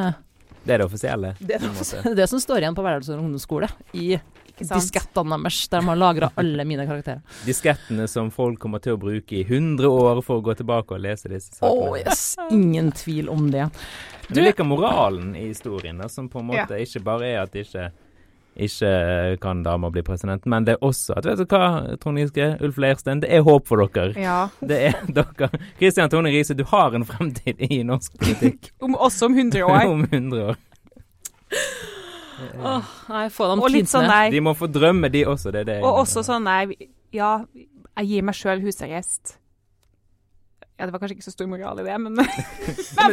Det 0.64 0.76
er 0.76 0.84
det 0.84 0.88
offisielle. 0.88 1.36
det 1.40 1.58
er 1.58 1.64
det, 1.64 1.72
det, 1.80 2.12
er 2.12 2.16
det 2.16 2.30
som 2.30 2.44
står 2.44 2.62
igjen 2.62 2.78
på 2.78 2.86
Verdalsøy 2.86 3.16
ungdomsskole. 3.18 3.72
I? 3.96 4.20
Diskettene 4.60 5.38
deres, 5.44 5.62
der 5.72 5.82
de 5.82 5.90
har 5.92 6.00
lagra 6.00 6.32
alle 6.42 6.66
mine 6.68 6.86
karakterer. 6.90 7.22
Diskettene 7.48 8.08
som 8.12 8.32
folk 8.34 8.60
kommer 8.62 8.84
til 8.84 8.98
å 8.98 9.02
bruke 9.02 9.40
i 9.40 9.44
100 9.48 9.88
år 9.90 10.22
for 10.26 10.42
å 10.42 10.46
gå 10.46 10.56
tilbake 10.60 10.98
og 10.98 11.04
lese 11.04 11.32
disse 11.32 11.56
sakene. 11.58 11.90
Oh, 11.92 11.98
yes, 12.00 12.36
ingen 12.52 12.92
tvil 12.92 13.30
om 13.32 13.50
det. 13.52 13.70
Men 14.28 14.38
Jeg 14.38 14.52
liker 14.52 14.68
moralen 14.68 15.36
i 15.36 15.48
historien, 15.50 15.98
da, 16.00 16.08
som 16.10 16.30
på 16.32 16.40
en 16.40 16.52
måte 16.54 16.80
ikke 16.80 17.04
bare 17.04 17.34
er 17.34 17.44
at 17.44 17.56
ikke 17.56 17.90
ikke 18.52 19.38
kan 19.40 19.62
damer 19.64 19.90
bli 19.96 20.02
president, 20.04 20.44
men 20.46 20.66
det 20.68 20.74
er 20.76 20.82
også 20.84 21.16
at 21.16 21.26
Vet 21.26 21.40
du 21.40 21.46
hva, 21.56 21.96
Trond 22.02 22.20
Giske, 22.20 22.50
Ulf 22.60 22.78
Leirstein, 22.84 23.22
det 23.24 23.30
er 23.32 23.46
håp 23.48 23.68
for 23.70 23.80
dere. 23.88 24.12
Ja. 24.20 24.50
Det 24.60 24.80
er 24.90 24.98
dere. 25.22 25.50
Kristian 25.80 26.12
Tone 26.12 26.34
Riise, 26.34 26.58
du 26.60 26.66
har 26.68 26.92
en 26.98 27.08
fremtid 27.08 27.64
i 27.72 27.82
norsk 27.88 28.18
politikk 28.20 28.74
Om, 28.84 28.98
også 29.00 29.30
om 29.32 29.38
100 29.40 29.64
år. 29.64 29.88
om 29.88 30.04
100 30.04 30.44
år. 30.52 30.60
Åh, 32.62 32.90
nei, 33.10 33.26
få 33.34 33.50
dem 33.52 33.62
Og 33.64 33.70
litt 33.74 33.90
sånn 33.92 34.08
nei. 34.10 34.30
De 34.34 34.42
må 34.44 34.54
få 34.58 34.68
drømme, 34.72 35.10
de 35.14 35.26
også. 35.30 35.52
Det 35.54 35.62
er 35.64 35.70
det 35.70 35.76
jeg 35.80 35.84
Og 35.86 35.92
mener. 35.92 36.02
også 36.06 36.24
sånn 36.28 36.44
nei. 36.48 36.90
Ja, 37.14 37.32
jeg 37.98 38.08
gir 38.08 38.24
meg 38.30 38.36
sjøl 38.40 38.62
husarrest. 38.64 39.38
Ja, 40.80 40.88
det 40.88 40.94
var 40.96 41.02
kanskje 41.04 41.18
ikke 41.20 41.28
så 41.28 41.34
stor 41.36 41.46
moral 41.52 41.78
i 41.78 41.84
det, 41.86 41.98
men 42.02 42.16
Men 42.18 42.26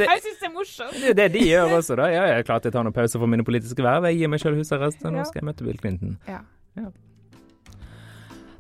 jeg 0.07 0.23
syns 0.25 0.39
det 0.41 0.47
er 0.49 0.53
morsomt. 0.55 0.95
Det 1.03 1.11
er 1.11 1.19
det 1.19 1.27
de 1.35 1.43
gjør 1.51 1.75
også, 1.81 1.99
da. 2.01 2.07
Ja, 2.09 2.23
jeg 2.31 2.39
er 2.41 2.47
klar 2.49 2.63
til 2.65 2.73
å 2.73 2.77
ta 2.79 2.85
noen 2.87 2.97
pauser 2.97 3.21
for 3.21 3.29
mine 3.29 3.45
politiske 3.45 3.85
verv. 3.85 4.07
Jeg 4.09 4.23
gir 4.23 4.31
meg 4.33 4.41
selv 4.41 4.57
husarrest, 4.63 5.03
og 5.05 5.13
nå 5.13 5.27
skal 5.29 5.43
jeg 5.43 5.49
møte 5.51 5.67
Bill 5.67 5.77
Clinton. 5.83 6.17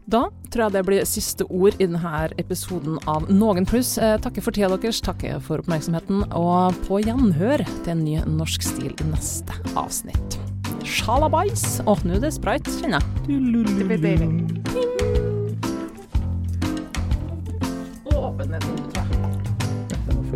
Da 0.08 0.22
tror 0.48 0.62
jeg 0.64 0.72
det 0.72 0.82
blir 0.88 1.04
siste 1.04 1.44
ord 1.52 1.76
i 1.76 1.84
denne 1.84 2.28
episoden 2.40 2.96
av 3.08 3.26
Noen 3.28 3.66
pluss. 3.68 3.98
Eh, 4.00 4.16
takker 4.24 4.40
for 4.44 4.56
tida 4.56 4.72
deres, 4.80 5.02
takker 5.04 5.36
for 5.44 5.60
oppmerksomheten, 5.60 6.22
og 6.32 6.76
på 6.88 7.02
gjenhør 7.04 7.64
til 7.84 7.92
en 7.92 8.04
ny 8.06 8.16
norsk 8.38 8.64
stil 8.64 8.94
i 8.94 9.10
neste 9.10 9.52
avsnitt. 9.76 10.38
Sjalabais. 10.84 11.80
Åh, 11.86 11.98
nå 12.04 12.14
er 12.18 12.20
det 12.22 12.32
sprite, 12.36 12.70
kjenner 12.80 13.00
jeg. 13.00 13.06
Det 13.78 13.86
blir 13.86 14.02
deilig. 14.02 14.28
Åpen 18.14 18.50
den, 18.54 18.60
tror 18.60 18.78
jeg. 18.94 19.08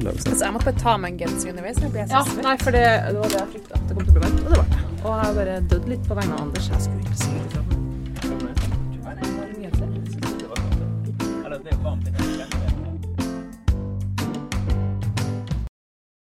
Altså, 0.02 0.44
jeg 0.44 0.52
måtte 0.54 0.64
bare 0.70 0.80
ta 0.80 0.96
meg 0.98 1.12
en 1.12 1.18
genser 1.22 1.52
underveis. 1.52 1.78
Ja, 2.10 2.22
nei, 2.42 2.56
for 2.62 2.74
det, 2.74 2.82
det, 2.82 3.18
var 3.20 3.28
det 3.28 3.38
jeg 3.38 3.48
frykta. 3.54 3.82
Det 3.86 3.94
kom 3.94 4.04
til 4.04 4.10
å 4.10 4.16
bli 4.16 4.24
varmt. 4.24 4.40
Og 4.42 4.50
det 4.50 4.58
var 4.58 4.68
det. 4.72 4.82
Og 5.02 5.08
jeg 5.12 5.22
har 5.22 5.38
bare 5.38 5.56
dødd 5.74 5.88
litt 5.92 6.04
på 6.08 6.18
vegne 6.18 6.36
av 6.38 6.44
Anders. 6.48 6.70
Jeg 6.72 6.86
skulle 6.88 7.02
ikke 7.06 7.18
si 7.22 7.30
det. 7.36 7.62
Er 11.42 11.58
det 11.58 11.80
varmt 11.84 12.08
inne? 12.08 12.31